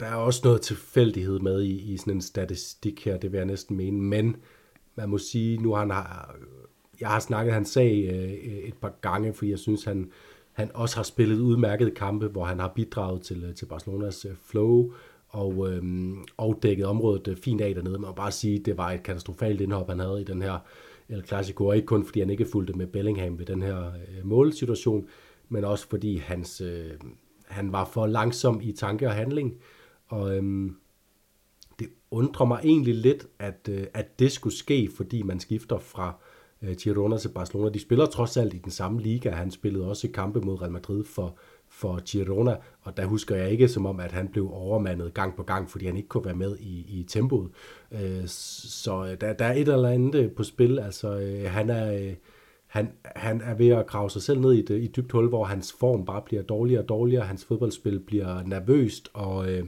Der 0.00 0.06
er 0.06 0.14
også 0.14 0.40
noget 0.44 0.60
tilfældighed 0.60 1.38
med 1.38 1.62
i, 1.62 1.92
i 1.92 1.96
sådan 1.96 2.12
en 2.12 2.20
statistik 2.20 3.04
her, 3.04 3.16
det 3.16 3.32
vil 3.32 3.38
jeg 3.38 3.46
næsten 3.46 3.76
mene, 3.76 4.00
men 4.00 4.36
man 4.96 5.08
må 5.08 5.18
sige, 5.18 5.58
nu 5.58 5.74
han 5.74 5.90
har, 5.90 6.36
jeg 7.00 7.08
har 7.08 7.20
snakket 7.20 7.54
hans 7.54 7.68
sag 7.68 8.08
øh, 8.12 8.30
et 8.68 8.74
par 8.74 8.98
gange, 9.00 9.34
fordi 9.34 9.50
jeg 9.50 9.58
synes, 9.58 9.84
han, 9.84 10.10
han 10.52 10.70
også 10.74 10.96
har 10.96 11.02
spillet 11.02 11.40
udmærkede 11.40 11.90
kampe, 11.90 12.26
hvor 12.26 12.44
han 12.44 12.58
har 12.58 12.72
bidraget 12.74 13.22
til, 13.22 13.44
øh, 13.44 13.54
til 13.54 13.66
Barcelonas 13.66 14.24
øh, 14.24 14.32
flow 14.44 14.92
og, 15.28 15.72
øhm, 15.72 16.24
og 16.36 16.58
dækket 16.62 16.86
området 16.86 17.38
fint 17.44 17.60
af 17.60 17.74
dernede. 17.74 17.98
Man 17.98 18.08
må 18.08 18.14
bare 18.14 18.32
sige, 18.32 18.58
det 18.58 18.76
var 18.76 18.90
et 18.90 19.02
katastrofalt 19.02 19.60
indhop, 19.60 19.88
han 19.88 19.98
havde 19.98 20.20
i 20.20 20.24
den 20.24 20.42
her 20.42 20.58
El 21.08 21.24
Clasico, 21.26 21.66
og 21.66 21.76
ikke 21.76 21.86
kun 21.86 22.04
fordi 22.04 22.20
han 22.20 22.30
ikke 22.30 22.46
fulgte 22.52 22.72
med 22.72 22.86
Bellingham 22.86 23.38
ved 23.38 23.46
den 23.46 23.62
her 23.62 23.86
øh, 23.86 24.26
målsituation, 24.26 25.08
men 25.48 25.64
også 25.64 25.88
fordi 25.88 26.16
hans, 26.16 26.60
øh, 26.60 26.90
han 27.46 27.72
var 27.72 27.84
for 27.84 28.06
langsom 28.06 28.60
i 28.62 28.72
tanke 28.72 29.06
og 29.06 29.14
handling. 29.14 29.54
Og 30.06 30.36
øhm, 30.36 30.76
det 31.78 31.88
undrer 32.10 32.46
mig 32.46 32.60
egentlig 32.64 32.94
lidt, 32.94 33.26
at, 33.38 33.68
øh, 33.70 33.86
at 33.94 34.18
det 34.18 34.32
skulle 34.32 34.56
ske, 34.56 34.90
fordi 34.96 35.22
man 35.22 35.40
skifter 35.40 35.78
fra 35.78 36.14
øh, 36.62 36.76
Girona 36.76 37.18
til 37.18 37.28
Barcelona. 37.28 37.70
De 37.70 37.80
spiller 37.80 38.06
trods 38.06 38.36
alt 38.36 38.54
i 38.54 38.58
den 38.58 38.70
samme 38.70 39.00
liga. 39.00 39.30
Han 39.30 39.50
spillede 39.50 39.88
også 39.88 40.08
kampe 40.08 40.40
mod 40.40 40.60
Real 40.62 40.72
Madrid 40.72 41.04
for, 41.04 41.36
for 41.68 42.00
Girona, 42.04 42.56
og 42.82 42.96
der 42.96 43.04
husker 43.04 43.36
jeg 43.36 43.50
ikke 43.50 43.68
som 43.68 43.86
om, 43.86 44.00
at 44.00 44.12
han 44.12 44.28
blev 44.28 44.50
overmandet 44.52 45.14
gang 45.14 45.36
på 45.36 45.42
gang, 45.42 45.70
fordi 45.70 45.86
han 45.86 45.96
ikke 45.96 46.08
kunne 46.08 46.24
være 46.24 46.34
med 46.34 46.56
i, 46.58 46.98
i 47.00 47.04
tempoet. 47.08 47.50
Øh, 47.92 48.26
så 48.26 49.04
øh, 49.04 49.20
der, 49.20 49.32
der 49.32 49.44
er 49.44 49.54
et 49.54 49.68
eller 49.68 49.88
andet 49.88 50.14
øh, 50.14 50.30
på 50.30 50.42
spil. 50.44 50.78
Altså, 50.78 51.18
øh, 51.18 51.50
han 51.50 51.70
er... 51.70 51.92
Øh, 51.92 52.14
han, 52.66 52.92
han 53.04 53.40
er 53.40 53.54
ved 53.54 53.68
at 53.68 53.86
grave 53.86 54.10
sig 54.10 54.22
selv 54.22 54.40
ned 54.40 54.52
i 54.52 54.58
et, 54.58 54.70
i 54.70 54.84
et 54.84 54.96
dybt 54.96 55.12
hul, 55.12 55.28
hvor 55.28 55.44
hans 55.44 55.72
form 55.80 56.04
bare 56.04 56.22
bliver 56.22 56.42
dårligere 56.42 56.82
og 56.82 56.88
dårligere, 56.88 57.24
hans 57.24 57.44
fodboldspil 57.44 58.00
bliver 58.00 58.42
nervøst, 58.42 59.08
og, 59.12 59.52
øh, 59.52 59.64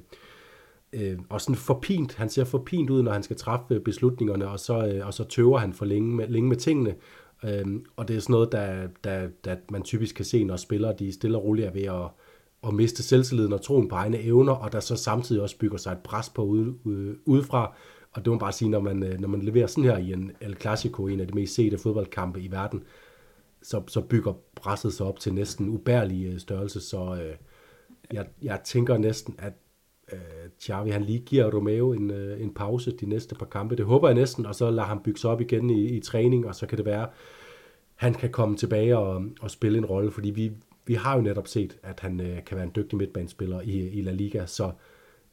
øh, 0.92 1.18
og 1.28 1.40
sådan 1.40 1.54
forpint. 1.54 2.14
Han 2.14 2.28
ser 2.28 2.44
forpint 2.44 2.90
ud, 2.90 3.02
når 3.02 3.12
han 3.12 3.22
skal 3.22 3.36
træffe 3.36 3.80
beslutningerne, 3.80 4.48
og 4.48 4.60
så, 4.60 4.86
øh, 4.86 5.06
og 5.06 5.14
så 5.14 5.24
tøver 5.24 5.58
han 5.58 5.72
for 5.72 5.84
længe 5.84 6.16
med, 6.16 6.28
længe 6.28 6.48
med 6.48 6.56
tingene. 6.56 6.94
Øh, 7.44 7.66
og 7.96 8.08
det 8.08 8.16
er 8.16 8.20
sådan 8.20 8.32
noget, 8.32 8.52
der, 8.52 8.88
der, 9.04 9.28
der 9.44 9.56
man 9.70 9.82
typisk 9.82 10.14
kan 10.14 10.24
se, 10.24 10.44
når 10.44 10.56
spillere 10.56 10.94
de 10.98 11.12
stille 11.12 11.38
og 11.38 11.44
roligt 11.44 11.68
er 11.68 11.72
ved 11.72 11.82
at, 11.82 12.10
at 12.68 12.74
miste 12.74 13.02
selvtilliden 13.02 13.52
og 13.52 13.62
troen 13.62 13.88
på 13.88 13.94
egne 13.94 14.22
evner, 14.22 14.52
og 14.52 14.72
der 14.72 14.80
så 14.80 14.96
samtidig 14.96 15.42
også 15.42 15.58
bygger 15.58 15.78
sig 15.78 15.92
et 15.92 15.98
pres 15.98 16.28
på 16.28 16.44
ude, 16.44 16.74
ude, 16.84 17.16
udefra. 17.24 17.76
Og 18.12 18.24
det 18.24 18.26
må 18.26 18.32
man 18.32 18.38
bare 18.38 18.52
sige, 18.52 18.68
når 18.68 18.80
man, 18.80 19.02
øh, 19.02 19.20
når 19.20 19.28
man 19.28 19.42
leverer 19.42 19.66
sådan 19.66 19.84
her 19.84 19.96
i 19.96 20.12
en 20.12 20.32
El 20.40 20.56
Clasico, 20.60 21.06
en 21.06 21.20
af 21.20 21.26
de 21.26 21.34
mest 21.34 21.54
sete 21.54 21.78
fodboldkampe 21.78 22.40
i 22.40 22.50
verden, 22.50 22.82
så, 23.62 23.82
så 23.88 24.00
bygger 24.00 24.32
presset 24.54 24.92
sig 24.92 25.06
op 25.06 25.20
til 25.20 25.34
næsten 25.34 25.68
ubærlig 25.68 26.26
øh, 26.26 26.38
størrelse. 26.38 26.80
Så 26.80 27.18
øh, 27.22 27.36
jeg, 28.12 28.26
jeg 28.42 28.60
tænker 28.64 28.98
næsten, 28.98 29.34
at 29.38 29.52
øh, 30.12 30.47
Xavi 30.62 30.90
han 30.90 31.04
lige 31.04 31.18
giver 31.18 31.50
Romeo 31.54 31.92
en, 31.92 32.10
øh, 32.10 32.42
en 32.42 32.54
pause 32.54 32.90
de 32.90 33.06
næste 33.06 33.34
par 33.34 33.46
kampe. 33.46 33.76
Det 33.76 33.84
håber 33.84 34.08
jeg 34.08 34.14
næsten, 34.14 34.46
og 34.46 34.54
så 34.54 34.70
lader 34.70 34.88
han 34.88 34.98
bygge 35.04 35.20
sig 35.20 35.30
op 35.30 35.40
igen 35.40 35.70
i, 35.70 35.84
i 35.84 36.00
træning, 36.00 36.46
og 36.46 36.54
så 36.54 36.66
kan 36.66 36.78
det 36.78 36.86
være, 36.86 37.08
han 37.94 38.14
kan 38.14 38.30
komme 38.30 38.56
tilbage 38.56 38.98
og, 38.98 39.24
og 39.40 39.50
spille 39.50 39.78
en 39.78 39.86
rolle, 39.86 40.10
fordi 40.10 40.30
vi, 40.30 40.52
vi 40.86 40.94
har 40.94 41.16
jo 41.16 41.22
netop 41.22 41.48
set, 41.48 41.78
at 41.82 42.00
han 42.00 42.20
øh, 42.20 42.44
kan 42.44 42.56
være 42.56 42.66
en 42.66 42.72
dygtig 42.76 42.98
midtbanespiller 42.98 43.60
i, 43.60 43.88
i 43.88 44.00
La 44.00 44.12
Liga, 44.12 44.46
så 44.46 44.72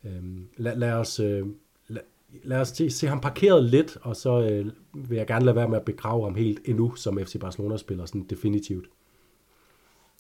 øh, 0.04 0.24
lad, 0.58 0.76
lad 0.76 0.94
os... 0.94 1.20
Øh, 1.20 1.46
lad, 1.88 2.02
lad 2.44 2.62
os 2.62 2.68
se, 2.68 2.90
se 2.90 3.08
ham 3.08 3.22
parkeret 3.22 3.64
lidt, 3.64 3.98
og 4.02 4.16
så 4.16 4.42
øh, 4.42 4.72
vil 5.10 5.18
jeg 5.18 5.28
gerne 5.28 5.46
lade 5.46 5.56
være 5.56 5.70
med 5.70 5.78
at 5.78 5.86
begrave 5.86 6.24
ham 6.24 6.36
helt 6.36 6.60
endnu 6.66 6.96
som 6.96 7.20
FC 7.20 7.40
Barcelona-spiller, 7.40 8.06
sådan 8.06 8.24
definitivt 8.24 8.86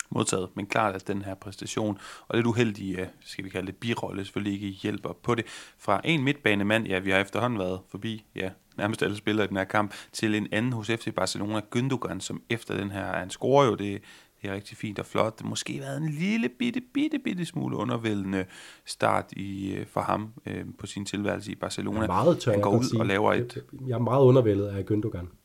modtaget. 0.09 0.49
Men 0.55 0.65
klart, 0.65 0.95
at 0.95 1.07
den 1.07 1.21
her 1.21 1.33
præstation 1.33 1.97
og 2.27 2.35
lidt 2.35 2.47
uheldige, 2.47 3.09
skal 3.21 3.45
vi 3.45 3.49
kalde 3.49 3.67
det, 3.67 3.75
birolle 3.75 4.25
selvfølgelig 4.25 4.53
ikke 4.53 4.77
hjælper 4.81 5.13
på 5.23 5.35
det. 5.35 5.45
Fra 5.77 6.01
en 6.03 6.23
midtbanemand, 6.23 6.87
ja, 6.87 6.99
vi 6.99 7.11
har 7.11 7.19
efterhånden 7.19 7.59
været 7.59 7.79
forbi, 7.89 8.25
ja, 8.35 8.49
nærmest 8.77 9.03
alle 9.03 9.17
spillere 9.17 9.45
i 9.45 9.47
den 9.47 9.57
her 9.57 9.63
kamp, 9.63 9.93
til 10.11 10.35
en 10.35 10.47
anden 10.51 10.73
hos 10.73 10.87
FC 10.87 11.13
Barcelona, 11.13 11.61
Gündogan, 11.75 12.19
som 12.19 12.41
efter 12.49 12.77
den 12.77 12.91
her, 12.91 13.05
han 13.05 13.29
scorer 13.29 13.65
jo 13.65 13.75
det, 13.75 14.01
det 14.41 14.51
er 14.51 14.55
rigtig 14.55 14.77
fint 14.77 14.99
og 14.99 15.05
flot. 15.05 15.39
Det 15.39 15.45
måske 15.45 15.79
været 15.79 15.97
en 15.97 16.09
lille 16.09 16.49
bitte, 16.49 16.81
bitte, 16.93 17.19
bitte 17.19 17.45
smule 17.45 17.77
undervældende 17.77 18.45
start 18.85 19.31
i, 19.31 19.73
øh, 19.73 19.85
for 19.87 20.01
ham 20.01 20.33
øh, 20.45 20.65
på 20.79 20.85
sin 20.85 21.05
tilværelse 21.05 21.51
i 21.51 21.55
Barcelona. 21.55 21.97
Jeg 21.97 22.03
er 22.03 22.07
meget 22.07 22.39
tør, 22.39 22.51
han 22.51 22.61
går 22.61 22.77
ud 22.77 22.83
sige. 22.83 22.99
og 22.99 23.05
laver 23.05 23.33
et... 23.33 23.63
Jeg 23.87 23.93
er 23.93 23.99
meget 23.99 24.23
undervældet 24.23 24.67
af 24.67 24.83
Gündogan. 24.91 25.44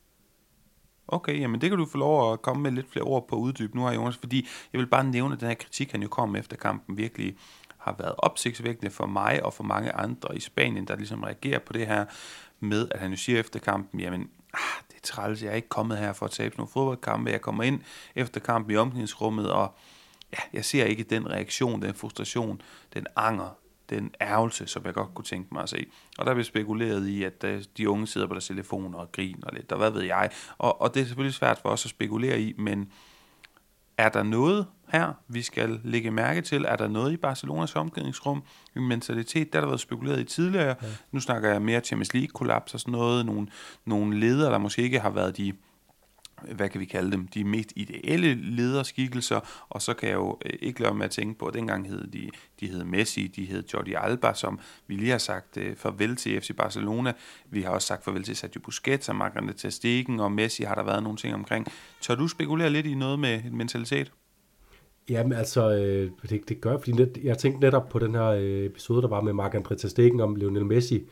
Okay, 1.11 1.39
jamen 1.39 1.61
det 1.61 1.69
kan 1.69 1.79
du 1.79 1.85
få 1.85 1.97
lov 1.97 2.33
at 2.33 2.41
komme 2.41 2.63
med 2.63 2.71
lidt 2.71 2.91
flere 2.91 3.03
ord 3.03 3.27
på 3.27 3.35
uddyb 3.35 3.75
nu 3.75 3.85
her, 3.87 3.93
Jonas, 3.93 4.17
fordi 4.17 4.47
jeg 4.73 4.79
vil 4.79 4.87
bare 4.87 5.03
nævne, 5.03 5.33
at 5.33 5.39
den 5.39 5.47
her 5.47 5.55
kritik, 5.55 5.91
han 5.91 6.01
jo 6.01 6.07
kom 6.07 6.35
efter 6.35 6.57
kampen, 6.57 6.97
virkelig 6.97 7.35
har 7.77 7.95
været 7.99 8.15
opsigtsvækkende 8.17 8.91
for 8.91 9.05
mig 9.05 9.45
og 9.45 9.53
for 9.53 9.63
mange 9.63 9.91
andre 9.91 10.35
i 10.35 10.39
Spanien, 10.39 10.87
der 10.87 10.95
ligesom 10.95 11.23
reagerer 11.23 11.59
på 11.59 11.73
det 11.73 11.87
her 11.87 12.05
med, 12.59 12.87
at 12.91 12.99
han 12.99 13.11
jo 13.11 13.17
siger 13.17 13.39
efter 13.39 13.59
kampen, 13.59 13.99
jamen, 13.99 14.29
ah, 14.53 14.83
det 14.89 14.95
er 14.95 15.01
træls, 15.03 15.43
jeg 15.43 15.51
er 15.51 15.55
ikke 15.55 15.69
kommet 15.69 15.97
her 15.97 16.13
for 16.13 16.25
at 16.25 16.31
tabe 16.31 16.57
nogle 16.57 16.71
fodboldkampe, 16.71 17.31
jeg 17.31 17.41
kommer 17.41 17.63
ind 17.63 17.81
efter 18.15 18.39
kampen 18.39 18.71
i 18.71 18.75
omklædningsrummet, 18.75 19.51
og 19.51 19.75
ja, 20.33 20.39
jeg 20.53 20.65
ser 20.65 20.85
ikke 20.85 21.03
den 21.03 21.29
reaktion, 21.29 21.81
den 21.81 21.93
frustration, 21.93 22.61
den 22.93 23.05
anger, 23.15 23.57
den 23.91 24.11
ærgelse, 24.21 24.67
som 24.67 24.85
jeg 24.85 24.93
godt 24.93 25.13
kunne 25.13 25.25
tænke 25.25 25.53
mig 25.53 25.63
at 25.63 25.69
se. 25.69 25.85
Og 26.17 26.25
der 26.25 26.33
bliver 26.33 26.45
spekuleret 26.45 27.07
i, 27.07 27.23
at 27.23 27.43
uh, 27.43 27.49
de 27.77 27.89
unge 27.89 28.07
sidder 28.07 28.27
på 28.27 28.33
deres 28.33 28.47
telefoner 28.47 28.99
og 28.99 29.11
griner 29.11 29.47
lidt, 29.53 29.71
og 29.71 29.77
hvad 29.77 29.91
ved 29.91 30.01
jeg. 30.01 30.29
Og, 30.57 30.81
og 30.81 30.93
det 30.93 31.01
er 31.01 31.05
selvfølgelig 31.05 31.33
svært 31.33 31.59
for 31.61 31.69
os 31.69 31.85
at 31.85 31.89
spekulere 31.89 32.41
i, 32.41 32.53
men 32.57 32.91
er 33.97 34.09
der 34.09 34.23
noget 34.23 34.65
her, 34.91 35.13
vi 35.27 35.41
skal 35.41 35.79
lægge 35.83 36.11
mærke 36.11 36.41
til? 36.41 36.65
Er 36.67 36.75
der 36.75 36.87
noget 36.87 37.11
i 37.11 37.17
Barcelonas 37.17 37.75
omklædningsrum, 37.75 38.43
en 38.75 38.87
mentalitet, 38.87 39.53
der 39.53 39.59
har 39.59 39.61
der 39.61 39.67
været 39.67 39.79
spekuleret 39.79 40.19
i 40.19 40.23
tidligere? 40.23 40.67
Ja. 40.67 40.87
Nu 41.11 41.19
snakker 41.19 41.51
jeg 41.51 41.61
mere 41.61 41.79
Champions 41.79 42.13
League-kollaps 42.13 42.73
og 42.73 42.79
sådan 42.79 42.91
noget. 42.91 43.25
Nogle, 43.25 43.47
nogle 43.85 44.19
ledere, 44.19 44.51
der 44.51 44.57
måske 44.57 44.81
ikke 44.81 44.99
har 44.99 45.09
været 45.09 45.37
de 45.37 45.53
hvad 46.55 46.69
kan 46.69 46.81
vi 46.81 46.85
kalde 46.85 47.11
dem, 47.11 47.27
de 47.27 47.43
mest 47.43 47.73
ideelle 47.75 48.33
lederskikkelser, 48.33 49.65
og 49.69 49.81
så 49.81 49.93
kan 49.93 50.09
jeg 50.09 50.15
jo 50.15 50.37
øh, 50.45 50.53
ikke 50.61 50.81
lade 50.81 50.93
med 50.93 51.05
at 51.05 51.11
tænke 51.11 51.39
på, 51.39 51.45
at 51.45 51.53
dengang 51.53 51.87
hed 51.87 52.07
de, 52.07 52.29
de 52.59 52.67
hed 52.67 52.83
Messi, 52.83 53.27
de 53.27 53.45
hed 53.45 53.63
Jordi 53.73 53.93
Alba, 53.97 54.33
som 54.33 54.59
vi 54.87 54.95
lige 54.95 55.11
har 55.11 55.17
sagt 55.17 55.57
øh, 55.57 55.75
farvel 55.75 56.15
til 56.15 56.41
FC 56.41 56.55
Barcelona. 56.57 57.13
Vi 57.49 57.61
har 57.61 57.69
også 57.69 57.87
sagt 57.87 58.03
farvel 58.03 58.23
til 58.23 58.35
Sergio 58.35 58.61
Busquets 58.61 59.09
og 59.09 59.15
Margrethe 59.15 59.53
Ter 59.53 59.69
Stegen, 59.69 60.19
og 60.19 60.31
Messi 60.31 60.63
har 60.63 60.75
der 60.75 60.83
været 60.83 61.03
nogle 61.03 61.17
ting 61.17 61.33
omkring. 61.33 61.67
Tør 62.01 62.15
du 62.15 62.27
spekulere 62.27 62.69
lidt 62.69 62.85
i 62.85 62.95
noget 62.95 63.19
med 63.19 63.51
mentalitet? 63.51 64.11
Jamen 65.09 65.33
altså, 65.33 65.71
øh, 65.71 66.11
det, 66.29 66.49
det 66.49 66.61
gør 66.61 66.77
fordi 66.77 66.91
net, 66.91 67.17
jeg 67.23 67.37
tænkte 67.37 67.59
netop 67.59 67.89
på 67.89 67.99
den 67.99 68.15
her 68.15 68.27
øh, 68.27 68.65
episode, 68.65 69.01
der 69.01 69.07
var 69.07 69.21
med 69.21 69.33
Marc-André 69.33 69.75
Ter 69.75 69.87
Stegen 69.87 70.21
om 70.21 70.35
Lionel 70.35 70.65
Messi, 70.65 71.07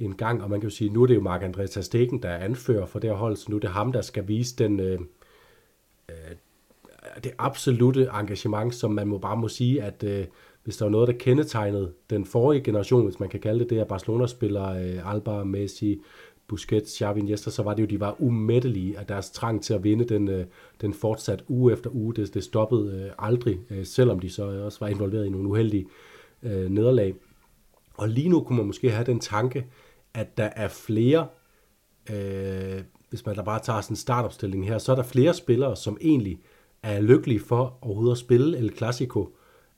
en 0.00 0.14
gang, 0.14 0.42
og 0.42 0.50
man 0.50 0.60
kan 0.60 0.68
jo 0.68 0.74
sige, 0.74 0.90
nu 0.90 1.02
er 1.02 1.06
det 1.06 1.14
jo 1.14 1.20
Mark 1.20 1.42
André 1.42 1.80
Stegen, 1.80 2.22
der 2.22 2.28
er 2.28 2.44
anfører 2.44 2.86
for 2.86 2.98
det 2.98 3.10
her 3.10 3.16
hold, 3.16 3.36
så 3.36 3.46
nu 3.50 3.56
er 3.56 3.60
det 3.60 3.70
ham, 3.70 3.92
der 3.92 4.00
skal 4.00 4.28
vise 4.28 4.56
den, 4.56 4.80
øh, 4.80 4.98
øh, 6.08 6.36
det 7.24 7.32
absolute 7.38 8.08
engagement, 8.14 8.74
som 8.74 8.90
man 8.90 9.08
må 9.08 9.18
bare 9.18 9.36
må 9.36 9.48
sige, 9.48 9.82
at 9.82 10.04
øh, 10.04 10.26
hvis 10.64 10.76
der 10.76 10.84
var 10.84 10.90
noget, 10.90 11.08
der 11.08 11.14
kendetegnede 11.14 11.92
den 12.10 12.24
forrige 12.24 12.62
generation, 12.62 13.04
hvis 13.04 13.20
man 13.20 13.28
kan 13.28 13.40
kalde 13.40 13.60
det 13.60 13.70
det, 13.70 13.78
at 13.78 13.88
Barcelona-spillere, 13.88 14.84
øh, 14.84 15.12
Alba, 15.12 15.44
Messi, 15.44 16.00
Busquets, 16.48 16.98
Xavi, 16.98 17.20
Iniesta, 17.20 17.50
så 17.50 17.62
var 17.62 17.74
det 17.74 17.82
jo, 17.82 17.86
de 17.86 18.00
var 18.00 18.16
umættelige, 18.18 18.98
at 18.98 19.08
deres 19.08 19.30
trang 19.30 19.62
til 19.62 19.74
at 19.74 19.84
vinde 19.84 20.04
den, 20.04 20.28
øh, 20.28 20.44
den 20.80 20.94
fortsat 20.94 21.44
uge 21.48 21.72
efter 21.72 21.90
uge, 21.90 22.14
det, 22.14 22.34
det 22.34 22.44
stoppede 22.44 23.04
øh, 23.04 23.26
aldrig, 23.28 23.60
øh, 23.70 23.84
selvom 23.84 24.20
de 24.20 24.30
så 24.30 24.44
også 24.64 24.80
var 24.80 24.88
involveret 24.88 25.26
i 25.26 25.30
nogle 25.30 25.48
uheldige 25.48 25.86
øh, 26.42 26.70
nederlag. 26.70 27.14
Og 27.94 28.08
lige 28.08 28.28
nu 28.28 28.40
kunne 28.40 28.56
man 28.56 28.66
måske 28.66 28.90
have 28.90 29.06
den 29.06 29.20
tanke, 29.20 29.66
at 30.14 30.36
der 30.36 30.50
er 30.56 30.68
flere, 30.68 31.26
øh, 32.10 32.82
hvis 33.10 33.26
man 33.26 33.36
da 33.36 33.42
bare 33.42 33.60
tager 33.62 33.80
sådan 33.80 33.92
en 33.92 33.96
startopstilling 33.96 34.66
her, 34.66 34.78
så 34.78 34.92
er 34.92 34.96
der 34.96 35.02
flere 35.02 35.34
spillere, 35.34 35.76
som 35.76 35.98
egentlig 36.00 36.40
er 36.82 37.00
lykkelige 37.00 37.40
for 37.40 37.78
overhovedet 37.80 38.12
at 38.12 38.18
spille 38.18 38.58
El 38.58 38.76
Clasico, 38.76 39.36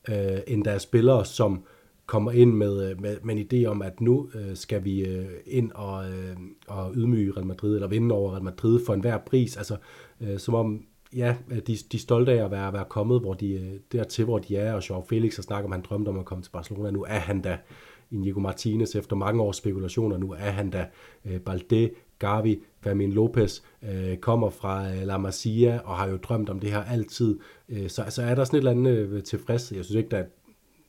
øh, 0.08 0.38
end 0.46 0.64
der 0.64 0.70
er 0.70 0.78
spillere, 0.78 1.24
som 1.24 1.64
kommer 2.06 2.30
ind 2.30 2.52
med, 2.52 2.90
øh, 2.90 3.00
med, 3.00 3.16
med 3.22 3.36
en 3.36 3.46
idé 3.52 3.66
om, 3.66 3.82
at 3.82 4.00
nu 4.00 4.28
øh, 4.34 4.56
skal 4.56 4.84
vi 4.84 5.04
øh, 5.04 5.26
ind 5.46 5.72
og, 5.72 6.10
øh, 6.10 6.36
og 6.68 6.92
ydmyge 6.94 7.32
Real 7.32 7.46
Madrid, 7.46 7.74
eller 7.74 7.88
vinde 7.88 8.14
over 8.14 8.32
Real 8.32 8.42
Madrid 8.42 8.80
for 8.86 8.94
enhver 8.94 9.18
pris. 9.18 9.56
Altså, 9.56 9.76
øh, 10.20 10.38
som 10.38 10.54
om, 10.54 10.84
ja, 11.16 11.36
de, 11.50 11.60
de 11.62 11.96
er 11.96 11.98
stolte 11.98 12.32
af 12.32 12.44
at 12.44 12.50
være, 12.50 12.72
være 12.72 12.84
kommet 12.88 13.20
hvor 13.20 13.34
de, 13.34 13.52
øh, 13.52 13.80
dertil, 13.92 14.24
hvor 14.24 14.38
de 14.38 14.56
er, 14.56 14.74
og 14.74 14.90
Joao 14.90 15.04
Felix 15.08 15.36
har 15.36 15.42
snakket 15.42 15.64
om, 15.64 15.72
at 15.72 15.76
han 15.76 15.84
drømte 15.88 16.08
om 16.08 16.18
at 16.18 16.24
komme 16.24 16.44
til 16.44 16.50
Barcelona. 16.50 16.90
Nu 16.90 17.04
er 17.08 17.18
han 17.18 17.40
da 17.40 17.58
Inigo 18.12 18.40
Martinez 18.40 18.94
efter 18.94 19.16
mange 19.16 19.42
års 19.42 19.56
spekulationer. 19.56 20.18
Nu 20.18 20.32
er 20.32 20.50
han 20.50 20.70
da 20.70 20.86
øh, 21.24 21.40
Balde, 21.40 21.90
Gavi, 22.18 22.62
Fermin 22.80 23.12
Lopez 23.12 23.60
øh, 23.82 24.16
kommer 24.16 24.50
fra 24.50 24.90
øh, 24.90 25.06
La 25.06 25.18
Masia 25.18 25.80
og 25.84 25.96
har 25.96 26.08
jo 26.08 26.16
drømt 26.16 26.50
om 26.50 26.60
det 26.60 26.70
her 26.70 26.82
altid. 26.82 27.38
Øh, 27.68 27.88
så 27.90 28.22
er 28.22 28.34
der 28.34 28.44
sådan 28.44 28.56
et 28.56 28.60
eller 28.60 28.70
andet 28.70 28.96
øh, 28.96 29.22
tilfreds. 29.22 29.72
Jeg 29.72 29.84
synes 29.84 29.98
ikke, 29.98 30.10
der, 30.10 30.24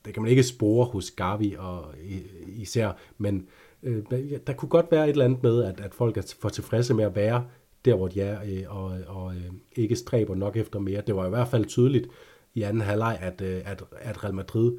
der 0.04 0.10
kan 0.10 0.22
man 0.22 0.30
ikke 0.30 0.42
spore 0.42 0.86
hos 0.86 1.10
Gavi 1.10 1.54
og 1.58 1.84
øh, 2.04 2.20
især, 2.46 2.92
men 3.18 3.46
øh, 3.82 4.02
der 4.46 4.52
kunne 4.52 4.68
godt 4.68 4.86
være 4.90 5.04
et 5.04 5.10
eller 5.10 5.24
andet 5.24 5.42
med, 5.42 5.64
at, 5.64 5.80
at 5.80 5.94
folk 5.94 6.16
er 6.16 6.34
for 6.40 6.48
tilfredse 6.48 6.94
med 6.94 7.04
at 7.04 7.16
være 7.16 7.44
der, 7.84 7.94
hvor 7.96 8.08
de 8.08 8.20
er, 8.20 8.40
øh, 8.46 8.76
og, 8.76 8.98
og 9.06 9.34
øh, 9.34 9.50
ikke 9.76 9.96
stræber 9.96 10.34
nok 10.34 10.56
efter 10.56 10.78
mere. 10.78 11.02
Det 11.06 11.16
var 11.16 11.26
i 11.26 11.30
hvert 11.30 11.48
fald 11.48 11.64
tydeligt 11.64 12.08
i 12.54 12.62
anden 12.62 12.82
halvleg, 12.82 13.18
at, 13.20 13.40
øh, 13.40 13.62
at, 13.64 13.82
at 13.98 14.24
Real 14.24 14.34
Madrid 14.34 14.72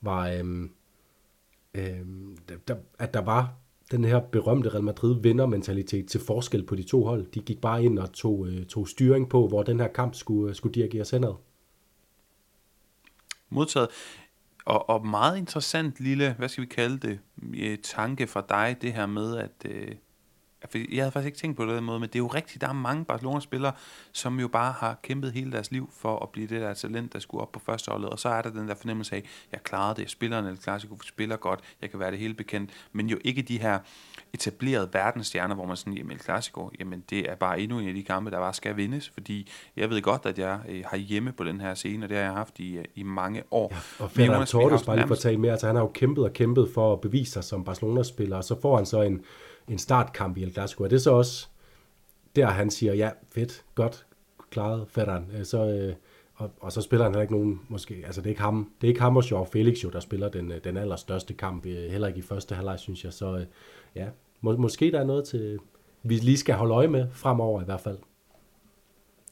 var, 0.00 0.28
øh, 0.28 0.68
øh, 1.76 2.00
der, 2.68 2.76
at 2.98 3.14
der 3.14 3.20
var 3.20 3.54
den 3.90 4.04
her 4.04 4.20
berømte 4.20 4.68
Real 4.68 4.84
Madrid 4.84 5.22
vinder-mentalitet 5.22 6.08
til 6.08 6.20
forskel 6.20 6.66
på 6.66 6.74
de 6.74 6.82
to 6.82 7.04
hold. 7.04 7.26
De 7.26 7.40
gik 7.40 7.60
bare 7.60 7.84
ind 7.84 7.98
og 7.98 8.12
tog, 8.12 8.46
øh, 8.48 8.66
tog 8.66 8.88
styring 8.88 9.28
på, 9.28 9.48
hvor 9.48 9.62
den 9.62 9.80
her 9.80 9.88
kamp 9.88 10.14
skulle, 10.14 10.54
skulle 10.54 10.74
dirigeres 10.74 11.10
henad. 11.10 11.34
Modtaget. 13.48 13.88
Og, 14.64 14.88
og 14.88 15.06
meget 15.06 15.38
interessant 15.38 16.00
lille, 16.00 16.34
hvad 16.38 16.48
skal 16.48 16.62
vi 16.62 16.66
kalde 16.66 17.08
det, 17.08 17.18
øh, 17.56 17.78
tanke 17.78 18.26
fra 18.26 18.44
dig, 18.48 18.76
det 18.82 18.92
her 18.92 19.06
med, 19.06 19.36
at, 19.36 19.70
øh, 19.70 19.94
jeg 20.74 21.02
havde 21.02 21.12
faktisk 21.12 21.26
ikke 21.26 21.38
tænkt 21.38 21.56
på 21.56 21.66
det 21.66 21.76
den 21.76 21.84
måde, 21.84 22.00
men 22.00 22.08
det 22.08 22.14
er 22.14 22.18
jo 22.18 22.26
rigtigt, 22.26 22.60
der 22.60 22.68
er 22.68 22.72
mange 22.72 23.04
Barcelona-spillere, 23.04 23.72
som 24.12 24.40
jo 24.40 24.48
bare 24.48 24.72
har 24.72 24.98
kæmpet 25.02 25.32
hele 25.32 25.52
deres 25.52 25.70
liv 25.70 25.90
for 25.92 26.18
at 26.18 26.28
blive 26.28 26.46
det 26.46 26.60
der 26.60 26.74
talent, 26.74 27.12
der 27.12 27.18
skulle 27.18 27.42
op 27.42 27.52
på 27.52 27.60
første 27.60 27.90
holdet, 27.90 28.10
og 28.10 28.18
så 28.18 28.28
er 28.28 28.42
der 28.42 28.50
den 28.50 28.68
der 28.68 28.74
fornemmelse 28.74 29.16
af, 29.16 29.24
jeg 29.52 29.62
klarede 29.62 29.94
det, 29.94 30.02
jeg 30.02 30.10
spiller 30.10 30.38
en 30.38 30.56
klassiker, 30.56 30.94
spiller 31.02 31.36
godt, 31.36 31.60
jeg 31.82 31.90
kan 31.90 32.00
være 32.00 32.10
det 32.10 32.18
hele 32.18 32.34
bekendt, 32.34 32.70
men 32.92 33.08
jo 33.08 33.18
ikke 33.24 33.42
de 33.42 33.60
her 33.60 33.78
etablerede 34.32 34.88
verdensstjerner, 34.92 35.54
hvor 35.54 35.66
man 35.66 35.76
sådan, 35.76 35.92
jamen 35.92 36.18
Clasico, 36.18 36.70
jamen 36.80 37.04
det 37.10 37.30
er 37.30 37.34
bare 37.34 37.60
endnu 37.60 37.78
en 37.78 37.88
af 37.88 37.94
de 37.94 38.02
kampe, 38.02 38.30
der 38.30 38.38
bare 38.38 38.54
skal 38.54 38.76
vindes, 38.76 39.08
fordi 39.08 39.50
jeg 39.76 39.90
ved 39.90 40.02
godt, 40.02 40.26
at 40.26 40.38
jeg 40.38 40.60
øh, 40.68 40.84
har 40.86 40.96
hjemme 40.96 41.32
på 41.32 41.44
den 41.44 41.60
her 41.60 41.74
scene, 41.74 42.06
og 42.06 42.08
det 42.08 42.16
har 42.16 42.24
jeg 42.24 42.32
haft 42.32 42.58
i, 42.58 42.76
øh, 42.76 42.84
i 42.94 43.02
mange 43.02 43.42
år. 43.50 43.68
Ja, 43.72 44.04
og 44.04 44.10
Ferdinand 44.10 44.46
Torres, 44.46 44.82
bare 44.82 44.96
lige 44.96 45.06
for 45.06 45.14
at 45.14 45.20
tage 45.20 45.36
med, 45.36 45.50
altså 45.50 45.66
han 45.66 45.76
har 45.76 45.82
jo 45.82 45.90
kæmpet 45.94 46.24
og 46.24 46.32
kæmpet 46.32 46.70
for 46.74 46.92
at 46.92 47.00
bevise 47.00 47.32
sig 47.32 47.44
som 47.44 47.64
Barcelona-spiller, 47.64 48.36
og 48.36 48.44
så 48.44 48.60
får 48.60 48.76
han 48.76 48.86
så 48.86 49.02
en 49.02 49.24
en 49.68 49.78
startkamp 49.78 50.36
i 50.36 50.42
El 50.42 50.52
Clasico. 50.52 50.84
Er 50.84 50.88
det 50.88 51.02
så 51.02 51.10
også 51.10 51.48
der, 52.36 52.46
han 52.46 52.70
siger, 52.70 52.94
ja, 52.94 53.10
fedt, 53.30 53.64
godt, 53.74 54.06
klaret, 54.50 54.86
fætteren. 54.88 55.30
Øh, 55.38 55.44
så, 55.44 55.66
øh, 55.66 55.94
og, 56.34 56.50
og, 56.60 56.72
så 56.72 56.80
spiller 56.80 57.04
han 57.04 57.12
heller 57.12 57.22
ikke 57.22 57.34
nogen, 57.34 57.60
måske, 57.68 58.02
altså 58.06 58.20
det 58.20 58.26
er 58.26 58.30
ikke 58.30 58.40
ham, 58.40 58.70
det 58.80 58.86
er 58.86 58.88
ikke 58.88 59.00
ham 59.00 59.16
og 59.16 59.30
Joao 59.30 59.44
Felix 59.44 59.84
jo, 59.84 59.90
der 59.90 60.00
spiller 60.00 60.28
den, 60.28 60.52
øh, 60.52 60.64
den 60.64 60.76
allerstørste 60.76 61.34
kamp, 61.34 61.66
øh, 61.66 61.90
heller 61.90 62.08
ikke 62.08 62.18
i 62.18 62.22
første 62.22 62.54
halvleg, 62.54 62.78
synes 62.78 63.04
jeg. 63.04 63.12
Så 63.12 63.44
ja, 63.94 64.06
må, 64.40 64.56
måske 64.56 64.90
der 64.90 65.00
er 65.00 65.04
noget 65.04 65.24
til, 65.24 65.58
vi 66.02 66.14
lige 66.14 66.36
skal 66.36 66.54
holde 66.54 66.74
øje 66.74 66.88
med 66.88 67.06
fremover 67.12 67.62
i 67.62 67.64
hvert 67.64 67.80
fald. 67.80 67.98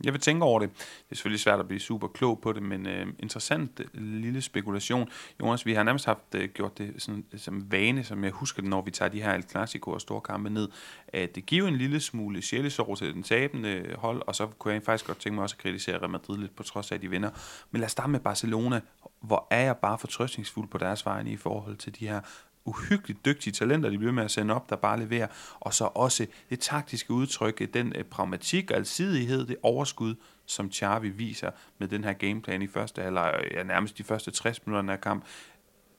Jeg 0.05 0.13
vil 0.13 0.21
tænke 0.21 0.45
over 0.45 0.61
det. 0.61 0.71
Det 0.79 1.11
er 1.11 1.15
selvfølgelig 1.15 1.41
svært 1.41 1.61
at 1.61 1.69
blive 1.69 1.81
super 1.81 2.09
klog 2.09 2.41
på 2.41 2.53
det, 2.53 2.63
men 2.63 2.87
øh, 2.87 3.07
interessant 3.19 3.81
øh, 3.81 4.03
lille 4.03 4.43
spekulation. 4.43 5.09
Jonas, 5.41 5.67
vi 5.67 5.75
har 5.75 5.83
nærmest 5.83 6.07
haft 6.07 6.35
øh, 6.35 6.49
gjort 6.49 6.79
det 6.79 6.95
sådan, 6.99 7.25
øh, 7.33 7.41
som 7.41 7.73
vane, 7.73 8.05
som 8.05 8.25
jeg 8.25 8.33
husker 8.33 8.63
det, 8.63 8.71
når 8.71 8.83
vi 8.83 8.91
tager 8.91 9.09
de 9.09 9.23
her 9.23 9.35
El 9.35 9.43
Clasico 9.43 9.91
og 9.91 10.01
store 10.01 10.21
kampe 10.21 10.51
ned, 10.51 10.69
at 11.09 11.35
det 11.35 11.47
giver 11.47 11.69
en 11.69 11.77
lille 11.77 12.01
smule 12.01 12.43
sjælesår 12.43 12.95
til 12.95 13.15
den 13.15 13.23
tabende 13.23 13.95
hold, 13.99 14.23
og 14.27 14.35
så 14.35 14.47
kunne 14.47 14.75
jeg 14.75 14.83
faktisk 14.83 15.07
godt 15.07 15.19
tænke 15.19 15.35
mig 15.35 15.43
også 15.43 15.57
at 15.59 15.63
kritisere 15.63 15.99
Real 15.99 16.11
Madrid 16.11 16.39
lidt, 16.39 16.57
på 16.57 16.63
trods 16.63 16.91
af, 16.91 16.95
at 16.95 17.03
de 17.03 17.11
vinder. 17.11 17.31
Men 17.71 17.81
lad 17.81 17.87
os 17.87 17.93
starte 17.93 18.11
med 18.11 18.21
Barcelona. 18.21 18.81
Hvor 19.21 19.47
er 19.51 19.61
jeg 19.61 19.77
bare 19.77 19.99
fortrøstningsfuld 19.99 20.69
på 20.69 20.79
deres 20.79 21.07
vegne 21.07 21.31
i 21.31 21.37
forhold 21.37 21.77
til 21.77 22.01
de 22.01 22.09
her 22.09 22.21
uhyggeligt 22.65 23.25
dygtige 23.25 23.53
talenter, 23.53 23.91
de 23.91 23.99
bliver 23.99 24.13
med 24.13 24.25
at 24.25 24.31
sende 24.31 24.55
op, 24.55 24.71
der 24.71 24.77
bare 24.77 24.99
leverer, 24.99 25.27
og 25.61 25.75
så 25.75 25.85
også 25.95 26.27
det 26.51 26.61
taktiske 26.61 27.13
udtryk, 27.13 27.75
den 27.75 27.93
øh, 27.97 28.05
pragmatik 28.05 28.71
og 28.71 28.77
alsidighed, 28.77 29.47
det 29.47 29.57
overskud, 29.63 30.15
som 30.47 30.73
Xavi 30.73 31.09
viser 31.09 31.51
med 31.79 31.89
den 31.89 32.05
her 32.05 32.13
gameplan 32.13 32.63
i 32.63 32.67
første 32.67 33.03
halvleg, 33.03 33.41
øh, 33.45 33.51
ja, 33.55 33.63
nærmest 33.63 33.99
de 33.99 34.05
første 34.05 34.31
60 34.31 34.67
minutter 34.67 34.93
af 34.93 35.01
kamp. 35.01 35.25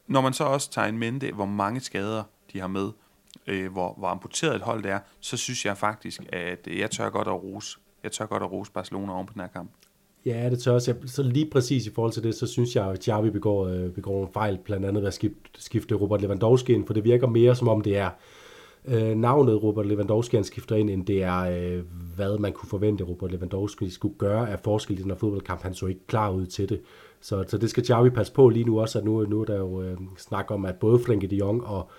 Når 0.07 0.21
man 0.21 0.33
så 0.33 0.43
også 0.43 0.71
tager 0.71 0.87
en 0.87 0.97
mente, 0.97 1.31
hvor 1.31 1.45
mange 1.45 1.79
skader 1.79 2.23
de 2.53 2.59
har 2.59 2.67
med, 2.67 2.91
øh, 3.47 3.71
hvor, 3.71 3.93
hvor 3.93 4.07
amputeret 4.07 4.55
et 4.55 4.61
hold 4.61 4.83
det 4.83 4.91
er, 4.91 4.99
så 5.19 5.37
synes 5.37 5.65
jeg 5.65 5.77
faktisk, 5.77 6.21
at 6.29 6.67
øh, 6.67 6.79
jeg 6.79 6.91
tør 6.91 7.09
godt 7.09 7.27
at 7.27 7.43
rose, 7.43 7.79
jeg 8.03 8.11
tør 8.11 8.25
godt 8.25 8.43
at 8.43 8.51
rose 8.51 8.71
Barcelona 8.71 9.13
oven 9.13 9.27
på 9.27 9.33
den 9.33 9.41
her 9.41 9.47
kamp. 9.47 9.71
Ja, 10.25 10.49
det 10.49 10.59
tør 10.59 10.71
også. 10.71 10.95
Så 11.05 11.23
lige 11.23 11.49
præcis 11.51 11.87
i 11.87 11.91
forhold 11.91 12.13
til 12.13 12.23
det, 12.23 12.35
så 12.35 12.47
synes 12.47 12.75
jeg, 12.75 12.91
at 12.91 13.03
Xavi 13.03 13.29
begår, 13.29 13.67
øh, 13.67 13.89
begår 13.89 14.25
en 14.25 14.33
fejl, 14.33 14.59
blandt 14.65 14.85
andet 14.85 15.01
ved 15.01 15.07
at 15.07 15.13
skifte, 15.13 15.37
skifte 15.57 15.95
Robert 15.95 16.21
Lewandowski 16.21 16.73
ind, 16.73 16.85
for 16.85 16.93
det 16.93 17.03
virker 17.03 17.27
mere 17.27 17.55
som 17.55 17.67
om 17.67 17.81
det 17.81 17.97
er 17.97 18.09
øh, 18.87 19.15
navnet 19.15 19.63
Robert 19.63 19.85
Lewandowski, 19.85 20.35
han 20.35 20.43
skifter 20.43 20.75
ind, 20.75 20.89
end 20.89 21.05
det 21.05 21.23
er, 21.23 21.39
øh, 21.39 21.83
hvad 22.15 22.37
man 22.37 22.53
kunne 22.53 22.69
forvente, 22.69 23.03
Robert 23.03 23.31
Lewandowski 23.31 23.89
skulle 23.89 24.15
gøre 24.17 24.49
af 24.49 24.59
forskel 24.59 24.99
i 24.99 25.01
den 25.01 25.11
her 25.11 25.17
fodboldkamp. 25.17 25.61
Han 25.61 25.73
så 25.73 25.85
ikke 25.85 26.07
klar 26.07 26.31
ud 26.31 26.45
til 26.45 26.69
det. 26.69 26.81
Så, 27.21 27.43
så 27.47 27.57
det 27.57 27.69
skal 27.69 27.85
Xavi 27.85 28.09
passe 28.09 28.33
på 28.33 28.49
lige 28.49 28.65
nu 28.65 28.81
også, 28.81 28.99
at 28.99 29.05
nu, 29.05 29.25
nu 29.25 29.41
er 29.41 29.45
der 29.45 29.57
jo 29.57 29.81
øh, 29.81 29.97
snak 30.17 30.51
om, 30.51 30.65
at 30.65 30.75
både 30.75 30.99
Frenkie 30.99 31.29
de 31.29 31.35
Jong 31.35 31.65
og 31.65 31.89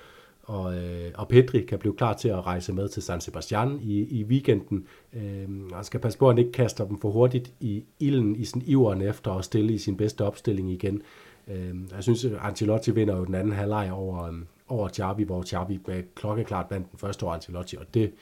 og, 0.46 0.76
øh, 0.76 1.10
og 1.14 1.28
Pedri 1.28 1.60
kan 1.60 1.78
blive 1.78 1.96
klar 1.96 2.12
til 2.14 2.28
at 2.28 2.46
rejse 2.46 2.72
med 2.72 2.88
til 2.88 3.02
San 3.02 3.20
Sebastian 3.20 3.78
i, 3.82 4.20
i 4.20 4.24
weekenden. 4.24 4.86
Øh, 5.12 5.72
han 5.72 5.84
skal 5.84 6.00
passe 6.00 6.18
på, 6.18 6.28
at 6.28 6.34
han 6.34 6.38
ikke 6.38 6.52
kaster 6.52 6.84
dem 6.86 7.00
for 7.00 7.10
hurtigt 7.10 7.52
i 7.60 7.84
ilden 7.98 8.36
i 8.36 8.44
sin 8.44 8.62
iveren 8.66 9.02
efter 9.02 9.32
at 9.32 9.44
stille 9.44 9.72
i 9.72 9.78
sin 9.78 9.96
bedste 9.96 10.24
opstilling 10.24 10.70
igen. 10.70 11.02
Øh, 11.48 11.74
jeg 11.94 12.02
synes, 12.02 12.24
at 12.24 12.32
Ancelotti 12.42 12.90
vinder 12.90 13.16
jo 13.16 13.24
den 13.24 13.34
anden 13.34 13.52
halvleg 13.52 13.92
over, 13.92 14.22
øh, 14.22 14.34
over 14.68 14.88
Xavi, 14.88 15.22
hvor 15.22 15.42
Xavi 15.42 15.80
er 15.88 16.02
klokkeklart 16.14 16.68
blandt 16.68 16.90
den 16.90 16.98
første 16.98 17.26
år 17.26 17.32
Ancelotti, 17.32 17.76
og 17.76 17.94
det 17.94 18.12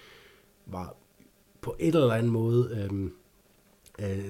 var 0.67 0.95
på 1.61 1.77
et 1.79 1.95
eller 1.95 2.15
andet 2.15 2.33
måde 2.33 2.89
øh, 2.91 3.11
øh, 3.99 4.25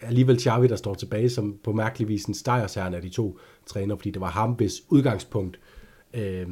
alligevel 0.00 0.40
Xavi, 0.40 0.66
der 0.66 0.76
står 0.76 0.94
tilbage 0.94 1.30
som 1.30 1.58
på 1.64 1.72
mærkelig 1.72 2.08
vis 2.08 2.24
en 2.24 2.34
stejersærne 2.34 2.96
af 2.96 3.02
de 3.02 3.08
to 3.08 3.38
træner, 3.66 3.96
fordi 3.96 4.10
det 4.10 4.20
var 4.20 4.30
ham, 4.30 4.52
hvis 4.52 4.72
udgangspunkt 4.88 5.60
øh, 6.16 6.46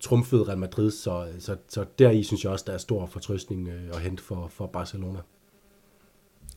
trumfede 0.00 0.48
Real 0.48 0.58
Madrid, 0.58 0.90
så, 0.90 1.28
så, 1.38 1.56
så 1.68 1.84
deri 1.98 2.22
synes 2.22 2.44
jeg 2.44 2.52
også, 2.52 2.64
der 2.68 2.72
er 2.72 2.78
stor 2.78 3.06
fortrøstning 3.06 3.68
øh, 3.68 3.88
at 3.92 4.00
hente 4.00 4.22
for, 4.22 4.48
for 4.48 4.66
Barcelona. 4.66 5.18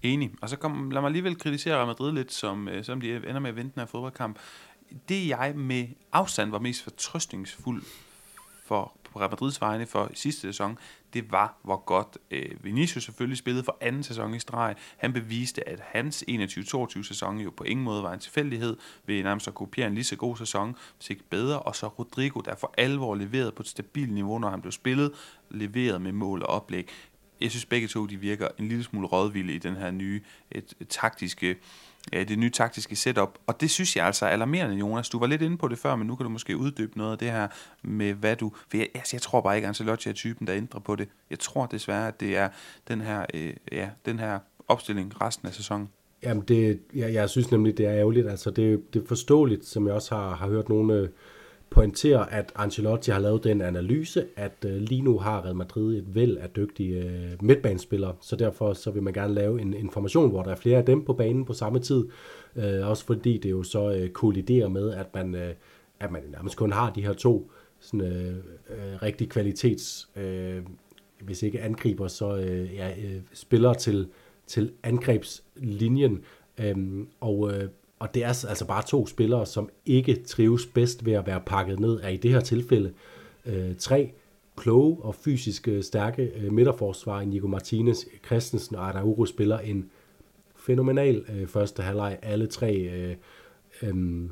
Enig. 0.04 0.32
Og 0.42 0.50
så 0.50 0.56
kom, 0.56 0.92
lad 0.92 1.02
mig 1.02 1.08
alligevel 1.08 1.38
kritisere 1.38 1.76
Real 1.76 1.88
Madrid 1.88 2.12
lidt, 2.12 2.32
som, 2.32 2.68
øh, 2.68 2.84
som 2.84 3.02
de 3.02 3.16
ender 3.16 3.40
med 3.40 3.50
at 3.50 3.56
vente 3.56 3.74
den 3.76 3.80
her 3.80 3.88
fodboldkamp. 3.88 4.40
Det 5.10 5.28
jeg 5.28 5.54
med 5.56 5.88
afstand 6.12 6.52
var 6.52 6.60
mest 6.60 6.84
fortrøstningsfuld 6.84 7.84
for 8.66 8.94
på 9.14 9.20
Real 9.20 9.30
Madrids 9.30 9.62
vegne 9.62 9.86
for 9.86 10.10
sidste 10.14 10.42
sæson, 10.42 10.78
det 11.14 11.32
var, 11.32 11.58
hvor 11.64 11.86
godt 11.86 12.18
øh, 12.32 12.64
Vinicius 12.64 13.04
selvfølgelig 13.04 13.38
spillede 13.38 13.64
for 13.64 13.78
anden 13.82 14.04
sæson 14.04 14.34
i 14.34 14.40
streg. 14.40 14.76
Han 14.98 15.14
beviste, 15.14 15.70
at 15.70 15.80
hans 15.80 16.24
21-22 16.30 17.04
sæson 17.04 17.38
jo 17.40 17.52
på 17.58 17.64
ingen 17.64 17.84
måde 17.84 18.04
var 18.04 18.14
en 18.14 18.20
tilfældighed, 18.20 18.78
ved 19.06 19.24
nærmest 19.24 19.48
at 19.48 19.54
kopiere 19.54 19.88
en 19.88 19.94
lige 19.94 20.04
så 20.04 20.16
god 20.16 20.38
sæson, 20.38 20.76
hvis 20.98 21.10
ikke 21.10 21.24
bedre. 21.30 21.60
Og 21.60 21.76
så 21.76 21.88
Rodrigo, 21.88 22.40
der 22.40 22.56
for 22.56 22.74
alvor 22.78 23.16
leverede 23.16 23.52
på 23.52 23.64
et 23.64 23.68
stabilt 23.68 24.14
niveau, 24.14 24.40
når 24.40 24.50
han 24.50 24.62
blev 24.62 24.72
spillet, 24.72 25.12
leveret 25.50 26.02
med 26.02 26.12
mål 26.12 26.42
og 26.42 26.50
oplæg. 26.50 26.90
Jeg 27.44 27.52
synes 27.52 27.66
begge 27.66 27.88
to, 27.88 28.06
de 28.06 28.18
virker 28.18 28.48
en 28.60 28.68
lille 28.68 28.84
smule 28.84 29.08
rådvilde 29.08 29.54
i 29.54 29.58
den 29.58 29.76
her 29.76 29.92
nye 29.92 30.22
et, 30.52 30.74
et 30.80 30.88
taktiske 30.88 31.56
ja, 32.14 32.24
det 32.24 32.40
nye 32.40 32.50
taktiske 32.50 32.96
setup. 32.96 33.40
Og 33.48 33.62
det 33.62 33.70
synes 33.70 33.96
jeg 33.96 34.06
altså 34.06 34.26
er 34.26 34.30
alarmerende, 34.30 34.76
Jonas. 34.76 35.10
Du 35.10 35.20
var 35.20 35.28
lidt 35.28 35.42
inde 35.42 35.58
på 35.58 35.68
det 35.68 35.78
før, 35.78 35.96
men 35.96 36.08
nu 36.08 36.16
kan 36.16 36.24
du 36.24 36.30
måske 36.30 36.58
uddybe 36.58 36.98
noget 36.98 37.12
af 37.12 37.18
det 37.18 37.32
her 37.32 37.48
med, 37.84 38.14
hvad 38.14 38.36
du... 38.36 38.52
For 38.70 38.78
jeg, 38.78 38.88
altså, 38.96 39.16
jeg 39.16 39.22
tror 39.22 39.42
bare 39.42 39.56
ikke, 39.56 39.66
at 39.66 39.70
Ancelotti 39.70 40.10
er 40.10 40.14
typen, 40.14 40.48
der 40.48 40.56
ændrer 40.56 40.80
på 40.80 40.96
det. 40.96 41.08
Jeg 41.30 41.40
tror 41.40 41.66
desværre, 41.66 42.08
at 42.08 42.20
det 42.20 42.38
er 42.38 42.50
den 42.88 43.02
her, 43.02 43.26
øh, 43.34 43.54
ja, 43.72 43.90
den 44.06 44.20
her 44.20 44.40
opstilling 44.68 45.22
resten 45.22 45.48
af 45.48 45.54
sæsonen. 45.54 45.90
Jamen, 46.24 46.44
det, 46.48 46.80
jeg, 46.96 47.14
jeg 47.14 47.30
synes 47.30 47.52
nemlig, 47.52 47.78
det 47.78 47.86
er 47.86 47.94
ærgerligt. 47.94 48.30
Altså, 48.30 48.52
det, 48.52 48.94
det 48.94 49.04
er 49.04 49.08
forståeligt, 49.08 49.66
som 49.66 49.88
jeg 49.88 49.96
også 49.96 50.16
har, 50.16 50.36
har 50.36 50.48
hørt 50.48 50.70
nogle... 50.70 50.94
Øh, 50.94 51.10
pointerer, 51.74 52.20
at 52.20 52.52
Ancelotti 52.56 53.12
har 53.12 53.20
lavet 53.20 53.44
den 53.44 53.62
analyse, 53.62 54.26
at 54.36 54.66
øh, 54.66 54.76
lige 54.76 55.02
nu 55.02 55.20
har 55.20 55.46
Real 55.46 55.56
Madrid 55.56 55.98
et 55.98 56.16
væld 56.16 56.38
af 56.38 56.50
dygtige 56.50 57.04
øh, 57.04 57.32
midtbanespillere, 57.42 58.16
så 58.22 58.36
derfor 58.36 58.74
så 58.74 58.92
vil 58.92 59.04
man 59.04 59.14
gerne 59.14 59.34
lave 59.34 59.62
en 59.62 59.74
information, 59.74 60.30
hvor 60.30 60.44
der 60.44 60.52
er 60.52 60.56
flere 60.56 60.78
af 60.78 60.86
dem 60.86 61.06
på 61.06 61.14
banen 61.14 61.46
på 61.46 61.54
samme 61.54 61.80
tid, 61.80 62.06
øh, 62.56 62.90
også 62.90 63.06
fordi 63.06 63.38
det 63.38 63.52
jo 63.52 63.64
så 63.64 63.92
øh, 63.92 64.10
kolliderer 64.10 64.68
med, 64.68 64.92
at 64.92 65.08
man, 65.14 65.36
øh, 65.36 65.54
at 66.00 66.12
man 66.12 66.22
nærmest 66.32 66.58
kun 66.58 66.72
har 66.72 66.94
de 66.94 67.06
her 67.06 67.14
to 67.14 67.52
sådan, 67.80 68.02
øh, 68.02 68.36
øh, 68.70 69.02
rigtig 69.02 69.30
kvalitets, 69.30 70.10
øh, 70.16 70.62
hvis 71.22 71.44
ikke 71.44 71.62
angriber, 71.62 72.08
så 72.08 72.38
øh, 72.38 72.76
ja, 72.76 72.90
øh, 72.90 73.22
spillere 73.34 73.76
til, 73.76 74.08
til 74.48 74.72
angrebslinjen, 74.84 76.24
Øhm, 76.58 77.08
og 77.20 77.52
øh, 77.52 77.70
og 78.04 78.14
det 78.14 78.24
er 78.24 78.28
altså 78.28 78.66
bare 78.68 78.84
to 78.84 79.08
spillere, 79.08 79.46
som 79.46 79.70
ikke 79.86 80.24
trives 80.24 80.66
bedst 80.66 81.06
ved 81.06 81.14
at 81.14 81.28
være 81.28 81.42
pakket 81.46 81.80
ned, 81.80 82.00
er 82.04 82.10
i 82.10 82.18
det 82.18 82.32
her 82.32 82.40
tilfælde 82.40 82.94
øh, 83.46 83.76
tre 83.76 84.12
kloge 84.56 84.98
og 85.02 85.16
fysisk 85.16 85.68
stærke 85.82 86.32
øh, 86.36 86.52
midterforsvar, 86.52 87.24
Nico 87.24 87.48
Martinez, 87.48 88.06
Christensen 88.26 88.76
og 88.76 88.88
Araujo 88.88 89.26
spiller 89.26 89.60
en 89.60 89.90
fænomenal 90.56 91.26
øh, 91.30 91.48
første 91.48 91.84
halvleg. 91.84 92.20
Alle 92.22 92.48
tre 92.48 92.76
øh, 92.76 93.16
øh, 93.82 94.30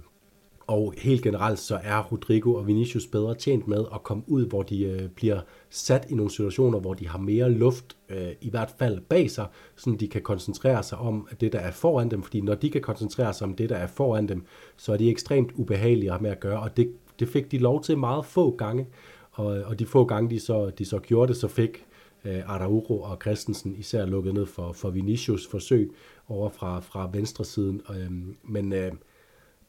og 0.72 0.94
helt 0.98 1.24
generelt 1.24 1.60
så 1.60 1.80
er 1.84 2.04
Rodrigo 2.04 2.54
og 2.54 2.68
Vinicius 2.68 3.08
bedre 3.08 3.36
tjent 3.36 3.68
med 3.68 3.86
at 3.94 4.04
komme 4.04 4.24
ud, 4.28 4.46
hvor 4.46 4.64
de 4.64 4.84
øh, 4.84 5.10
bliver 5.10 5.40
sat 5.70 6.08
i 6.10 6.16
nogle 6.16 6.32
situationer, 6.32 6.80
hvor 6.80 6.94
de 6.94 7.08
har 7.08 7.20
mere 7.20 7.52
luft, 7.52 7.98
øh, 8.10 8.32
i 8.42 8.50
hvert 8.50 8.74
fald 8.80 9.00
bag 9.00 9.32
sig, 9.32 9.46
så 9.76 9.96
de 10.00 10.08
kan 10.08 10.22
koncentrere 10.22 10.84
sig 10.84 10.98
om 10.98 11.28
det, 11.42 11.54
der 11.54 11.60
er 11.60 11.72
foran 11.72 12.12
dem. 12.12 12.24
Fordi 12.24 12.42
når 12.42 12.56
de 12.56 12.70
kan 12.70 12.82
koncentrere 12.82 13.34
sig 13.34 13.48
om 13.48 13.54
det, 13.54 13.70
der 13.70 13.76
er 13.76 13.88
foran 13.88 14.28
dem, 14.28 14.46
så 14.78 14.94
er 14.94 14.98
de 14.98 15.10
ekstremt 15.10 15.52
ubehagelige 15.56 16.10
at 16.10 16.14
have 16.14 16.22
med 16.22 16.32
at 16.32 16.40
gøre, 16.40 16.60
og 16.60 16.78
det, 16.78 16.92
det 17.20 17.28
fik 17.28 17.52
de 17.52 17.58
lov 17.58 17.84
til 17.84 17.98
meget 17.98 18.26
få 18.26 18.56
gange. 18.56 18.88
Og, 19.32 19.46
og 19.46 19.80
de 19.80 19.86
få 19.86 20.06
gange, 20.06 20.30
de 20.30 20.40
så, 20.40 20.70
de 20.70 20.86
så 20.86 21.00
gjorde 21.00 21.28
det, 21.28 21.38
så 21.38 21.48
fik 21.48 21.86
øh, 22.26 22.42
Araujo 22.46 23.02
og 23.02 23.18
Christensen 23.22 23.76
især 23.76 24.06
lukket 24.06 24.34
ned 24.34 24.46
for, 24.46 24.72
for 24.72 24.90
Vinicius 24.90 25.48
forsøg 25.48 25.92
over 26.28 26.50
fra, 26.50 26.80
fra 26.80 27.10
venstre 27.14 27.46
siden. 27.46 27.82
Øh, 27.90 28.12
men 28.44 28.74
øh, 28.74 28.92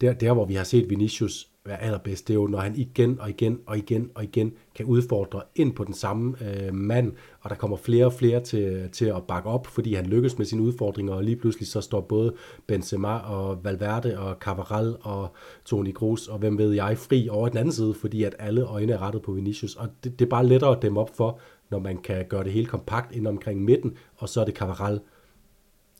der, 0.02 0.12
der, 0.12 0.32
hvor 0.32 0.44
vi 0.44 0.54
har 0.54 0.64
set 0.64 0.90
Vinicius 0.90 1.48
være 1.66 1.82
allerbedst, 1.82 2.28
det 2.28 2.34
er 2.34 2.38
jo, 2.38 2.46
når 2.46 2.58
han 2.58 2.76
igen 2.76 3.20
og 3.20 3.30
igen 3.30 3.60
og 3.66 3.78
igen 3.78 4.10
og 4.14 4.24
igen 4.24 4.52
kan 4.74 4.86
udfordre 4.86 5.42
ind 5.54 5.72
på 5.72 5.84
den 5.84 5.94
samme 5.94 6.34
øh, 6.40 6.74
mand, 6.74 7.12
og 7.40 7.50
der 7.50 7.56
kommer 7.56 7.76
flere 7.76 8.06
og 8.06 8.12
flere 8.12 8.40
til, 8.40 8.88
til 8.92 9.04
at 9.04 9.22
bakke 9.28 9.48
op, 9.48 9.66
fordi 9.66 9.94
han 9.94 10.06
lykkes 10.06 10.38
med 10.38 10.46
sine 10.46 10.62
udfordringer, 10.62 11.14
og 11.14 11.24
lige 11.24 11.36
pludselig 11.36 11.68
så 11.68 11.80
står 11.80 12.00
både 12.00 12.34
Benzema 12.66 13.16
og 13.16 13.64
Valverde 13.64 14.18
og 14.18 14.36
Cavaral 14.40 14.96
og 15.00 15.28
Toni 15.64 15.90
Kroos 15.90 16.28
og 16.28 16.38
hvem 16.38 16.58
ved 16.58 16.72
jeg 16.72 16.98
fri 16.98 17.28
over 17.28 17.48
den 17.48 17.58
anden 17.58 17.72
side, 17.72 17.94
fordi 17.94 18.22
at 18.22 18.34
alle 18.38 18.62
øjne 18.62 18.92
er 18.92 19.02
rettet 19.02 19.22
på 19.22 19.32
Vinicius, 19.32 19.74
og 19.76 19.88
det, 20.04 20.18
det 20.18 20.24
er 20.24 20.30
bare 20.30 20.46
lettere 20.46 20.76
at 20.76 20.82
dæmme 20.82 21.00
op 21.00 21.16
for, 21.16 21.38
når 21.70 21.78
man 21.78 21.98
kan 21.98 22.26
gøre 22.28 22.44
det 22.44 22.52
hele 22.52 22.66
kompakt 22.66 23.16
ind 23.16 23.26
omkring 23.26 23.64
midten, 23.64 23.96
og 24.16 24.28
så 24.28 24.40
er 24.40 24.44
det 24.44 24.54
Cavaral, 24.54 25.00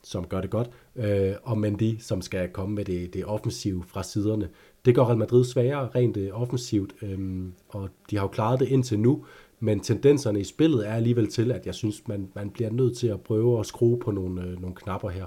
som 0.03 0.27
gør 0.27 0.41
det 0.41 0.49
godt, 0.49 0.69
øh, 0.95 1.35
og 1.43 1.57
Mendy, 1.57 1.97
som 1.99 2.21
skal 2.21 2.49
komme 2.49 2.75
med 2.75 2.85
det, 2.85 3.13
det 3.13 3.25
offensive 3.25 3.83
fra 3.87 4.03
siderne. 4.03 4.49
Det 4.85 4.95
gør 4.95 5.03
Real 5.03 5.17
Madrid 5.17 5.45
sværere 5.45 5.89
rent 5.95 6.17
øh, 6.17 6.41
offensivt, 6.41 6.93
øh, 7.01 7.45
og 7.69 7.89
de 8.09 8.15
har 8.15 8.23
jo 8.23 8.27
klaret 8.27 8.59
det 8.59 8.67
indtil 8.67 8.99
nu, 8.99 9.25
men 9.59 9.79
tendenserne 9.79 10.39
i 10.39 10.43
spillet 10.43 10.87
er 10.87 10.93
alligevel 10.93 11.27
til, 11.27 11.51
at 11.51 11.65
jeg 11.65 11.75
synes, 11.75 12.07
man, 12.07 12.31
man 12.35 12.49
bliver 12.49 12.69
nødt 12.69 12.97
til 12.97 13.07
at 13.07 13.21
prøve 13.21 13.59
at 13.59 13.65
skrue 13.65 13.99
på 13.99 14.11
nogle, 14.11 14.41
øh, 14.41 14.61
nogle 14.61 14.75
knapper 14.75 15.09
her. 15.09 15.25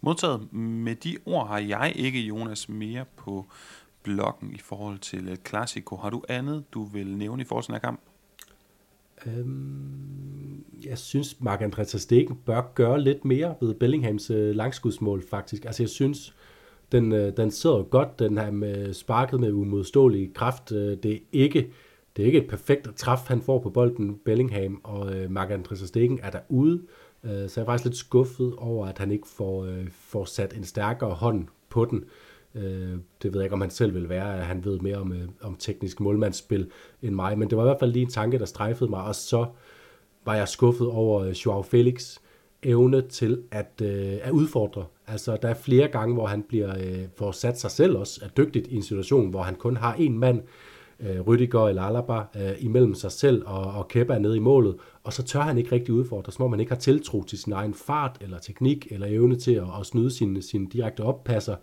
Modtaget. 0.00 0.52
Med 0.52 0.94
de 0.94 1.16
ord 1.26 1.48
har 1.48 1.58
jeg 1.58 1.92
ikke, 1.96 2.20
Jonas, 2.20 2.68
mere 2.68 3.04
på 3.16 3.46
blokken 4.02 4.52
i 4.52 4.58
forhold 4.58 4.98
til 4.98 5.28
øh, 5.28 5.36
Classico. 5.48 5.96
Har 5.96 6.10
du 6.10 6.22
andet, 6.28 6.64
du 6.74 6.84
vil 6.84 7.16
nævne 7.16 7.42
i 7.42 7.44
forhold 7.44 7.64
til 7.64 7.68
den 7.68 7.74
her 7.74 7.80
kamp? 7.80 8.00
Øhm, 9.26 10.64
jeg 10.84 10.98
synes, 10.98 11.32
Marc-André 11.32 11.98
Stegen 11.98 12.38
bør 12.46 12.72
gøre 12.74 13.00
lidt 13.00 13.24
mere 13.24 13.54
ved 13.60 13.74
Bellinghams 13.74 14.30
øh, 14.30 14.54
langskudsmål, 14.54 15.22
faktisk. 15.30 15.64
Altså, 15.64 15.82
jeg 15.82 15.90
synes, 15.90 16.34
den, 16.92 17.12
øh, 17.12 17.36
den 17.36 17.50
sidder 17.50 17.82
godt, 17.82 18.18
den 18.18 18.38
her 18.38 18.50
med 18.50 18.94
sparket 18.94 19.40
med 19.40 19.52
umodståelig 19.52 20.34
kraft. 20.34 20.72
Øh, 20.72 20.96
det 21.02 21.12
er 21.12 21.18
ikke 21.32 21.70
det 22.16 22.22
er 22.22 22.26
ikke 22.26 22.38
et 22.38 22.48
perfekt 22.48 22.88
træf, 22.96 23.18
han 23.26 23.42
får 23.42 23.58
på 23.58 23.70
bolden, 23.70 24.18
Bellingham, 24.24 24.80
og 24.84 25.14
øh, 25.16 25.30
Marc-André 25.30 25.86
Stegen 25.86 26.20
er 26.22 26.30
derude. 26.30 26.82
Øh, 27.24 27.48
så 27.48 27.60
jeg 27.60 27.62
er 27.62 27.64
faktisk 27.64 27.84
lidt 27.84 27.96
skuffet 27.96 28.54
over, 28.56 28.86
at 28.86 28.98
han 28.98 29.10
ikke 29.10 29.28
får, 29.28 29.64
øh, 29.64 29.88
får 29.90 30.24
sat 30.24 30.56
en 30.56 30.64
stærkere 30.64 31.10
hånd 31.10 31.46
på 31.68 31.84
den. 31.84 31.98
Øh, 31.98 32.27
Øh, 32.54 32.98
det 33.22 33.32
ved 33.32 33.40
jeg 33.40 33.44
ikke, 33.44 33.54
om 33.54 33.60
han 33.60 33.70
selv 33.70 33.94
vil 33.94 34.08
være, 34.08 34.38
at 34.38 34.44
han 34.46 34.64
ved 34.64 34.78
mere 34.78 34.96
om, 34.96 35.12
øh, 35.12 35.28
om 35.40 35.56
teknisk 35.58 36.00
målmandsspil 36.00 36.70
end 37.02 37.14
mig, 37.14 37.38
men 37.38 37.50
det 37.50 37.58
var 37.58 37.64
i 37.64 37.66
hvert 37.66 37.80
fald 37.80 37.92
lige 37.92 38.02
en 38.02 38.10
tanke, 38.10 38.38
der 38.38 38.44
strejfede 38.44 38.90
mig, 38.90 39.02
og 39.02 39.14
så 39.14 39.46
var 40.24 40.34
jeg 40.34 40.48
skuffet 40.48 40.86
over 40.86 41.22
øh, 41.22 41.30
Joao 41.30 41.62
Felix 41.62 42.18
evne 42.62 43.00
til 43.00 43.42
at, 43.50 43.82
øh, 43.82 44.18
at 44.22 44.30
udfordre. 44.30 44.84
Altså, 45.06 45.38
der 45.42 45.48
er 45.48 45.54
flere 45.54 45.88
gange, 45.88 46.14
hvor 46.14 46.26
han 46.26 46.42
bliver 46.42 46.78
øh, 46.78 47.04
får 47.16 47.32
sat 47.32 47.60
sig 47.60 47.70
selv 47.70 47.96
også, 47.96 48.20
er 48.24 48.28
dygtigt 48.28 48.66
i 48.66 48.76
en 48.76 48.82
situation, 48.82 49.30
hvor 49.30 49.42
han 49.42 49.54
kun 49.54 49.76
har 49.76 49.94
en 49.94 50.18
mand, 50.18 50.42
øh, 51.00 51.20
Rydiger 51.20 51.68
eller 51.68 51.82
Alaba, 51.82 52.18
øh, 52.18 52.52
imellem 52.58 52.94
sig 52.94 53.12
selv 53.12 53.42
og, 53.46 53.64
og 53.64 53.88
Kepa 53.88 54.18
nede 54.18 54.36
i 54.36 54.40
målet, 54.40 54.76
og 55.04 55.12
så 55.12 55.22
tør 55.22 55.40
han 55.40 55.58
ikke 55.58 55.72
rigtig 55.72 55.94
udfordre, 55.94 56.32
som 56.32 56.44
om 56.44 56.50
man 56.50 56.60
ikke 56.60 56.72
har 56.72 56.80
tiltro 56.80 57.22
til 57.22 57.38
sin 57.38 57.52
egen 57.52 57.74
fart 57.74 58.18
eller 58.20 58.38
teknik 58.38 58.86
eller 58.90 59.06
evne 59.06 59.36
til 59.36 59.54
at, 59.54 59.66
at 59.80 59.86
snyde 59.86 60.10
sin, 60.10 60.42
sin 60.42 60.66
direkte 60.66 61.00
oppasser. 61.00 61.54
Øh, 61.54 61.58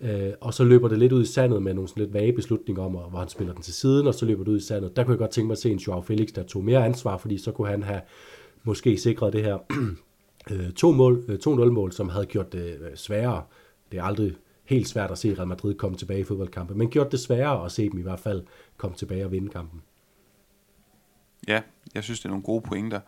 Øh, 0.00 0.32
og 0.40 0.54
så 0.54 0.64
løber 0.64 0.88
det 0.88 0.98
lidt 0.98 1.12
ud 1.12 1.22
i 1.22 1.26
sandet 1.26 1.62
med 1.62 1.74
nogle 1.74 1.88
sådan 1.88 2.02
lidt 2.02 2.14
vage 2.14 2.32
beslutninger 2.32 2.82
om, 2.82 2.92
hvor 2.92 3.18
han 3.18 3.28
spiller 3.28 3.52
den 3.52 3.62
til 3.62 3.74
siden, 3.74 4.06
og 4.06 4.14
så 4.14 4.26
løber 4.26 4.44
det 4.44 4.50
ud 4.50 4.56
i 4.56 4.64
sandet. 4.66 4.96
Der 4.96 5.04
kunne 5.04 5.12
jeg 5.12 5.18
godt 5.18 5.30
tænke 5.30 5.46
mig 5.46 5.52
at 5.52 5.58
se 5.58 5.70
en 5.70 5.78
Joao 5.78 6.00
Felix, 6.00 6.28
der 6.28 6.42
tog 6.42 6.64
mere 6.64 6.84
ansvar, 6.84 7.16
fordi 7.16 7.38
så 7.38 7.52
kunne 7.52 7.68
han 7.68 7.82
have 7.82 8.00
måske 8.62 8.98
sikret 8.98 9.32
det 9.32 9.42
her 9.42 9.58
øh, 10.50 10.72
to 10.72 10.92
mål, 10.92 11.24
øh, 11.28 11.38
2-0-mål, 11.46 11.92
som 11.92 12.08
havde 12.08 12.26
gjort 12.26 12.52
det 12.52 12.78
øh, 12.80 12.96
sværere. 12.96 13.42
Det 13.92 13.98
er 13.98 14.04
aldrig 14.04 14.34
helt 14.64 14.88
svært 14.88 15.10
at 15.10 15.18
se 15.18 15.34
Real 15.34 15.48
Madrid 15.48 15.74
komme 15.74 15.96
tilbage 15.96 16.20
i 16.20 16.24
fodboldkampe, 16.24 16.74
men 16.74 16.90
gjort 16.90 17.12
det 17.12 17.20
sværere 17.20 17.64
at 17.64 17.72
se 17.72 17.90
dem 17.90 17.98
i 17.98 18.02
hvert 18.02 18.20
fald 18.20 18.42
komme 18.76 18.96
tilbage 18.96 19.24
og 19.24 19.32
vinde 19.32 19.48
kampen. 19.48 19.82
Ja, 21.48 21.62
jeg 21.94 22.04
synes, 22.04 22.20
det 22.20 22.24
er 22.24 22.30
nogle 22.30 22.42
gode 22.42 22.62
pointer 22.62 23.00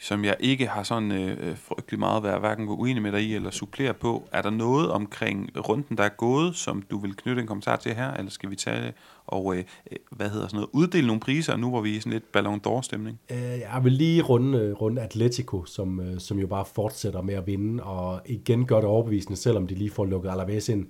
som 0.00 0.24
jeg 0.24 0.36
ikke 0.40 0.66
har 0.66 0.82
sådan 0.82 1.12
øh, 1.12 1.36
øh 1.40 1.56
frygtelig 1.56 2.00
meget 2.00 2.22
været 2.22 2.40
hverken 2.40 2.68
uenig 2.68 3.02
med 3.02 3.12
dig 3.12 3.22
i 3.22 3.34
eller 3.34 3.50
supplere 3.50 3.94
på. 3.94 4.28
Er 4.32 4.42
der 4.42 4.50
noget 4.50 4.90
omkring 4.90 5.50
runden, 5.68 5.96
der 5.96 6.04
er 6.04 6.08
gået, 6.08 6.56
som 6.56 6.82
du 6.82 6.98
vil 6.98 7.16
knytte 7.16 7.40
en 7.42 7.46
kommentar 7.46 7.76
til 7.76 7.94
her, 7.94 8.14
eller 8.14 8.30
skal 8.30 8.50
vi 8.50 8.56
tage 8.56 8.92
og 9.26 9.56
øh, 9.56 9.64
øh 9.90 9.98
hvad 10.10 10.30
hedder 10.30 10.46
sådan 10.46 10.56
noget, 10.56 10.70
uddele 10.72 11.06
nogle 11.06 11.20
priser, 11.20 11.56
nu 11.56 11.68
hvor 11.68 11.80
vi 11.80 11.96
i 11.96 12.00
sådan 12.00 12.12
lidt 12.12 12.32
Ballon 12.32 12.60
d'Or-stemning? 12.66 13.20
Øh, 13.30 13.58
jeg 13.58 13.80
vil 13.82 13.92
lige 13.92 14.22
runde, 14.22 14.58
øh, 14.58 14.72
runde 14.72 15.02
Atletico, 15.02 15.64
som, 15.64 16.00
øh, 16.00 16.20
som 16.20 16.38
jo 16.38 16.46
bare 16.46 16.64
fortsætter 16.64 17.22
med 17.22 17.34
at 17.34 17.46
vinde, 17.46 17.82
og 17.82 18.20
igen 18.26 18.66
gør 18.66 18.76
det 18.76 18.84
overbevisende, 18.84 19.36
selvom 19.36 19.66
de 19.66 19.74
lige 19.74 19.90
får 19.90 20.04
lukket 20.04 20.30
Alaves 20.30 20.68
ind 20.68 20.86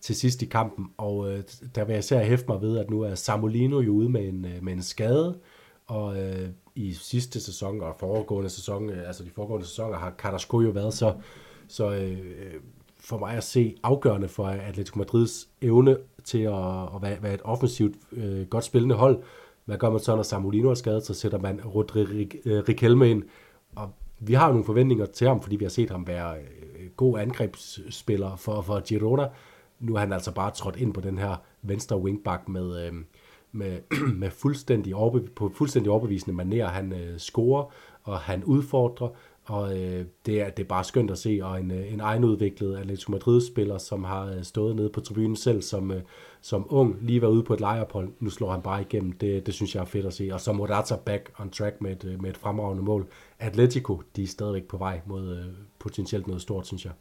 til 0.00 0.14
sidst 0.14 0.42
i 0.42 0.46
kampen. 0.46 0.86
Og 0.96 1.32
øh, 1.32 1.42
der 1.74 1.84
vil 1.84 1.92
jeg 1.92 1.98
især 1.98 2.24
hæfte 2.24 2.46
mig 2.48 2.60
ved, 2.60 2.78
at 2.78 2.90
nu 2.90 3.00
er 3.02 3.14
Samolino 3.14 3.80
jo 3.80 3.92
ude 3.92 4.08
med 4.08 4.28
en, 4.28 4.46
med 4.62 4.72
en 4.72 4.82
skade, 4.82 5.38
og 5.86 6.22
øh, 6.22 6.48
i 6.74 6.92
sidste 6.92 7.40
sæson 7.40 7.80
og 7.80 7.96
foregående 7.98 8.50
sæson, 8.50 8.90
øh, 8.90 9.06
altså 9.06 9.24
de 9.24 9.30
foregående 9.30 9.66
sæsoner, 9.66 9.98
har 9.98 10.14
Carrasco 10.18 10.60
jo 10.60 10.70
været 10.70 10.94
så, 10.94 11.14
så 11.68 11.90
øh, 11.90 12.10
øh, 12.10 12.54
for 12.98 13.18
mig 13.18 13.36
at 13.36 13.44
se 13.44 13.76
afgørende 13.82 14.28
for 14.28 14.46
Atletico 14.46 14.98
Madrids 14.98 15.48
evne 15.62 15.96
til 16.24 16.38
at, 16.38 16.82
at 16.82 17.02
være, 17.02 17.22
være 17.22 17.34
et 17.34 17.42
offensivt 17.44 17.96
øh, 18.12 18.46
godt 18.46 18.64
spillende 18.64 18.94
hold. 18.94 19.22
Hvad 19.64 19.78
gør 19.78 19.90
man 19.90 20.00
så, 20.00 20.16
når 20.16 20.22
Samolino 20.22 20.70
er 20.70 20.74
skadet, 20.74 21.06
så 21.06 21.14
sætter 21.14 21.38
man 21.38 21.60
Rodri 21.64 22.30
øh, 22.44 22.62
Riquelme 22.68 23.10
ind. 23.10 23.22
Og 23.76 23.90
vi 24.20 24.34
har 24.34 24.46
jo 24.46 24.52
nogle 24.52 24.64
forventninger 24.64 25.06
til 25.06 25.26
ham, 25.26 25.42
fordi 25.42 25.56
vi 25.56 25.64
har 25.64 25.70
set 25.70 25.90
ham 25.90 26.06
være 26.06 26.36
øh, 26.36 26.90
god 26.96 27.18
angrebsspiller 27.18 28.36
for, 28.36 28.60
for 28.60 28.80
Girona. 28.80 29.28
Nu 29.80 29.94
er 29.94 29.98
han 29.98 30.12
altså 30.12 30.34
bare 30.34 30.50
trådt 30.50 30.76
ind 30.76 30.94
på 30.94 31.00
den 31.00 31.18
her 31.18 31.36
venstre 31.62 31.98
wingback 31.98 32.48
med, 32.48 32.86
øh, 32.86 32.92
med, 33.54 33.78
med 34.22 34.30
fuldstændig 34.30 34.94
overbe, 34.94 35.20
på 35.36 35.52
fuldstændig 35.54 35.92
overbevisende 35.92 36.36
maner. 36.36 36.68
Han 36.68 36.92
øh, 36.92 37.18
scorer, 37.18 37.72
og 38.02 38.18
han 38.18 38.44
udfordrer, 38.44 39.08
og 39.44 39.80
øh, 39.80 40.06
det, 40.26 40.40
er, 40.40 40.50
det 40.50 40.62
er 40.62 40.68
bare 40.68 40.84
skønt 40.84 41.10
at 41.10 41.18
se, 41.18 41.40
og 41.42 41.60
en, 41.60 41.70
øh, 41.70 41.92
en 41.92 42.00
egenudviklet 42.00 42.76
Atletico 42.76 43.12
Madrid-spiller, 43.12 43.78
som 43.78 44.04
har 44.04 44.26
øh, 44.26 44.42
stået 44.42 44.76
nede 44.76 44.90
på 44.90 45.00
tribunen 45.00 45.36
selv 45.36 45.62
som, 45.62 45.90
øh, 45.90 46.02
som 46.40 46.66
ung, 46.70 46.96
lige 47.00 47.22
var 47.22 47.28
ude 47.28 47.42
på 47.42 47.54
et 47.54 47.60
lejeophold, 47.60 48.12
nu 48.20 48.30
slår 48.30 48.50
han 48.50 48.62
bare 48.62 48.80
igennem, 48.80 49.12
det, 49.12 49.46
det 49.46 49.54
synes 49.54 49.74
jeg 49.74 49.80
er 49.80 49.84
fedt 49.84 50.06
at 50.06 50.14
se, 50.14 50.30
og 50.32 50.40
så 50.40 50.52
Morata 50.52 50.96
back 50.96 51.32
on 51.38 51.50
track 51.50 51.80
med 51.80 51.92
et, 51.92 52.04
øh, 52.04 52.22
med 52.22 52.30
et 52.30 52.36
fremragende 52.36 52.82
mål. 52.82 53.08
Atletico, 53.38 54.02
de 54.16 54.22
er 54.22 54.26
stadigvæk 54.26 54.64
på 54.64 54.76
vej 54.76 55.00
mod 55.06 55.36
øh, 55.36 55.44
potentielt 55.78 56.26
noget 56.26 56.42
stort, 56.42 56.66
synes 56.66 56.84
jeg. 56.84 56.92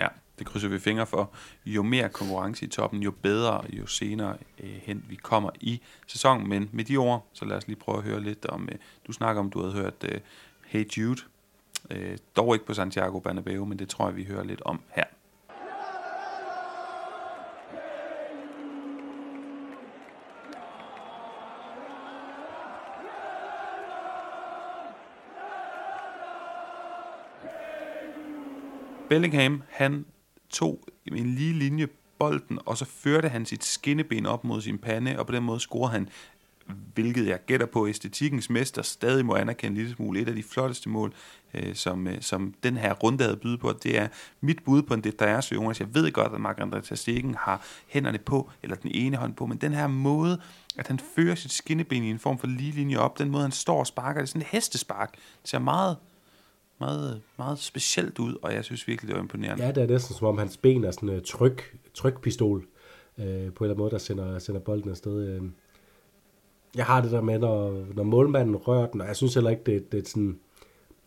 Ja, 0.00 0.06
det 0.40 0.48
krydser 0.48 0.68
vi 0.68 0.78
fingre 0.78 1.06
for. 1.06 1.30
Jo 1.66 1.82
mere 1.82 2.08
konkurrence 2.08 2.64
i 2.64 2.68
toppen, 2.68 3.02
jo 3.02 3.10
bedre, 3.10 3.64
jo 3.68 3.86
senere 3.86 4.36
øh, 4.60 4.80
hen 4.82 5.04
vi 5.08 5.14
kommer 5.14 5.50
i 5.60 5.80
sæsonen. 6.06 6.48
Men 6.48 6.70
med 6.72 6.84
de 6.84 6.96
ord, 6.96 7.26
så 7.32 7.44
lad 7.44 7.56
os 7.56 7.66
lige 7.66 7.76
prøve 7.76 7.98
at 7.98 8.04
høre 8.04 8.20
lidt 8.20 8.46
om, 8.46 8.68
øh, 8.72 8.78
du 9.06 9.12
snakker 9.12 9.40
om, 9.40 9.50
du 9.50 9.60
havde 9.60 9.72
hørt 9.72 10.04
øh, 10.04 10.20
Hey 10.66 10.84
Jude, 10.96 11.20
øh, 11.90 12.18
dog 12.36 12.54
ikke 12.54 12.66
på 12.66 12.74
Santiago 12.74 13.18
Bernabeu, 13.18 13.64
men 13.64 13.78
det 13.78 13.88
tror 13.88 14.06
jeg, 14.06 14.16
vi 14.16 14.24
hører 14.24 14.44
lidt 14.44 14.62
om 14.62 14.80
her. 14.88 15.04
Bellingham, 29.08 29.62
han 29.68 30.04
tog 30.50 30.84
en 31.06 31.34
lige 31.34 31.52
linje 31.52 31.88
bolden, 32.18 32.58
og 32.66 32.76
så 32.76 32.84
førte 32.84 33.28
han 33.28 33.46
sit 33.46 33.64
skinneben 33.64 34.26
op 34.26 34.44
mod 34.44 34.60
sin 34.60 34.78
pande, 34.78 35.18
og 35.18 35.26
på 35.26 35.32
den 35.32 35.42
måde 35.42 35.60
scorede 35.60 35.92
han, 35.92 36.08
hvilket 36.94 37.26
jeg 37.26 37.38
gætter 37.46 37.66
på, 37.66 37.88
æstetikkens 37.88 38.50
mester 38.50 38.82
stadig 38.82 39.26
må 39.26 39.34
anerkende 39.34 39.68
en 39.68 39.76
lille 39.76 39.96
smule. 39.96 40.20
Et 40.20 40.28
af 40.28 40.34
de 40.34 40.42
flotteste 40.42 40.88
mål, 40.88 41.14
øh, 41.54 41.74
som, 41.74 42.06
øh, 42.06 42.22
som 42.22 42.54
den 42.62 42.76
her 42.76 42.92
runde 42.92 43.24
havde 43.24 43.36
bydet 43.36 43.60
på, 43.60 43.72
det 43.72 43.98
er 43.98 44.08
mit 44.40 44.64
bud 44.64 44.82
på 44.82 44.94
en 44.94 45.04
det, 45.04 45.18
der 45.18 45.26
er 45.26 45.40
så 45.40 45.54
Jonas. 45.54 45.80
Jeg 45.80 45.94
ved 45.94 46.12
godt, 46.12 46.32
at 46.32 46.40
Marc-André 46.40 46.94
Stegen 46.94 47.34
har 47.34 47.64
hænderne 47.86 48.18
på, 48.18 48.50
eller 48.62 48.76
den 48.76 48.90
ene 48.94 49.16
hånd 49.16 49.34
på, 49.34 49.46
men 49.46 49.58
den 49.58 49.72
her 49.72 49.86
måde, 49.86 50.40
at 50.78 50.86
han 50.86 51.00
fører 51.14 51.34
sit 51.34 51.52
skinneben 51.52 52.04
i 52.04 52.10
en 52.10 52.18
form 52.18 52.38
for 52.38 52.46
lige 52.46 52.72
linje 52.72 52.96
op, 52.96 53.18
den 53.18 53.30
måde, 53.30 53.42
han 53.42 53.52
står 53.52 53.78
og 53.78 53.86
sparker, 53.86 54.20
det 54.20 54.26
er 54.26 54.26
sådan 54.26 54.42
en 54.42 54.46
hestespark. 54.50 55.12
Det 55.12 55.50
ser 55.50 55.58
meget 55.58 55.96
meget, 56.80 57.22
meget 57.38 57.58
specielt 57.58 58.18
ud, 58.18 58.36
og 58.42 58.54
jeg 58.54 58.64
synes 58.64 58.88
virkelig, 58.88 59.08
det 59.08 59.16
var 59.16 59.22
imponerende. 59.22 59.64
Ja, 59.64 59.72
det 59.72 59.82
er 59.82 59.86
næsten 59.86 60.14
som 60.14 60.26
om 60.26 60.38
hans 60.38 60.56
ben 60.56 60.84
er 60.84 60.90
sådan 60.90 61.08
en 61.08 61.16
uh, 61.16 61.22
tryk, 61.22 61.76
trykpistol, 61.94 62.66
øh, 63.18 63.24
på 63.24 63.28
en 63.28 63.34
eller 63.34 63.52
anden 63.60 63.78
måde, 63.78 63.90
der 63.90 63.98
sender, 63.98 64.38
sender 64.38 64.60
bolden 64.60 64.90
afsted. 64.90 65.28
Øh. 65.28 65.42
Jeg 66.76 66.84
har 66.84 67.00
det 67.00 67.10
der 67.10 67.20
med, 67.20 67.38
når, 67.38 67.84
når 67.94 68.02
målmanden 68.02 68.56
rører 68.56 68.86
den, 68.86 69.00
og 69.00 69.06
jeg 69.06 69.16
synes 69.16 69.34
heller 69.34 69.50
ikke, 69.50 69.62
det, 69.66 69.92
det 69.92 70.04
er 70.04 70.08
sådan, 70.08 70.38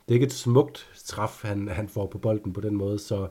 det 0.07 0.09
er 0.09 0.13
ikke 0.13 0.25
et 0.25 0.33
smukt 0.33 0.89
træf, 1.05 1.41
han, 1.43 1.67
han 1.67 1.87
får 1.87 2.05
på 2.05 2.17
bolden 2.17 2.53
på 2.53 2.61
den 2.61 2.75
måde, 2.75 2.99
så 2.99 3.27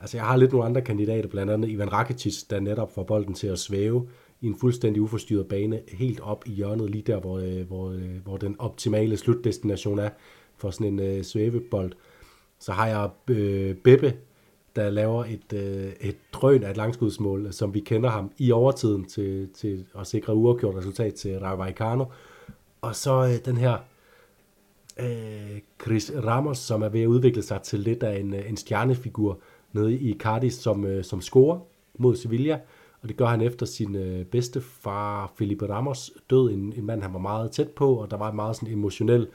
altså, 0.00 0.16
jeg 0.16 0.26
har 0.26 0.36
lidt 0.36 0.52
nogle 0.52 0.66
andre 0.66 0.82
kandidater, 0.82 1.28
blandt 1.28 1.52
andet 1.52 1.68
Ivan 1.68 1.92
Rakitic, 1.92 2.42
der 2.50 2.60
netop 2.60 2.94
får 2.94 3.02
bolden 3.02 3.34
til 3.34 3.46
at 3.46 3.58
svæve 3.58 4.08
i 4.40 4.46
en 4.46 4.56
fuldstændig 4.60 5.02
uforstyrret 5.02 5.48
bane, 5.48 5.80
helt 5.88 6.20
op 6.20 6.44
i 6.46 6.50
hjørnet, 6.50 6.90
lige 6.90 7.02
der, 7.02 7.20
hvor, 7.20 7.38
øh, 7.38 7.66
hvor, 7.66 7.90
øh, 7.90 8.16
hvor 8.24 8.36
den 8.36 8.56
optimale 8.58 9.16
slutdestination 9.16 9.98
er 9.98 10.10
for 10.64 10.70
sådan 10.70 10.86
en 10.86 11.00
øh, 11.00 11.24
svævebold. 11.24 11.92
Så 12.58 12.72
har 12.72 12.86
jeg 12.86 13.10
øh, 13.36 13.74
Beppe, 13.76 14.14
der 14.76 14.90
laver 14.90 15.24
et, 15.24 15.52
øh, 15.52 15.92
et 16.00 16.16
drøn 16.32 16.62
af 16.62 16.70
et 16.70 16.76
langskudsmål, 16.76 17.52
som 17.52 17.74
vi 17.74 17.80
kender 17.80 18.10
ham 18.10 18.30
i 18.38 18.52
overtiden 18.52 19.04
til, 19.04 19.48
til 19.54 19.84
at 19.98 20.06
sikre 20.06 20.34
uafgjort 20.34 20.76
resultat 20.76 21.14
til 21.14 21.38
Rayo 21.38 22.06
Og 22.80 22.96
så 22.96 23.12
øh, 23.12 23.44
den 23.44 23.56
her 23.56 23.76
øh, 25.00 25.60
Chris 25.82 26.12
Ramos, 26.24 26.58
som 26.58 26.82
er 26.82 26.88
ved 26.88 27.00
at 27.00 27.06
udvikle 27.06 27.42
sig 27.42 27.62
til 27.62 27.80
lidt 27.80 28.02
af 28.02 28.20
en, 28.20 28.34
øh, 28.34 28.50
en 28.50 28.56
stjernefigur 28.56 29.38
nede 29.72 29.94
i 29.94 30.18
Cardis, 30.18 30.54
som, 30.54 30.86
øh, 30.86 31.04
som 31.04 31.20
scorer 31.20 31.58
mod 31.98 32.16
Sevilla. 32.16 32.60
Og 33.02 33.08
det 33.08 33.16
gør 33.16 33.26
han 33.26 33.40
efter 33.40 33.66
sin 33.66 33.96
øh, 33.96 34.24
bedste 34.24 34.60
far, 34.60 35.32
Felipe 35.36 35.68
Ramos, 35.68 36.12
død. 36.30 36.50
En, 36.50 36.72
en 36.76 36.86
mand, 36.86 37.02
han 37.02 37.12
var 37.12 37.18
meget 37.18 37.50
tæt 37.50 37.70
på, 37.70 37.94
og 37.94 38.10
der 38.10 38.16
var 38.16 38.30
en 38.30 38.36
meget 38.36 38.56
sådan 38.56 38.72
emotionel 38.72 39.22
øh, 39.22 39.28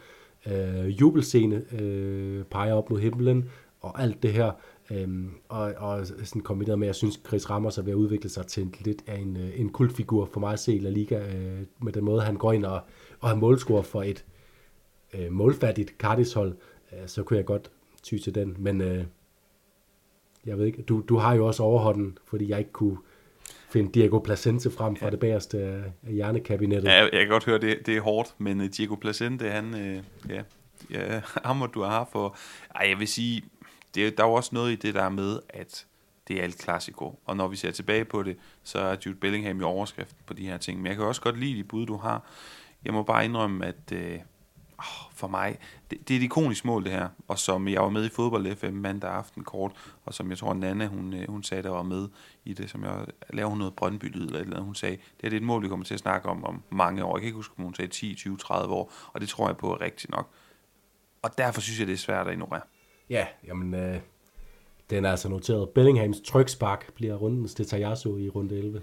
Øh, 0.48 1.02
jubelscene, 1.02 1.64
øh, 1.82 2.44
peger 2.44 2.74
op 2.74 2.90
mod 2.90 3.00
himlen, 3.00 3.50
og 3.82 4.02
alt 4.02 4.24
det 4.24 4.34
her. 4.34 4.52
Øhm, 4.92 5.32
og, 5.50 5.74
og 5.78 6.08
sådan 6.08 6.42
kombineret 6.42 6.80
med, 6.80 6.88
at 6.88 6.90
jeg 6.90 6.96
synes, 6.96 7.20
Chris 7.28 7.50
Ramos 7.50 7.78
er 7.78 7.82
ved 7.82 7.92
at 7.92 7.96
udvikle 7.96 8.30
sig 8.30 8.48
til 8.48 8.76
lidt 8.80 9.04
af 9.08 9.18
en, 9.18 9.38
øh, 9.38 9.60
en 9.60 9.70
kultfigur 9.70 10.26
for 10.26 10.40
mig 10.40 10.54
at 10.54 10.60
se 10.60 10.76
i 10.76 10.80
La 10.80 10.90
Liga, 10.90 11.36
øh, 11.36 11.62
med 11.82 11.94
den 11.94 12.06
måde, 12.06 12.22
han 12.22 12.36
går 12.36 12.54
ind 12.54 12.66
og, 12.66 12.82
og 13.20 13.30
har 13.30 13.36
målscore 13.36 13.84
for 13.84 14.04
et 14.04 14.26
øh, 15.14 15.32
målfattigt 15.32 15.94
Cardis-hold, 15.98 16.56
øh, 16.94 17.08
så 17.08 17.24
kunne 17.24 17.38
jeg 17.38 17.46
godt 17.46 17.72
ty 18.04 18.18
til 18.18 18.36
den. 18.36 18.56
Men 18.60 18.82
øh, 18.82 19.06
jeg 20.46 20.58
ved 20.58 20.66
ikke, 20.66 20.82
du, 20.82 21.04
du 21.10 21.18
har 21.18 21.36
jo 21.36 21.48
også 21.48 21.64
overhånden, 21.64 22.18
fordi 22.26 22.50
jeg 22.50 22.60
ikke 22.60 22.72
kunne 22.72 22.98
finde 23.70 23.92
Diego 23.92 24.20
Placente 24.20 24.72
frem 24.72 24.96
fra 24.96 25.06
ja. 25.06 25.12
det 25.12 25.20
bagerste 25.20 25.58
af 26.08 26.14
hjernekabinettet. 26.14 26.90
Ja, 26.90 27.02
jeg 27.02 27.12
kan 27.12 27.28
godt 27.28 27.46
høre, 27.46 27.58
det, 27.58 27.86
det 27.86 27.98
er 27.98 28.02
hårdt, 28.02 28.36
men 28.38 28.62
øh, 28.62 28.70
Diego 28.78 28.96
Placente, 28.96 29.50
han, 29.50 29.76
øh, 29.76 30.04
ja, 30.30 30.42
ja, 30.92 31.22
ham 31.46 31.56
må 31.56 31.66
du 31.66 31.84
have 31.84 32.06
for... 32.12 32.38
Ej, 32.76 32.90
jeg 32.90 33.00
vil 33.00 33.08
sige, 33.08 33.44
det, 33.96 34.18
der 34.18 34.24
er 34.24 34.28
jo 34.28 34.34
også 34.34 34.50
noget 34.54 34.72
i 34.72 34.76
det 34.76 34.94
der 34.94 35.10
med, 35.10 35.40
at 35.50 35.86
det 36.28 36.42
er 36.42 36.46
et 36.46 36.58
klassiko. 36.58 37.20
Og 37.26 37.38
når 37.38 37.48
vi 37.48 37.56
ser 37.56 37.72
tilbage 37.72 38.06
på 38.06 38.24
det, 38.24 38.38
så 38.64 38.80
er 38.80 38.96
Jude 39.06 39.16
Bellingham 39.16 39.60
i 39.60 39.64
overskriften 39.64 40.18
på 40.26 40.34
de 40.34 40.48
her 40.48 40.58
ting. 40.58 40.82
Men 40.82 40.88
jeg 40.88 40.96
kan 40.96 41.06
også 41.06 41.22
godt 41.22 41.40
lide 41.40 41.58
de 41.58 41.64
bud, 41.64 41.86
du 41.86 41.98
har. 41.98 42.24
Jeg 42.86 42.94
må 42.94 43.04
bare 43.04 43.26
indrømme, 43.26 43.66
at 43.66 43.92
øh, 43.94 44.20
for 45.14 45.28
mig, 45.28 45.58
det, 45.92 46.08
det 46.08 46.14
er 46.14 46.20
et 46.20 46.24
ikonisk 46.24 46.66
mål 46.66 46.84
det 46.84 46.92
her, 46.92 47.08
og 47.28 47.40
som 47.40 47.68
jeg 47.68 47.82
var 47.82 47.90
med 47.90 48.06
i 48.06 48.10
fodbold 48.10 48.56
FM 48.56 48.74
mandag 48.74 49.12
aften 49.12 49.44
kort, 49.44 49.72
og 50.06 50.14
som 50.14 50.30
jeg 50.30 50.38
tror 50.38 50.54
Nana, 50.54 50.86
hun, 50.86 51.14
øh, 51.14 51.30
hun 51.30 51.44
sagde, 51.44 51.64
der 51.64 51.70
var 51.70 51.84
med 51.84 52.08
i 52.46 52.54
det, 52.54 52.70
som 52.70 52.84
jeg 52.84 53.06
lavede 53.30 53.58
noget 53.58 53.76
brøndby 53.76 54.06
eller 54.06 54.36
et 54.36 54.42
eller 54.42 54.56
andet, 54.56 54.66
hun 54.66 54.76
sagde, 54.76 54.98
det 55.18 55.26
er 55.26 55.30
det 55.30 55.38
et 55.38 55.44
mål, 55.44 55.64
vi 55.64 55.68
kommer 55.68 55.86
til 55.86 55.94
at 55.94 56.00
snakke 56.00 56.30
om 56.30 56.46
om 56.46 56.64
mange 56.70 57.06
år. 57.06 57.18
Jeg 57.18 57.22
kan 57.22 57.28
ikke 57.28 57.36
huske, 57.36 57.54
om 57.58 57.64
hun 57.64 57.76
sagde 57.76 57.92
10, 57.92 58.16
20, 58.16 58.38
30 58.38 58.74
år, 58.74 58.94
og 59.14 59.22
det 59.22 59.30
tror 59.30 59.48
jeg 59.48 59.58
på 59.58 59.74
er 59.74 59.82
rigtigt 59.82 60.12
nok. 60.12 60.30
Og 61.22 61.38
derfor 61.38 61.62
synes 61.62 61.80
jeg, 61.80 61.88
det 61.88 61.94
er 61.94 61.98
svært 61.98 62.28
at 62.28 62.34
ignorere. 62.34 62.62
Ja, 63.10 63.28
jamen, 63.48 63.74
øh, 63.74 64.00
den 64.90 65.06
er 65.06 65.12
altså 65.12 65.30
noteret. 65.30 65.70
Bellinghams 65.70 66.22
trykspark 66.22 66.94
bliver 66.94 67.16
rundens 67.16 67.54
Tajasso 67.54 68.18
i 68.18 68.30
runde 68.30 68.58
11. 68.58 68.82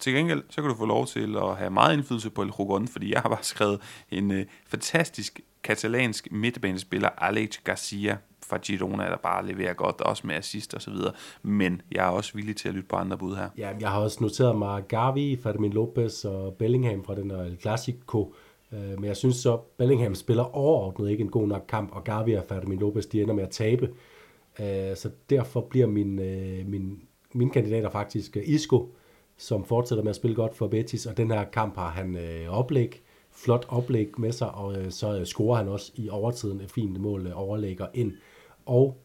Til 0.00 0.14
gengæld, 0.14 0.42
så 0.50 0.62
kan 0.62 0.70
du 0.70 0.76
få 0.76 0.86
lov 0.86 1.06
til 1.06 1.36
at 1.36 1.56
have 1.56 1.70
meget 1.70 1.94
indflydelse 1.96 2.30
på 2.30 2.42
El 2.42 2.50
Rogon, 2.50 2.88
fordi 2.88 3.12
jeg 3.12 3.20
har 3.20 3.28
bare 3.28 3.42
skrevet 3.42 3.80
en 4.10 4.30
øh, 4.30 4.46
fantastisk 4.66 5.40
katalansk 5.62 6.28
midtbanespiller, 6.32 7.08
Alex 7.08 7.58
Garcia 7.64 8.18
fra 8.46 8.58
Girona, 8.58 9.04
der 9.04 9.16
bare 9.16 9.46
leverer 9.46 9.72
godt, 9.72 10.00
også 10.00 10.26
med 10.26 10.34
assist 10.34 10.74
og 10.74 10.82
så 10.82 10.90
videre. 10.90 11.12
Men 11.42 11.82
jeg 11.92 12.06
er 12.06 12.10
også 12.10 12.32
villig 12.34 12.56
til 12.56 12.68
at 12.68 12.74
lytte 12.74 12.88
på 12.88 12.96
andre 12.96 13.18
bud 13.18 13.36
her. 13.36 13.48
Ja, 13.58 13.72
jeg 13.80 13.88
har 13.88 14.00
også 14.00 14.18
noteret 14.20 14.58
mig 14.58 14.82
Gavi, 14.88 15.36
Fermin 15.42 15.72
Lopez 15.72 16.24
og 16.24 16.54
Bellingham 16.54 17.04
fra 17.04 17.14
den 17.14 17.30
der 17.30 17.42
El 17.42 17.58
Clasico. 17.60 18.34
Øh, 18.72 18.80
men 18.80 19.04
jeg 19.04 19.16
synes 19.16 19.36
så, 19.36 19.56
Bellingham 19.56 20.14
spiller 20.14 20.56
overordnet 20.56 21.10
ikke 21.10 21.22
en 21.22 21.30
god 21.30 21.48
nok 21.48 21.64
kamp, 21.68 21.92
og 21.92 22.04
Gavi 22.04 22.32
og 22.32 22.44
Fermin 22.48 22.78
Lopez, 22.78 23.06
de 23.06 23.22
ender 23.22 23.34
med 23.34 23.44
at 23.44 23.50
tabe. 23.50 23.90
Øh, 24.60 24.96
så 24.96 25.10
derfor 25.30 25.60
bliver 25.60 25.86
min, 25.86 26.16
min, 26.70 27.02
min, 27.32 27.50
kandidater 27.50 27.90
faktisk 27.90 28.36
Isco, 28.36 28.94
som 29.36 29.64
fortsætter 29.64 30.04
med 30.04 30.10
at 30.10 30.16
spille 30.16 30.36
godt 30.36 30.54
for 30.54 30.68
Betis, 30.68 31.06
og 31.06 31.16
den 31.16 31.30
her 31.30 31.44
kamp 31.44 31.76
har 31.76 31.90
han 31.90 32.16
øh, 32.16 32.48
oplæg 32.48 33.04
flot 33.34 33.66
oplæg 33.68 34.20
med 34.20 34.32
sig, 34.32 34.54
og 34.54 34.76
øh, 34.76 34.90
så 34.90 35.18
øh, 35.18 35.24
scorer 35.24 35.56
han 35.56 35.68
også 35.68 35.92
i 35.94 36.08
overtiden 36.08 36.60
et 36.60 36.70
fint 36.70 37.00
mål, 37.00 37.26
øh, 37.26 37.32
overlægger 37.40 37.86
ind. 37.94 38.12
Og 38.66 38.96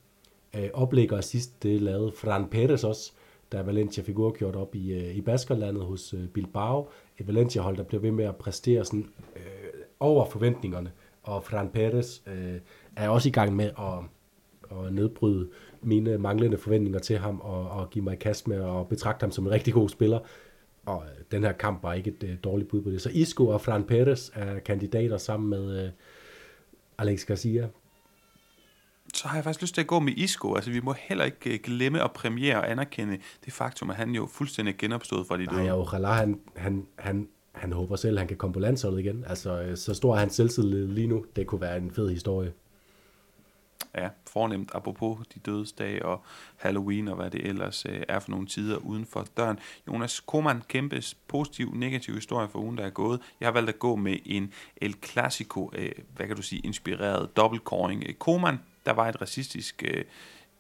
øh, 0.56 0.70
oplægger 0.74 1.22
sidst, 1.22 1.64
det 1.64 1.82
lavede 1.82 2.12
Fran 2.12 2.48
Perez 2.48 2.84
også, 2.84 3.12
da 3.52 3.62
Valencia 3.62 4.04
fik 4.04 4.16
gjort 4.16 4.56
op 4.56 4.76
i, 4.76 4.94
øh, 4.94 5.16
i 5.16 5.22
Baskerlandet 5.22 5.84
hos 5.84 6.14
øh, 6.14 6.28
Bilbao. 6.28 6.90
Et 7.18 7.28
Valencia-hold, 7.28 7.78
der 7.78 7.84
blev 7.84 8.02
ved 8.02 8.12
med 8.12 8.26
at 8.26 8.36
præstere 8.36 8.86
sådan, 8.86 9.10
øh, 9.36 9.42
over 10.00 10.26
forventningerne. 10.26 10.92
Og 11.24 11.44
Fran 11.44 11.70
Perez 11.70 12.20
øh, 12.28 12.60
er 12.96 13.10
også 13.10 13.30
i 13.30 13.32
gang 13.32 13.56
med 13.56 13.66
at, 13.66 14.04
at 14.78 14.94
nedbryde 14.94 15.50
mine 15.82 16.18
manglende 16.18 16.58
forventninger 16.58 17.00
til 17.00 17.18
ham 17.18 17.40
og, 17.40 17.70
og 17.70 17.90
give 17.90 18.04
mig 18.04 18.14
i 18.14 18.18
kast 18.18 18.48
med 18.48 18.80
at 18.80 18.88
betragte 18.88 19.24
ham 19.24 19.32
som 19.32 19.46
en 19.46 19.52
rigtig 19.52 19.74
god 19.74 19.90
spiller. 19.90 20.20
Og 20.86 21.04
øh, 21.04 21.24
den 21.32 21.44
her 21.44 21.52
kamp 21.52 21.84
var 21.84 21.94
ikke 21.94 22.10
et 22.10 22.24
øh, 22.24 22.36
dårligt 22.44 22.70
bud 22.70 22.82
på 22.82 22.90
det. 22.90 23.02
Så 23.02 23.10
Isco 23.14 23.48
og 23.48 23.62
Fran 23.62 23.84
Perez 23.84 24.30
er 24.34 24.60
kandidater 24.60 25.18
sammen 25.18 25.50
med 25.50 25.86
øh, 25.86 25.92
Alex 26.98 27.26
Garcia 27.26 27.70
så 29.14 29.28
har 29.28 29.38
jeg 29.38 29.44
faktisk 29.44 29.62
lyst 29.62 29.74
til 29.74 29.82
at 29.82 29.88
gå 29.88 30.00
med 30.00 30.14
Isco. 30.18 30.56
Altså, 30.56 30.72
vi 30.72 30.80
må 30.80 30.94
heller 30.98 31.26
ikke 31.26 31.54
øh, 31.54 31.60
glemme 31.64 32.04
at 32.04 32.12
premiere 32.12 32.58
og 32.58 32.72
anerkende 32.72 33.18
det 33.46 33.54
faktum, 33.54 33.90
at 33.90 33.96
han 33.96 34.10
jo 34.10 34.28
fuldstændig 34.32 34.78
genopstået 34.78 35.28
fra 35.28 35.38
de 35.38 35.46
døde. 35.46 35.64
Nej, 35.64 35.72
og 35.72 36.16
han, 36.16 36.40
han, 36.56 36.88
han, 36.96 37.28
han 37.52 37.72
håber 37.72 37.96
selv, 37.96 38.18
at 38.18 38.20
han 38.20 38.28
kan 38.28 38.38
komme 38.38 38.54
på 38.54 38.60
landsholdet 38.60 39.00
igen. 39.00 39.24
Altså, 39.28 39.62
øh, 39.62 39.78
så 39.78 39.94
stor 39.94 40.16
er 40.16 40.20
hans 40.20 40.34
selvtillid 40.34 40.88
lige 40.88 41.08
nu. 41.08 41.26
Det 41.36 41.48
kunne 41.48 41.62
være 41.62 41.78
en 41.78 41.92
fed 41.92 42.10
historie. 42.10 42.52
Ja, 43.96 44.10
fornemt 44.28 44.72
apropos 44.74 45.28
de 45.28 45.40
dødsdag 45.40 46.06
og 46.06 46.24
Halloween 46.58 47.08
og 47.08 47.16
hvad 47.16 47.32
det 47.32 47.48
ellers 47.48 47.86
øh, 47.86 48.02
er 48.08 48.20
for 48.20 48.32
nogle 48.32 48.48
tider 48.48 48.78
uden 48.78 49.06
for 49.06 49.28
døren. 49.38 49.60
Jonas 49.88 50.20
Koman, 50.20 50.62
kæmpes 50.68 51.14
positiv, 51.28 51.74
negativ 51.74 52.16
historie 52.16 52.50
for 52.50 52.60
ugen, 52.60 52.78
der 52.78 52.86
er 52.86 52.90
gået. 52.90 53.22
Jeg 53.40 53.48
har 53.48 53.54
valgt 53.54 53.70
at 53.70 53.80
gå 53.80 53.96
med 53.96 54.18
en 54.26 54.54
El 54.78 54.96
Clasico, 55.06 55.72
øh, 55.76 55.92
hvad 56.16 56.28
kan 56.28 56.36
du 56.36 56.42
sige, 56.42 56.62
inspireret 56.62 57.38
dobbeltcoring. 57.38 58.04
Øh, 58.08 58.14
Koman 58.14 58.60
der 58.86 58.92
var 58.92 59.10
et 59.10 59.22
racistisk 59.22 59.84
øh, 59.88 60.04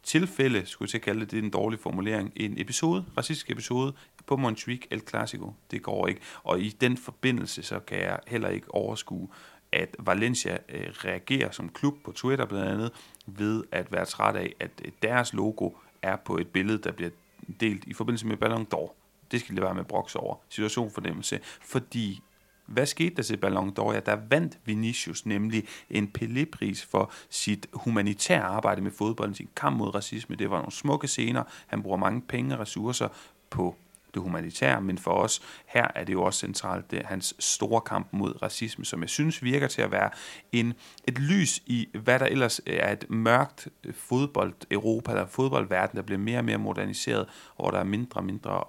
tilfælde, 0.03 0.65
skulle 0.65 0.87
jeg 0.87 0.89
til 0.89 0.97
at 0.97 1.01
kalde 1.01 1.19
det, 1.19 1.31
det 1.31 1.39
er 1.39 1.43
en 1.43 1.49
dårlig 1.49 1.79
formulering, 1.79 2.31
en 2.35 2.53
episode, 2.57 3.05
racistisk 3.17 3.51
episode 3.51 3.93
på 4.25 4.37
Montjuic 4.37 4.81
El 4.91 5.01
Clasico. 5.09 5.53
Det 5.71 5.81
går 5.81 6.07
ikke. 6.07 6.21
Og 6.43 6.61
i 6.61 6.69
den 6.69 6.97
forbindelse, 6.97 7.63
så 7.63 7.79
kan 7.79 7.99
jeg 7.99 8.19
heller 8.27 8.49
ikke 8.49 8.73
overskue, 8.73 9.29
at 9.71 9.95
Valencia 9.99 10.57
øh, 10.69 10.87
reagerer 10.89 11.51
som 11.51 11.69
klub 11.69 11.93
på 12.03 12.11
Twitter 12.11 12.45
blandt 12.45 12.67
andet, 12.67 12.91
ved 13.25 13.63
at 13.71 13.91
være 13.91 14.05
træt 14.05 14.35
af, 14.35 14.53
at 14.59 14.71
øh, 14.85 14.91
deres 15.03 15.33
logo 15.33 15.69
er 16.01 16.15
på 16.15 16.37
et 16.37 16.47
billede, 16.47 16.77
der 16.77 16.91
bliver 16.91 17.11
delt 17.59 17.83
i 17.83 17.93
forbindelse 17.93 18.27
med 18.27 18.37
Ballon 18.37 18.67
d'Or. 18.73 18.91
Det 19.31 19.39
skal 19.39 19.55
det 19.55 19.63
være 19.63 19.75
med 19.75 19.83
broks 19.83 20.15
over. 20.15 20.35
Situation 20.49 20.91
fornemmelse. 20.91 21.39
Fordi 21.61 22.21
hvad 22.65 22.85
skete 22.85 23.15
der 23.15 23.23
til 23.23 23.37
Ballon 23.37 23.75
d'Or? 23.79 23.93
Ja, 23.93 23.99
der 23.99 24.17
vandt 24.29 24.57
Vinicius 24.65 25.25
nemlig 25.25 25.67
en 25.89 26.11
Pelé-pris 26.17 26.85
for 26.85 27.11
sit 27.29 27.67
humanitære 27.73 28.43
arbejde 28.43 28.81
med 28.81 28.91
fodbold, 28.91 29.35
sin 29.35 29.49
kamp 29.55 29.77
mod 29.77 29.95
racisme. 29.95 30.35
Det 30.35 30.49
var 30.49 30.57
nogle 30.57 30.71
smukke 30.71 31.07
scener. 31.07 31.43
Han 31.67 31.83
bruger 31.83 31.97
mange 31.97 32.21
penge 32.21 32.55
og 32.55 32.59
ressourcer 32.59 33.07
på 33.49 33.75
det 34.13 34.21
humanitære, 34.21 34.81
men 34.81 34.97
for 34.97 35.11
os 35.11 35.41
her 35.65 35.87
er 35.95 36.03
det 36.03 36.13
jo 36.13 36.23
også 36.23 36.39
centralt, 36.39 36.91
det 36.91 36.99
er 36.99 37.07
hans 37.07 37.35
store 37.39 37.81
kamp 37.81 38.07
mod 38.11 38.41
racisme, 38.41 38.85
som 38.85 39.01
jeg 39.01 39.09
synes 39.09 39.43
virker 39.43 39.67
til 39.67 39.81
at 39.81 39.91
være 39.91 40.09
en, 40.51 40.73
et 41.07 41.19
lys 41.19 41.63
i, 41.65 41.89
hvad 42.03 42.19
der 42.19 42.25
ellers 42.25 42.61
øh, 42.67 42.75
er 42.79 42.91
et 42.91 43.09
mørkt 43.09 43.67
øh, 43.83 43.93
fodbold-Europa, 43.93 45.11
der 45.11 45.25
fodboldverden, 45.25 45.97
der 45.97 46.03
bliver 46.03 46.19
mere 46.19 46.37
og 46.37 46.45
mere 46.45 46.57
moderniseret, 46.57 47.25
og 47.55 47.63
hvor 47.63 47.71
der 47.71 47.79
er 47.79 47.83
mindre 47.83 48.19
og 48.19 48.25
mindre 48.25 48.63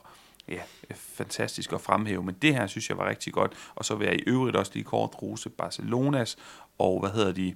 ja, 0.48 0.60
fantastisk 0.94 1.72
at 1.72 1.80
fremhæve, 1.80 2.22
men 2.22 2.34
det 2.42 2.54
her 2.54 2.66
synes 2.66 2.88
jeg 2.88 2.98
var 2.98 3.08
rigtig 3.08 3.32
godt, 3.32 3.52
og 3.74 3.84
så 3.84 3.94
vil 3.94 4.06
jeg 4.06 4.16
i 4.16 4.22
øvrigt 4.26 4.56
også 4.56 4.72
lige 4.74 4.84
kort 4.84 5.22
rose 5.22 5.50
Barcelonas, 5.50 6.38
og 6.78 7.00
hvad 7.00 7.10
hedder 7.10 7.32
de, 7.32 7.54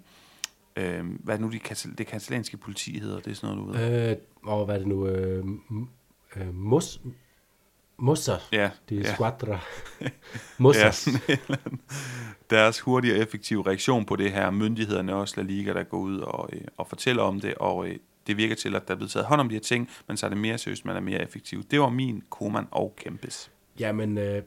øh, 0.77 1.05
hvad 1.21 1.35
er 1.35 1.41
nu 1.41 1.49
de, 1.49 1.61
det 1.99 2.07
katalanske 2.07 2.57
politi 2.57 2.99
hedder, 2.99 3.21
det 3.21 3.31
er 3.31 3.35
sådan 3.35 3.57
noget, 3.57 3.75
du 3.75 3.79
ved. 3.79 4.11
Øh, 4.11 4.17
og 4.43 4.65
hvad 4.65 4.75
er 4.75 4.79
det 4.79 4.89
nu, 4.89 5.07
øh, 5.07 5.45
øh, 6.37 6.55
Mos, 6.55 7.01
Mossa, 7.97 8.33
ja, 8.53 8.71
det 8.89 8.99
er 8.99 9.03
ja. 9.03 9.15
squadra. 9.15 9.59
Mossas. 10.59 11.09
ja, 11.29 11.37
deres 12.51 12.81
hurtige 12.81 13.15
og 13.15 13.19
effektive 13.19 13.67
reaktion 13.67 14.05
på 14.05 14.17
det 14.17 14.33
her, 14.33 14.51
myndighederne 14.51 15.15
også 15.15 15.35
La 15.37 15.43
Liga, 15.43 15.73
der 15.73 15.83
går 15.83 15.99
ud 15.99 16.19
og, 16.19 16.49
øh, 16.53 16.61
og 16.77 16.87
fortæller 16.89 17.23
om 17.23 17.41
det, 17.41 17.55
og 17.55 17.89
øh, 17.89 17.97
det 18.27 18.37
virker 18.37 18.55
til, 18.55 18.77
at 18.77 18.89
der 18.89 18.95
er 18.95 18.97
blevet 18.97 19.11
taget 19.11 19.27
hånd 19.27 19.41
om 19.41 19.49
de 19.49 19.55
her 19.55 19.61
ting, 19.61 19.91
men 20.09 20.17
så 20.17 20.27
er 20.27 20.31
det 20.31 20.39
mere 20.39 20.59
seriøst, 20.59 20.85
man 20.85 20.97
er 20.97 21.01
mere 21.01 21.23
effektiv. 21.23 21.63
Det 21.63 21.81
var 21.81 21.89
min 21.89 22.23
Koman 22.31 22.67
og 22.71 22.95
Kempes. 22.97 23.51
Jamen, 23.81 24.19
øh, 24.19 24.43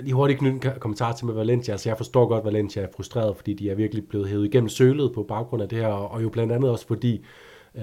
lige 0.00 0.14
hurtigt 0.14 0.38
knytte 0.38 0.68
en 0.68 0.80
kommentar 0.80 1.12
til 1.12 1.26
med 1.26 1.34
Valencia. 1.34 1.72
Altså, 1.72 1.88
jeg 1.88 1.96
forstår 1.96 2.26
godt, 2.26 2.38
at 2.38 2.44
Valencia 2.44 2.82
er 2.82 2.88
frustreret, 2.96 3.36
fordi 3.36 3.54
de 3.54 3.70
er 3.70 3.74
virkelig 3.74 4.08
blevet 4.08 4.28
hævet 4.28 4.46
igennem 4.46 4.68
sølet 4.68 5.12
på 5.14 5.22
baggrund 5.22 5.62
af 5.62 5.68
det 5.68 5.78
her, 5.78 5.86
og 5.86 6.22
jo 6.22 6.28
blandt 6.28 6.52
andet 6.52 6.70
også 6.70 6.86
fordi, 6.86 7.16
øh, 7.16 7.24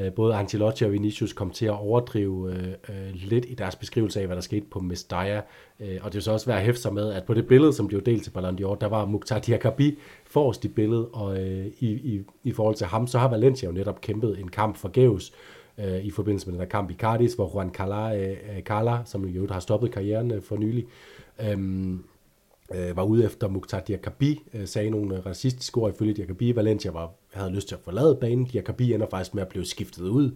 Øh, 0.01 0.13
både 0.13 0.35
Ancelotti 0.35 0.83
og 0.83 0.91
Vinicius 0.91 1.33
kom 1.33 1.51
til 1.51 1.65
at 1.65 1.71
overdrive 1.71 2.51
øh, 2.51 2.67
øh, 2.67 3.13
lidt 3.13 3.45
i 3.49 3.53
deres 3.53 3.75
beskrivelse 3.75 4.19
af, 4.19 4.25
hvad 4.25 4.35
der 4.35 4.41
skete 4.41 4.65
på 4.71 4.79
Mestalla. 4.79 5.41
Øh, 5.79 5.97
og 6.01 6.13
det 6.13 6.17
er 6.17 6.21
så 6.21 6.31
også 6.31 6.45
værd 6.45 6.57
at 6.57 6.65
hæfte 6.65 6.81
sig 6.81 6.93
med, 6.93 7.13
at 7.13 7.23
på 7.23 7.33
det 7.33 7.47
billede, 7.47 7.73
som 7.73 7.87
blev 7.87 8.01
delt 8.01 8.23
til 8.23 8.31
Ballon 8.31 8.59
d'Or, 8.59 8.75
der 8.75 8.87
var 8.87 9.05
Mukhtar 9.05 9.39
Diakabi 9.39 9.97
forrest 10.25 10.65
i 10.65 10.67
billedet, 10.67 11.07
og 11.13 11.39
øh, 11.39 11.65
i, 11.79 11.87
i, 11.87 12.21
i 12.43 12.51
forhold 12.51 12.75
til 12.75 12.87
ham, 12.87 13.07
så 13.07 13.19
har 13.19 13.27
Valencia 13.27 13.69
jo 13.69 13.73
netop 13.73 14.01
kæmpet 14.01 14.39
en 14.39 14.47
kamp 14.47 14.77
forgæves 14.77 15.33
øh, 15.77 16.05
i 16.05 16.11
forbindelse 16.11 16.47
med 16.47 16.53
den 16.53 16.59
der 16.59 16.69
kamp 16.69 16.91
i 16.91 16.93
Cardis, 16.93 17.33
hvor 17.33 17.51
Juan 17.53 17.71
Cala, 17.73 18.17
øh, 18.17 18.29
øh 18.29 18.61
Cala 18.61 18.97
som 19.05 19.25
jo 19.25 19.47
har 19.51 19.59
stoppet 19.59 19.91
karrieren 19.91 20.31
øh, 20.31 20.41
for 20.41 20.57
nylig, 20.57 20.85
øh, 21.41 21.57
øh, 22.73 22.97
var 22.97 23.03
ude 23.03 23.25
efter 23.25 23.47
Mukhtar 23.47 23.79
Diakabi, 23.79 24.41
øh, 24.53 24.67
sagde 24.67 24.89
nogle 24.89 25.17
øh, 25.17 25.25
racistiske 25.25 25.77
ord 25.77 25.93
ifølge 25.93 26.13
Diakabi. 26.13 26.55
Valencia 26.55 26.91
var, 26.91 27.11
havde 27.33 27.51
lyst 27.51 27.67
til 27.67 27.75
at 27.75 27.81
forlade 27.81 28.17
banen. 28.21 28.45
Diakabi 28.45 28.93
ender 28.93 29.07
faktisk 29.09 29.33
med 29.33 29.41
at 29.41 29.49
blive 29.49 29.65
skiftet 29.65 30.07
ud, 30.07 30.31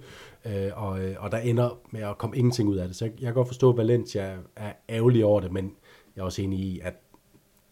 øh, 0.45 0.83
og, 0.83 1.01
øh, 1.01 1.15
og 1.19 1.31
der 1.31 1.37
ender 1.37 1.79
med 1.91 2.01
at 2.01 2.17
komme 2.17 2.37
ingenting 2.37 2.69
ud 2.69 2.77
af 2.77 2.87
det. 2.87 2.95
Så 2.95 3.05
jeg, 3.05 3.13
jeg 3.19 3.27
kan 3.27 3.33
godt 3.33 3.47
forstå, 3.47 3.69
at 3.69 3.77
Valencia 3.77 4.35
er 4.55 4.71
ærgerlig 4.89 5.25
over 5.25 5.39
det, 5.39 5.51
men 5.51 5.75
jeg 6.15 6.21
er 6.21 6.25
også 6.25 6.41
enig 6.41 6.59
i, 6.59 6.79
at 6.83 6.93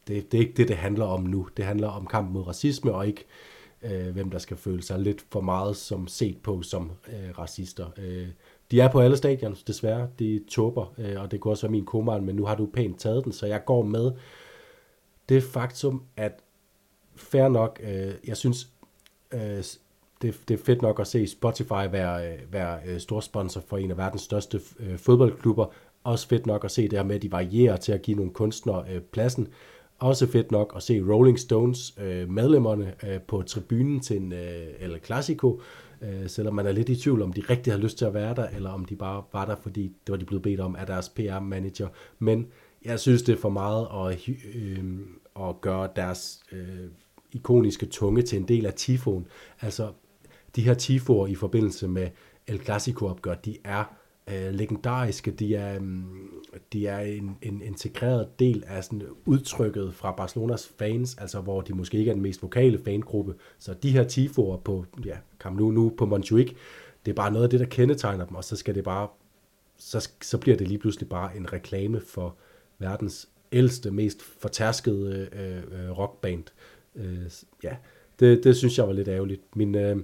det, 0.08 0.32
det 0.32 0.38
er 0.38 0.42
ikke 0.42 0.54
det, 0.58 0.68
det 0.68 0.76
handler 0.78 1.06
om 1.06 1.24
nu. 1.24 1.48
Det 1.58 1.66
handler 1.66 1.88
om 1.88 2.08
kampen 2.08 2.34
mod 2.34 2.48
racisme, 2.48 2.94
og 2.94 3.08
ikke 3.08 3.26
øh, 3.82 4.10
hvem 4.14 4.30
der 4.30 4.38
skal 4.38 4.58
føle 4.58 4.84
sig 4.84 5.00
lidt 5.00 5.26
for 5.32 5.42
meget 5.42 5.76
som 5.76 6.08
set 6.08 6.38
på 6.44 6.62
som 6.62 6.92
øh, 7.08 7.40
racister. 7.40 7.86
Øh, 7.98 8.28
de 8.72 8.82
er 8.82 8.92
på 8.92 9.00
alle 9.00 9.18
stadion, 9.18 9.56
desværre. 9.68 10.08
De 10.20 10.44
tåber, 10.50 10.94
øh, 10.98 11.22
og 11.22 11.32
det 11.32 11.40
kunne 11.40 11.52
også 11.52 11.68
være 11.68 11.72
min 11.72 11.86
kommand, 11.86 12.26
men 12.26 12.36
nu 12.36 12.46
har 12.46 12.56
du 12.56 12.70
pænt 12.74 13.00
taget 13.00 13.24
den, 13.24 13.32
så 13.32 13.46
jeg 13.46 13.66
går 13.66 13.84
med 13.84 14.12
det 15.30 15.44
faktum, 15.44 16.04
at 16.18 16.40
fair 17.16 17.48
nok, 17.48 17.80
øh, 17.84 18.14
jeg 18.28 18.38
synes, 18.38 18.70
øh, 19.34 19.64
det, 20.22 20.40
det 20.48 20.60
er 20.60 20.64
fedt 20.64 20.82
nok 20.82 21.00
at 21.00 21.08
se 21.08 21.28
Spotify 21.28 21.92
være, 21.92 22.32
øh, 22.32 22.54
være 22.54 22.80
øh, 22.86 23.00
storsponsor 23.00 23.62
for 23.68 23.78
en 23.78 23.92
af 23.92 23.98
verdens 23.98 24.22
største 24.22 24.62
øh, 24.80 24.98
fodboldklubber. 24.98 25.66
Også 26.04 26.28
fedt 26.28 26.46
nok 26.46 26.66
at 26.66 26.72
se 26.72 26.84
det 26.84 26.94
her 26.94 27.04
med, 27.04 27.16
at 27.16 27.22
de 27.22 27.32
varierer 27.32 27.78
til 27.78 27.92
at 27.92 28.02
give 28.02 28.18
nogle 28.18 28.34
kunstnere 28.34 28.86
øh, 28.94 29.02
pladsen. 29.02 29.48
Også 30.00 30.28
fedt 30.28 30.52
nok 30.52 30.74
at 30.76 30.84
se 30.84 31.02
Rolling 31.02 31.40
Stones 31.40 31.94
øh, 32.02 32.30
medlemmerne 32.30 32.94
øh, 33.04 33.22
på 33.22 33.42
tribunen 33.42 34.00
til 34.00 34.18
en 34.18 34.34
øh, 34.34 34.68
El 34.80 35.00
Clasico, 35.06 35.62
øh, 36.02 36.30
selvom 36.30 36.56
man 36.56 36.68
er 36.68 36.72
lidt 36.72 36.90
i 36.90 36.96
tvivl 36.96 37.22
om 37.22 37.34
de 37.34 37.42
rigtig 37.50 37.74
har 37.74 37.80
lyst 37.80 37.98
til 37.98 38.06
at 38.06 38.14
være 38.14 38.36
der, 38.36 38.48
eller 38.48 38.70
om 38.70 38.86
de 38.86 38.96
bare 38.96 39.24
var 39.34 39.46
der, 39.46 39.56
fordi 39.56 39.82
det 39.84 40.12
var 40.12 40.18
de 40.18 40.26
blevet 40.26 40.44
bedt 40.44 40.60
om 40.60 40.76
af 40.76 40.86
deres 40.86 41.10
PR-manager. 41.10 41.88
Men 42.20 42.48
jeg 42.88 43.00
synes, 43.00 43.22
det 43.22 43.34
er 43.34 43.40
for 43.40 43.50
meget 43.50 43.88
at, 43.94 44.30
øh, 44.56 45.00
at 45.40 45.62
gøre 45.62 45.90
deres 45.96 46.44
øh, 46.52 46.90
ikoniske 47.32 47.86
tunge 47.86 48.22
til 48.22 48.40
en 48.40 48.48
del 48.48 48.66
af 48.66 48.74
tifoen. 48.74 49.28
Altså, 49.62 49.92
de 50.56 50.62
her 50.62 50.74
tifoer 50.74 51.28
i 51.28 51.36
forbindelse 51.36 51.88
med 51.88 52.10
El 52.48 52.64
Clasico-opgør, 52.64 53.36
de 53.36 53.58
er 53.64 53.84
øh, 54.28 54.54
legendariske. 54.54 55.32
De 55.32 55.56
er, 55.56 55.76
øhm, 55.76 56.30
de 56.74 56.88
er 56.88 57.00
en, 57.00 57.38
en 57.42 57.62
integreret 57.62 58.40
del 58.40 58.64
af 58.68 58.84
sådan 58.84 59.04
udtrykket 59.26 59.94
fra 59.94 60.12
Barcelonas 60.12 60.68
fans, 60.80 61.18
altså 61.18 61.42
hvor 61.42 61.62
de 61.62 61.74
måske 61.74 61.98
ikke 61.98 62.10
er 62.10 62.16
den 62.16 62.24
mest 62.24 62.42
vokale 62.42 62.80
fangruppe. 62.86 63.36
Så 63.60 63.74
de 63.74 63.92
her 63.92 64.04
tifoer 64.04 64.58
på, 64.58 64.86
ja, 65.06 65.18
Camp 65.40 65.58
nu, 65.58 65.72
nu 65.72 65.94
på 65.98 66.06
Montjuic, 66.06 66.56
det 67.06 67.12
er 67.12 67.16
bare 67.16 67.32
noget 67.32 67.44
af 67.44 67.50
det, 67.50 67.60
der 67.60 67.66
kendetegner 67.66 68.26
dem, 68.26 68.36
og 68.36 68.44
så 68.44 68.56
skal 68.56 68.76
det 68.76 68.84
bare, 68.84 69.08
så, 69.78 70.10
så 70.22 70.38
bliver 70.38 70.58
det 70.58 70.68
lige 70.68 70.78
pludselig 70.78 71.10
bare 71.10 71.38
en 71.38 71.54
reklame 71.54 72.02
for 72.02 72.36
verdens 72.80 73.30
ældste, 73.52 73.92
mest 73.92 74.22
fortærskede 74.22 75.30
øh, 75.34 75.58
øh, 75.58 75.98
rockband. 75.98 76.44
Øh, 76.96 77.32
ja, 77.64 77.76
det, 78.20 78.44
det 78.44 78.58
synes 78.58 78.78
jeg 78.78 78.88
var 78.88 78.94
lidt 78.94 79.08
ærgerligt. 79.08 79.42
Min, 79.56 79.76
øh, 79.76 79.98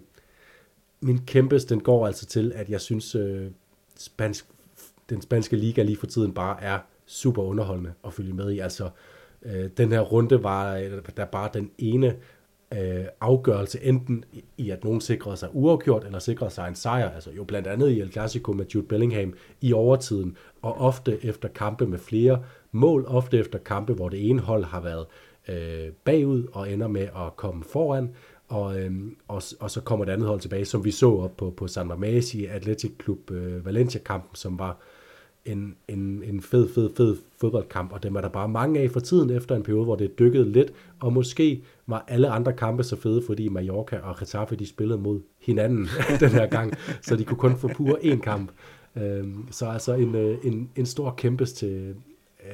min 1.01 1.25
kæmpes, 1.25 1.65
den 1.65 1.79
går 1.79 2.07
altså 2.07 2.25
til, 2.25 2.51
at 2.55 2.69
jeg 2.69 2.81
synes, 2.81 3.15
øh, 3.15 3.47
spansk, 3.97 4.45
den 5.09 5.21
spanske 5.21 5.55
liga 5.55 5.81
lige 5.81 5.97
for 5.97 6.07
tiden 6.07 6.33
bare 6.33 6.63
er 6.63 6.79
super 7.05 7.43
underholdende 7.43 7.93
at 8.05 8.13
følge 8.13 8.33
med 8.33 8.51
i. 8.51 8.59
Altså, 8.59 8.89
øh, 9.43 9.69
den 9.77 9.91
her 9.91 10.01
runde 10.01 10.43
var 10.43 10.75
øh, 10.75 11.01
der 11.17 11.25
bare 11.25 11.49
den 11.53 11.71
ene 11.77 12.15
øh, 12.73 13.05
afgørelse, 13.21 13.83
enten 13.83 14.25
i, 14.57 14.69
at 14.69 14.83
nogen 14.83 15.01
sikrede 15.01 15.37
sig 15.37 15.49
uafgjort, 15.53 16.05
eller 16.05 16.19
sikrede 16.19 16.51
sig 16.51 16.67
en 16.67 16.75
sejr, 16.75 17.09
altså 17.09 17.31
jo 17.31 17.43
blandt 17.43 17.67
andet 17.67 17.89
i 17.89 17.99
El 17.99 18.11
Clasico 18.11 18.51
med 18.51 18.65
Jude 18.65 18.87
Bellingham 18.87 19.33
i 19.61 19.73
overtiden, 19.73 20.37
og 20.61 20.77
ofte 20.77 21.25
efter 21.25 21.49
kampe 21.49 21.87
med 21.87 21.99
flere 21.99 22.43
mål, 22.73 23.05
ofte 23.07 23.37
efter 23.37 23.59
kampe, 23.59 23.93
hvor 23.93 24.09
det 24.09 24.29
ene 24.29 24.39
hold 24.39 24.63
har 24.63 24.81
været 24.81 25.05
øh, 25.47 25.91
bagud 26.03 26.47
og 26.53 26.71
ender 26.71 26.87
med 26.87 27.01
at 27.01 27.35
komme 27.35 27.63
foran, 27.63 28.09
og, 28.47 28.79
øh, 28.79 28.91
og, 29.27 29.41
og 29.59 29.71
så 29.71 29.81
kommer 29.81 30.05
det 30.05 30.11
andet 30.11 30.27
hold 30.27 30.39
tilbage, 30.39 30.65
som 30.65 30.85
vi 30.85 30.91
så 30.91 31.11
op 31.11 31.37
på, 31.37 31.53
på 31.57 31.67
San 31.67 31.91
Mamés 31.91 32.37
i 32.37 32.45
Athletic 32.45 32.91
Club 33.03 33.31
øh, 33.31 33.65
Valencia-kampen, 33.65 34.35
som 34.35 34.59
var 34.59 34.77
en, 35.45 35.75
en, 35.87 36.23
en 36.25 36.41
fed, 36.41 36.69
fed, 36.73 36.89
fed 36.97 37.15
fodboldkamp, 37.41 37.93
og 37.93 38.03
dem 38.03 38.15
er 38.15 38.21
der 38.21 38.29
bare 38.29 38.49
mange 38.49 38.79
af 38.79 38.91
for 38.91 38.99
tiden 38.99 39.29
efter 39.29 39.55
en 39.55 39.63
periode, 39.63 39.83
hvor 39.83 39.95
det 39.95 40.19
dykkede 40.19 40.51
lidt, 40.51 40.73
og 40.99 41.13
måske 41.13 41.63
var 41.87 42.05
alle 42.07 42.29
andre 42.29 42.53
kampe 42.53 42.83
så 42.83 42.95
fede, 42.95 43.21
fordi 43.25 43.49
Mallorca 43.49 43.97
og 43.97 44.17
Getafe, 44.19 44.55
de 44.55 44.67
spillede 44.67 44.99
mod 44.99 45.21
hinanden 45.39 45.87
den 46.19 46.29
her 46.29 46.47
gang, 46.47 46.73
så 47.01 47.15
de 47.15 47.23
kunne 47.23 47.37
kun 47.37 47.57
få 47.57 47.67
pur 47.67 47.95
én 47.95 48.19
kamp. 48.19 48.51
Øhm, 48.95 49.47
så 49.51 49.65
altså 49.65 49.93
en, 49.93 50.15
øh, 50.15 50.37
en, 50.43 50.69
en 50.75 50.85
stor 50.85 51.13
kæmpes 51.17 51.53
til, 51.53 51.95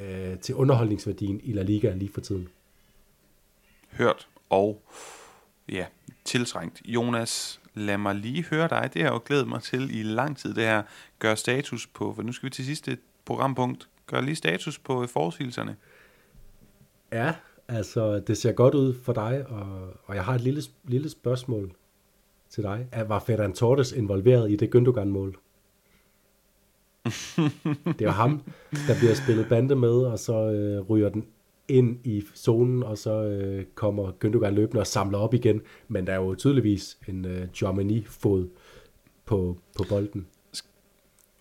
øh, 0.02 0.40
til 0.40 0.56
underholdningsværdien 0.56 1.42
i 1.44 1.54
La 1.54 1.62
Liga 1.62 1.94
lige 1.94 2.12
for 2.14 2.22
tiden. 2.22 2.48
Hørt 3.92 4.28
og 4.50 4.82
ja, 5.70 5.86
tiltrængt. 6.26 6.82
Jonas, 6.86 7.62
lad 7.74 7.98
mig 7.98 8.16
lige 8.16 8.44
høre 8.44 8.68
dig. 8.68 8.90
Det 8.94 9.02
har 9.02 9.10
jeg 9.10 9.14
jo 9.14 9.22
glædet 9.26 9.48
mig 9.48 9.62
til 9.62 10.00
i 10.00 10.04
lang 10.04 10.38
tid, 10.38 10.54
det 10.54 10.64
her. 10.64 10.84
Gør 11.20 11.36
status 11.36 11.88
på, 11.88 12.14
for 12.14 12.22
nu 12.22 12.32
skal 12.32 12.46
vi 12.46 12.50
til 12.50 12.66
sidste 12.66 12.98
programpunkt. 13.26 13.90
Gør 14.08 14.22
lige 14.22 14.36
status 14.36 14.80
på 14.80 15.08
forudsigelserne. 15.08 15.76
Ja, 17.12 17.36
altså 17.68 18.20
det 18.20 18.38
ser 18.38 18.52
godt 18.52 18.76
ud 18.76 18.94
for 19.04 19.14
dig, 19.14 19.46
og, 19.48 19.94
og 20.06 20.16
jeg 20.16 20.24
har 20.24 20.36
et 20.36 20.42
lille, 20.42 20.62
lille 20.84 21.10
spørgsmål 21.10 21.72
til 22.50 22.64
dig. 22.64 22.88
Var 23.08 23.20
Ferran 23.20 23.54
Torres 23.54 23.92
involveret 23.92 24.52
i 24.52 24.56
det 24.56 24.76
Gündogan-mål? 24.76 25.49
Det 28.00 28.02
er 28.02 28.12
ham, 28.12 28.42
der 28.88 28.98
bliver 29.00 29.14
spillet 29.14 29.50
bande 29.50 29.76
med, 29.76 29.90
og 29.90 30.20
så 30.20 30.52
øh, 30.52 30.90
ryger 30.90 31.10
den 31.10 31.26
ind 31.68 31.98
i 32.04 32.24
zonen, 32.36 32.84
og 32.84 32.98
så 32.98 33.24
øh, 33.24 33.66
kommer 33.76 34.12
Gündogan 34.26 34.50
løbende 34.50 34.82
og 34.82 34.88
samler 34.88 35.18
op 35.18 35.34
igen. 35.34 35.62
Men 35.88 36.08
der 36.08 36.14
er 36.14 36.18
jo 36.18 36.36
tydeligvis 36.36 36.98
en 37.08 37.26
øh, 37.26 37.48
Germany-fod 37.58 38.48
på, 39.26 39.58
på 39.78 39.86
bolden. 39.90 40.26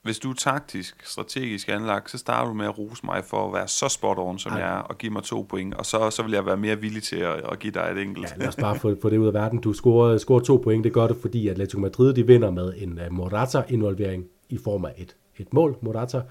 Hvis 0.03 0.19
du 0.19 0.31
er 0.31 0.35
taktisk, 0.35 1.07
strategisk 1.07 1.69
anlagt, 1.69 2.11
så 2.11 2.19
starter 2.19 2.49
du 2.49 2.55
med 2.55 2.67
at 2.67 2.79
rose 2.79 3.07
mig 3.07 3.25
for 3.25 3.47
at 3.47 3.53
være 3.55 3.69
så 3.69 3.89
spot 3.89 4.19
on, 4.19 4.39
som 4.39 4.53
Ej. 4.53 4.59
jeg 4.59 4.69
er, 4.69 4.79
og 4.79 4.99
give 4.99 5.13
mig 5.13 5.23
to 5.23 5.47
point. 5.49 5.75
Og 5.75 5.87
så, 5.87 6.11
så 6.11 6.23
vil 6.23 6.33
jeg 6.33 6.47
være 6.47 6.57
mere 6.57 6.81
villig 6.81 7.03
til 7.03 7.17
at, 7.17 7.35
at 7.53 7.59
give 7.59 7.73
dig 7.73 7.93
et 7.97 8.03
enkelt. 8.03 8.27
Ja, 8.31 8.37
lad 8.37 8.49
os 8.49 8.57
bare 8.57 8.77
få, 8.77 8.97
få 9.03 9.11
det 9.11 9.19
ud 9.19 9.27
af 9.27 9.35
verden. 9.35 9.61
Du 9.61 9.73
scorer, 9.73 10.19
scorer 10.19 10.41
to 10.41 10.57
point, 10.57 10.85
det 10.85 10.93
gør 10.93 11.07
det, 11.07 11.17
fordi 11.21 11.49
Atletico 11.49 11.81
Madrid 11.81 12.15
de 12.15 12.27
vinder 12.27 12.51
med 12.51 12.73
en 12.77 13.01
uh, 13.07 13.13
Morata-involvering 13.13 14.25
i 14.49 14.59
form 14.59 14.85
af 14.85 14.95
et, 14.97 15.17
et 15.41 15.53
mål, 15.53 15.77
Morata, 15.81 16.23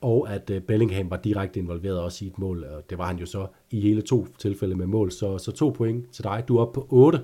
og 0.00 0.34
at 0.34 0.50
uh, 0.50 0.58
Bellingham 0.58 1.10
var 1.10 1.16
direkte 1.16 1.60
involveret 1.60 2.00
også 2.00 2.24
i 2.24 2.28
et 2.28 2.38
mål, 2.38 2.64
og 2.64 2.90
det 2.90 2.98
var 2.98 3.06
han 3.06 3.16
jo 3.16 3.26
så 3.26 3.46
i 3.70 3.80
hele 3.80 4.02
to 4.02 4.26
tilfælde 4.38 4.74
med 4.74 4.86
mål. 4.86 5.12
Så, 5.12 5.38
så 5.38 5.52
to 5.52 5.70
point 5.70 6.10
til 6.12 6.24
dig. 6.24 6.44
Du 6.48 6.56
er 6.56 6.60
oppe 6.60 6.80
på 6.80 6.86
8, 6.90 7.22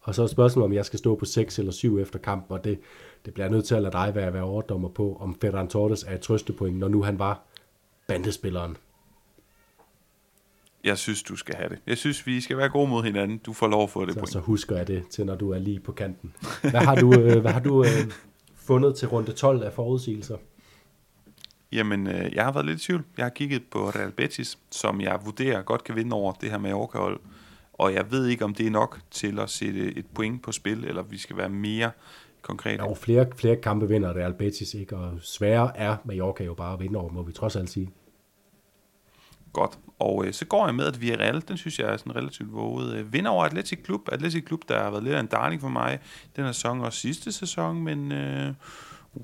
og 0.00 0.14
så 0.14 0.22
er 0.22 0.26
spørgsmålet, 0.26 0.64
om 0.64 0.72
jeg 0.72 0.84
skal 0.84 0.98
stå 0.98 1.16
på 1.16 1.24
6 1.24 1.58
eller 1.58 1.72
7 1.72 1.98
efter 1.98 2.18
kampen, 2.18 2.56
og 2.56 2.64
det, 2.64 2.78
det 3.24 3.34
bliver 3.34 3.48
nødt 3.48 3.64
til 3.64 3.74
at 3.74 3.82
lade 3.82 3.92
dig 3.92 4.14
være, 4.14 4.32
være 4.32 4.42
overdommer 4.42 4.88
på, 4.88 5.16
om 5.20 5.36
Ferran 5.40 5.68
Torres 5.68 6.04
er 6.04 6.14
et 6.14 6.20
trøstepoint, 6.20 6.78
når 6.78 6.88
nu 6.88 7.02
han 7.02 7.18
var 7.18 7.42
bandespilleren. 8.06 8.76
Jeg 10.84 10.98
synes, 10.98 11.22
du 11.22 11.36
skal 11.36 11.54
have 11.54 11.68
det. 11.68 11.78
Jeg 11.86 11.98
synes, 11.98 12.26
vi 12.26 12.40
skal 12.40 12.56
være 12.56 12.68
gode 12.68 12.88
mod 12.88 13.02
hinanden. 13.02 13.38
Du 13.38 13.52
får 13.52 13.66
lov 13.66 13.82
at 13.82 13.90
få 13.90 14.04
det 14.04 14.14
så, 14.14 14.20
point. 14.20 14.32
Så 14.32 14.38
husker 14.38 14.76
jeg 14.76 14.88
det 14.88 15.04
til, 15.10 15.26
når 15.26 15.34
du 15.34 15.50
er 15.50 15.58
lige 15.58 15.80
på 15.80 15.92
kanten. 15.92 16.34
Hvad 16.60 16.80
har 16.80 16.94
du, 16.94 17.20
øh, 17.20 17.40
hvad 17.40 17.50
har 17.50 17.60
du 17.60 17.84
øh, 17.84 17.90
fundet 18.56 18.96
til 18.96 19.08
runde 19.08 19.32
12 19.32 19.62
af 19.62 19.72
forudsigelser? 19.72 20.36
Jamen, 21.72 22.06
øh, 22.06 22.34
jeg 22.34 22.44
har 22.44 22.52
været 22.52 22.66
lidt 22.66 22.80
i 22.82 22.84
tvivl. 22.84 23.04
Jeg 23.16 23.24
har 23.24 23.30
kigget 23.30 23.62
på 23.70 23.90
Real 23.90 24.10
Betis, 24.10 24.58
som 24.70 25.00
jeg 25.00 25.20
vurderer 25.24 25.62
godt 25.62 25.84
kan 25.84 25.96
vinde 25.96 26.14
over 26.16 26.32
det 26.32 26.50
her 26.50 26.58
med 26.58 26.72
hold 26.72 27.20
Og 27.72 27.94
jeg 27.94 28.10
ved 28.10 28.26
ikke, 28.26 28.44
om 28.44 28.54
det 28.54 28.66
er 28.66 28.70
nok 28.70 28.98
til 29.10 29.38
at 29.38 29.50
sætte 29.50 29.98
et 29.98 30.06
point 30.14 30.42
på 30.42 30.52
spil, 30.52 30.84
eller 30.84 31.02
vi 31.02 31.18
skal 31.18 31.36
være 31.36 31.48
mere 31.48 31.90
konkrete. 32.42 32.84
Jo, 32.84 32.94
flere, 32.94 33.26
flere 33.36 33.56
kampe 33.56 33.88
vinder 33.88 34.16
Real 34.16 34.34
Betis, 34.34 34.74
ikke? 34.74 34.96
og 34.96 35.18
sværere 35.20 35.76
er 35.76 35.96
Mallorca 36.04 36.44
jo 36.44 36.54
bare 36.54 36.72
at 36.72 36.80
vinde 36.80 36.98
over, 36.98 37.12
må 37.12 37.22
vi 37.22 37.32
trods 37.32 37.56
alt 37.56 37.70
sige. 37.70 37.90
Godt. 39.52 39.78
Og 39.98 40.26
øh, 40.26 40.32
så 40.32 40.46
går 40.46 40.66
jeg 40.66 40.74
med, 40.74 40.86
at 40.86 41.00
Villarreal, 41.00 41.42
den 41.48 41.56
synes 41.56 41.78
jeg 41.78 41.92
er 41.92 41.96
sådan 41.96 42.16
relativt 42.16 42.52
våget. 42.52 42.96
Øh, 42.96 43.12
vinder 43.12 43.30
over 43.30 43.44
Atletic 43.44 43.82
Klub. 43.82 44.00
Atletic 44.12 44.44
Klub, 44.44 44.60
der 44.68 44.82
har 44.82 44.90
været 44.90 45.02
lidt 45.02 45.14
af 45.14 45.20
en 45.20 45.26
darling 45.26 45.60
for 45.60 45.68
mig 45.68 45.98
den 46.36 46.44
her 46.44 46.52
sæson 46.52 46.80
og 46.80 46.92
sidste 46.92 47.32
sæson, 47.32 47.82
men 47.82 48.12
øh, 48.12 48.54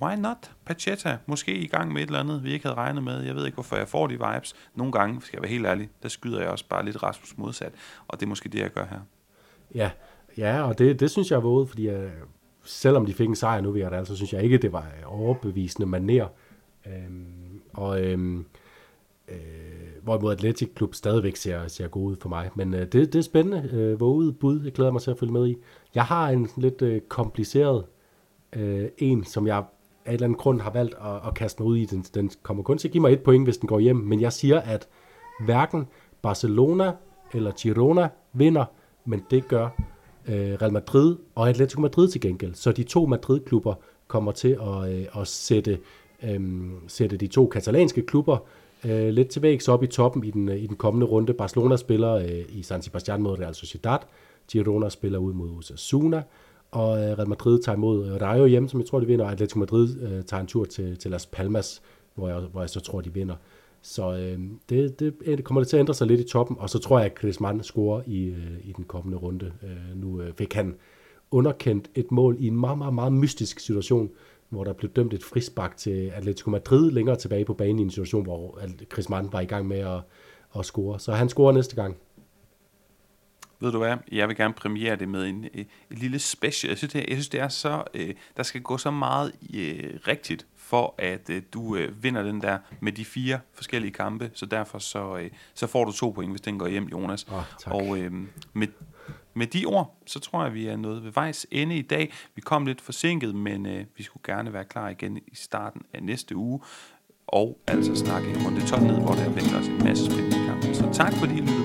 why 0.03 0.15
not? 0.15 0.51
Pacheta, 0.65 1.17
måske 1.27 1.55
i 1.55 1.67
gang 1.67 1.93
med 1.93 2.03
et 2.03 2.07
eller 2.07 2.21
andet, 2.21 2.45
vi 2.45 2.53
ikke 2.53 2.67
havde 2.67 2.77
regnet 2.77 3.03
med. 3.03 3.23
Jeg 3.23 3.35
ved 3.35 3.47
ikke, 3.47 3.57
hvorfor 3.57 3.77
jeg 3.77 3.89
får 3.89 4.07
de 4.07 4.13
vibes. 4.13 4.55
Nogle 4.75 4.93
gange, 4.93 5.23
skal 5.23 5.37
jeg 5.37 5.43
være 5.43 5.51
helt 5.51 5.67
ærlig, 5.67 5.91
der 6.03 6.09
skyder 6.09 6.41
jeg 6.41 6.49
også 6.49 6.65
bare 6.69 6.85
lidt 6.85 7.03
Rasmus 7.03 7.39
modsat, 7.39 7.73
og 8.09 8.21
det 8.21 8.27
er 8.27 8.29
måske 8.29 8.49
det, 8.49 8.59
jeg 8.59 8.71
gør 8.71 8.87
her. 8.91 9.01
Ja, 9.75 9.91
ja 10.37 10.63
og 10.63 10.79
det, 10.79 11.01
det 11.01 11.11
synes 11.11 11.31
jeg 11.31 11.37
er 11.37 11.41
våget, 11.41 11.69
fordi 11.69 11.87
jeg, 11.87 12.11
selvom 12.65 13.07
de 13.07 13.15
fik 13.15 13.29
en 13.29 13.37
sejr 13.37 13.61
nu 13.61 13.71
ved 13.71 13.91
det, 13.91 14.07
så 14.07 14.17
synes 14.17 14.33
jeg 14.33 14.43
ikke, 14.43 14.59
det 14.59 14.73
var 14.73 14.87
øh, 14.99 15.21
overbevisende 15.21 15.87
maner. 15.87 16.29
Øhm, 16.87 17.61
og 17.73 18.03
øhm, 18.03 18.47
øh, 19.29 19.37
hvorimod 20.03 20.33
Atletic 20.33 20.69
Klub 20.75 20.95
stadigvæk 20.95 21.37
ser, 21.37 21.69
ser 21.69 21.89
god 21.89 22.11
ud 22.11 22.17
for 22.21 22.29
mig. 22.29 22.51
Men 22.55 22.75
øh, 22.75 22.81
det, 22.81 22.93
det 22.93 23.15
er 23.15 23.23
spændende. 23.23 23.69
Øh, 23.73 24.01
våget 24.01 24.39
bud, 24.39 24.61
jeg 24.65 24.73
glæder 24.73 24.91
mig 24.91 25.03
til 25.03 25.11
at 25.11 25.19
følge 25.19 25.33
med 25.33 25.49
i. 25.49 25.57
Jeg 25.95 26.05
har 26.05 26.29
en 26.29 26.49
lidt 26.57 26.83
øh, 26.83 27.01
kompliceret 27.01 27.85
øh, 28.53 28.89
en, 28.99 29.25
som 29.25 29.47
jeg 29.47 29.65
af 30.07 30.11
et 30.11 30.15
eller 30.15 30.27
andet 30.27 30.39
grund 30.39 30.61
har 30.61 30.71
valgt 30.71 30.95
at, 30.95 31.29
at 31.29 31.35
kaste 31.35 31.63
mig 31.63 31.71
ud 31.71 31.77
i. 31.77 31.85
Den, 31.85 32.03
den 32.15 32.31
kommer 32.43 32.63
kun 32.63 32.79
til 32.79 32.89
at 32.89 32.93
give 32.93 33.03
mig 33.03 33.13
et 33.13 33.23
point, 33.23 33.45
hvis 33.45 33.59
den 33.59 33.67
går 33.67 33.79
hjem. 33.79 33.97
Men 33.97 34.21
jeg 34.21 34.33
siger, 34.33 34.61
at 34.61 34.89
hverken 35.45 35.87
Barcelona 36.23 36.93
eller 37.35 37.53
Girona 37.53 38.09
vinder, 38.33 38.65
men 39.05 39.23
det 39.31 39.49
gør 39.49 39.69
øh, 40.29 40.53
Real 40.63 40.73
Madrid 40.73 41.17
og 41.35 41.49
Atletico 41.49 41.81
Madrid 41.81 42.09
til 42.09 42.21
gengæld. 42.21 42.55
Så 42.55 42.73
de 42.73 42.83
to 42.83 43.07
Madrid-klubber 43.07 43.75
kommer 44.09 44.33
til 44.33 44.59
at, 44.63 44.93
øh, 44.93 45.21
at 45.21 45.29
sætte, 45.29 45.79
øh, 46.23 46.41
sætte 46.89 47.17
de 47.17 47.27
to 47.27 47.47
katalanske 47.47 48.03
klubber 48.03 48.39
øh, 48.85 49.09
lidt 49.09 49.29
til 49.29 49.43
vægs 49.43 49.69
op 49.69 49.83
i 49.83 49.87
toppen 49.87 50.25
i 50.25 50.31
den, 50.31 50.49
øh, 50.49 50.57
i 50.57 50.67
den 50.67 50.77
kommende 50.77 51.07
runde. 51.07 51.35
Barcelona 51.35 51.77
spiller 51.77 52.15
øh, 52.15 52.45
i 52.49 52.63
San 52.63 52.83
Sebastian 52.83 53.23
mod 53.23 53.39
Real 53.39 53.55
Sociedad. 53.55 53.99
Girona 54.53 54.89
spiller 54.89 55.19
ud 55.19 55.33
mod 55.33 55.59
Osasuna. 55.59 56.23
Og 56.75 56.99
øh, 56.99 57.19
Real 57.19 57.29
Madrid 57.29 57.63
tager 57.63 57.77
imod 57.77 58.07
øh, 58.07 58.21
Rayo 58.23 58.47
hjemme, 58.47 58.69
som 58.69 58.81
jeg 58.81 58.87
tror, 58.87 59.01
de 59.01 59.07
vinder. 59.07 59.25
Og 59.25 59.33
Atletico 59.33 59.59
Madrid 59.59 60.01
øh, 60.01 60.23
tager 60.25 60.41
en 60.41 60.47
tur 60.47 60.65
til, 60.65 60.97
til 60.97 61.11
Las 61.11 61.27
Palmas, 61.27 61.83
hvor 62.15 62.29
jeg, 62.29 62.39
hvor 62.39 62.61
jeg 62.61 62.71
så 62.71 62.81
tror, 62.81 63.01
de 63.01 63.15
vinder. 63.15 63.35
Så 63.83 64.13
øh, 64.13 64.39
det, 64.69 65.01
det, 65.01 65.15
det 65.27 65.45
kommer 65.45 65.61
det 65.61 65.69
til 65.69 65.77
at 65.77 65.81
ændre 65.81 65.95
sig 65.95 66.07
lidt 66.07 66.21
i 66.21 66.25
toppen, 66.25 66.57
og 66.61 66.71
så 66.71 66.79
tror 66.79 66.99
jeg, 66.99 67.07
at 67.07 67.15
Griezmann 67.15 67.63
scorer 67.63 68.03
i, 68.07 68.25
øh, 68.25 68.57
i 68.63 68.73
den 68.73 68.85
kommende 68.85 69.19
runde. 69.19 69.53
Øh, 69.63 70.01
nu 70.01 70.21
øh, 70.21 70.33
fik 70.39 70.55
han 70.55 70.75
underkendt 71.31 71.91
et 71.95 72.13
mål 72.13 72.37
i 72.39 72.47
en 72.47 72.57
meget, 72.57 72.79
meget, 72.79 72.95
meget 72.95 73.13
mystisk 73.13 73.61
situation, 73.61 74.11
hvor 74.49 74.65
der 74.65 74.73
blev 74.73 74.91
dømt 74.91 75.15
et 75.15 75.25
frispark 75.25 75.77
til 75.77 76.13
Atletico 76.15 76.51
Madrid 76.51 76.91
længere 76.91 77.17
tilbage 77.17 77.45
på 77.45 77.55
banen 77.55 77.79
i 77.79 77.83
en 77.83 77.91
situation, 77.91 78.25
hvor 78.25 78.61
Griezmann 78.89 79.33
var 79.33 79.41
i 79.41 79.45
gang 79.45 79.69
med 79.69 79.79
at, 79.79 80.01
at 80.59 80.65
score. 80.65 81.01
Så 81.01 81.13
han 81.13 81.29
scorer 81.29 81.53
næste 81.53 81.77
gang. 81.77 81.97
Ved 83.65 83.73
du 83.73 83.79
hvad, 83.79 83.97
jeg 84.13 84.29
vil 84.29 84.37
gerne 84.37 84.55
premiere 84.55 84.97
det 84.97 85.09
med 85.09 85.27
en, 85.27 85.49
en, 85.55 85.67
en 85.91 85.99
lille 85.99 86.19
special. 86.19 86.69
Jeg 86.69 86.79
synes, 86.79 86.93
det, 86.93 87.01
jeg 87.01 87.17
synes, 87.17 87.29
det 87.29 87.41
er 87.41 87.49
så, 87.49 87.85
øh, 87.95 88.15
der 88.37 88.43
skal 88.43 88.61
gå 88.61 88.79
så 88.79 88.91
meget 88.91 89.33
øh, 89.55 90.01
rigtigt 90.09 90.47
for 90.57 90.95
at 90.99 91.31
øh, 91.31 91.43
du 91.53 91.77
øh, 91.77 92.03
vinder 92.03 92.23
den 92.23 92.41
der 92.41 92.59
med 92.81 92.93
de 92.93 93.05
fire 93.05 93.41
forskellige 93.53 93.93
kampe, 93.93 94.31
så 94.35 94.47
derfor 94.47 94.79
så, 94.79 95.17
øh, 95.17 95.31
så 95.55 95.67
får 95.67 95.85
du 95.85 95.93
to 95.93 96.11
point, 96.11 96.33
hvis 96.33 96.41
den 96.41 96.59
går 96.59 96.67
hjem, 96.67 96.89
Jonas. 96.89 97.27
Oh, 97.33 97.43
og 97.65 97.99
øh, 97.99 98.13
med, 98.53 98.69
med 99.35 99.47
de 99.47 99.65
ord, 99.65 99.99
så 100.07 100.21
tror 100.21 100.45
jeg, 100.45 100.55
vi 100.55 100.67
er 100.67 100.77
nået 100.77 101.05
ved 101.05 101.13
vejs 101.13 101.47
ende 101.51 101.77
i 101.77 101.83
dag. 101.83 102.13
Vi 102.35 102.41
kom 102.41 102.67
lidt 102.67 102.81
forsinket, 102.81 103.35
men 103.35 103.67
øh, 103.67 103.85
vi 103.97 104.03
skulle 104.03 104.35
gerne 104.35 104.53
være 104.53 104.65
klar 104.65 104.89
igen 104.89 105.17
i 105.17 105.35
starten 105.35 105.83
af 105.93 106.03
næste 106.03 106.37
uge, 106.37 106.61
og 107.27 107.59
altså 107.67 107.95
snakke 107.95 108.31
en 108.31 108.47
runde 108.47 108.67
12 108.67 108.83
ned, 108.83 109.01
hvor 109.01 109.15
der 109.15 109.29
venter 109.29 109.59
os 109.59 109.67
en 109.67 109.85
masse 109.85 110.05
spændende 110.05 110.47
kampe. 110.47 110.75
Så 110.75 110.91
tak 110.93 111.13
fordi 111.13 111.35
I 111.35 111.41
lyttede 111.41 111.64